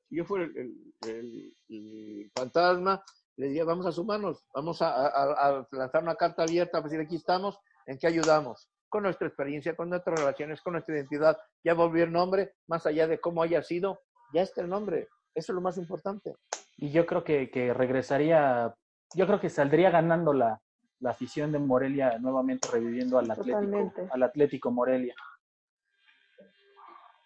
si 0.08 0.16
yo 0.16 0.24
fuera 0.24 0.44
el, 0.44 2.30
fantasma, 2.34 3.04
le 3.36 3.48
diría, 3.48 3.64
vamos 3.64 3.84
a 3.84 3.92
sumarnos, 3.92 4.42
vamos 4.54 4.80
a, 4.80 5.06
a 5.08 5.68
lanzar 5.72 6.02
una 6.02 6.14
carta 6.14 6.44
abierta 6.44 6.78
para 6.78 6.84
decir, 6.84 7.00
aquí 7.00 7.16
estamos, 7.16 7.58
¿en 7.86 7.98
qué 7.98 8.06
ayudamos? 8.06 8.70
Con 8.90 9.04
nuestra 9.04 9.26
experiencia, 9.26 9.74
con 9.74 9.88
nuestras 9.88 10.18
relaciones, 10.18 10.60
con 10.60 10.74
nuestra 10.74 10.94
identidad. 10.94 11.38
Ya 11.64 11.72
volvió 11.72 12.04
el 12.04 12.12
nombre, 12.12 12.52
más 12.66 12.84
allá 12.84 13.06
de 13.06 13.18
cómo 13.18 13.42
haya 13.42 13.62
sido, 13.62 14.00
ya 14.34 14.42
está 14.42 14.60
el 14.60 14.68
nombre. 14.68 15.08
Eso 15.34 15.52
es 15.52 15.54
lo 15.54 15.62
más 15.62 15.78
importante. 15.78 16.34
Y 16.76 16.90
yo 16.90 17.06
creo 17.06 17.24
que, 17.24 17.50
que 17.50 17.72
regresaría, 17.72 18.74
yo 19.14 19.26
creo 19.26 19.40
que 19.40 19.48
saldría 19.48 19.90
ganando 19.90 20.32
la, 20.32 20.60
la, 20.98 21.10
afición 21.10 21.52
de 21.52 21.58
Morelia 21.58 22.18
nuevamente 22.18 22.68
reviviendo 22.70 23.18
al 23.18 23.30
Atlético, 23.30 23.92
al 24.10 24.22
Atlético 24.22 24.70
Morelia. 24.70 25.14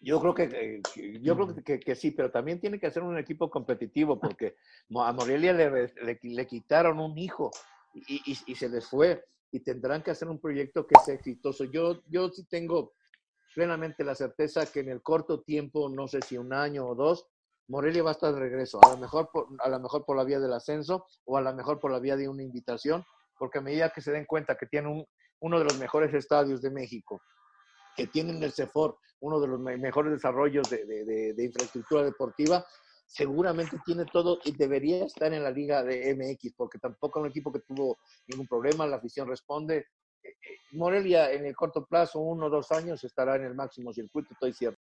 Yo 0.00 0.20
creo 0.20 0.34
que, 0.34 0.82
yo 1.22 1.34
creo 1.34 1.54
que, 1.64 1.80
que, 1.80 1.94
sí, 1.94 2.10
pero 2.10 2.30
también 2.30 2.60
tiene 2.60 2.78
que 2.78 2.90
ser 2.90 3.02
un 3.02 3.16
equipo 3.16 3.48
competitivo 3.48 4.20
porque 4.20 4.56
a 4.96 5.12
Morelia 5.12 5.54
le, 5.54 5.94
le, 6.22 6.46
quitaron 6.46 7.00
un 7.00 7.16
hijo 7.16 7.50
y, 7.94 8.16
y, 8.30 8.38
y, 8.46 8.54
se 8.54 8.68
les 8.68 8.86
fue 8.86 9.24
y 9.55 9.61
tendrán 9.61 10.02
que 10.02 10.11
hacer 10.11 10.28
un 10.28 10.40
proyecto 10.40 10.84
que 10.84 10.96
sea 11.05 11.14
exitoso. 11.14 11.62
Yo, 11.62 12.02
yo 12.09 12.28
sí 12.28 12.44
tengo 12.44 12.94
plenamente 13.55 14.02
la 14.02 14.16
certeza 14.16 14.66
que 14.66 14.80
en 14.80 14.88
el 14.88 15.00
corto 15.00 15.42
tiempo, 15.42 15.88
no 15.88 16.09
sé 16.09 16.22
si 16.22 16.36
un 16.36 16.52
año 16.52 16.88
o 16.88 16.96
dos, 16.96 17.28
Morelia 17.68 18.02
va 18.02 18.11
a 18.11 18.14
estar 18.14 18.34
de 18.34 18.40
regreso, 18.40 18.80
a 18.84 18.90
lo 18.90 18.96
mejor 18.98 19.30
por, 19.32 19.46
a 19.61 19.68
lo 19.68 19.78
mejor 19.78 20.05
por 20.05 20.16
la 20.16 20.24
vía 20.24 20.40
del 20.40 20.52
ascenso 20.52 21.07
o 21.24 21.36
a 21.36 21.40
lo 21.40 21.55
mejor 21.55 21.78
por 21.78 21.92
la 21.92 22.00
vía 22.00 22.16
de 22.16 22.28
una 22.28 22.42
invitación, 22.42 23.05
porque 23.38 23.59
a 23.59 23.62
medida 23.62 23.90
que 23.90 24.00
se 24.00 24.11
den 24.11 24.24
cuenta 24.26 24.57
que 24.57 24.66
tienen 24.66 24.90
un, 24.90 25.07
uno 25.38 25.59
de 25.61 25.64
los 25.66 25.78
mejores 25.78 26.12
estadios 26.14 26.61
de 26.61 26.70
México, 26.72 27.22
que 27.96 28.09
tienen 28.09 28.42
el 28.42 28.50
CEFOR, 28.52 28.98
uno 29.20 29.38
de 29.38 29.46
los 29.46 29.61
mejores 29.61 30.12
desarrollos 30.12 30.68
de, 30.68 30.84
de, 30.84 31.32
de 31.32 31.44
infraestructura 31.44 32.02
deportiva, 32.02 32.66
seguramente 33.07 33.78
tiene 33.84 34.05
todo 34.05 34.38
y 34.44 34.52
debería 34.52 35.05
estar 35.05 35.32
en 35.32 35.42
la 35.42 35.50
liga 35.50 35.82
de 35.82 36.14
MX, 36.14 36.55
porque 36.57 36.78
tampoco 36.78 37.18
es 37.18 37.24
un 37.24 37.30
equipo 37.30 37.52
que 37.52 37.61
tuvo 37.61 37.98
ningún 38.26 38.46
problema, 38.46 38.86
la 38.86 38.96
afición 38.96 39.28
responde. 39.28 39.86
Eh, 40.22 40.28
eh, 40.28 40.59
Morelia 40.72 41.30
en 41.32 41.46
el 41.46 41.55
corto 41.55 41.84
plazo, 41.84 42.20
uno 42.20 42.46
o 42.46 42.50
dos 42.50 42.72
años, 42.72 43.05
estará 43.05 43.36
en 43.36 43.44
el 43.44 43.55
máximo 43.55 43.92
circuito, 43.92 44.32
estoy 44.32 44.52
cierto. 44.52 44.80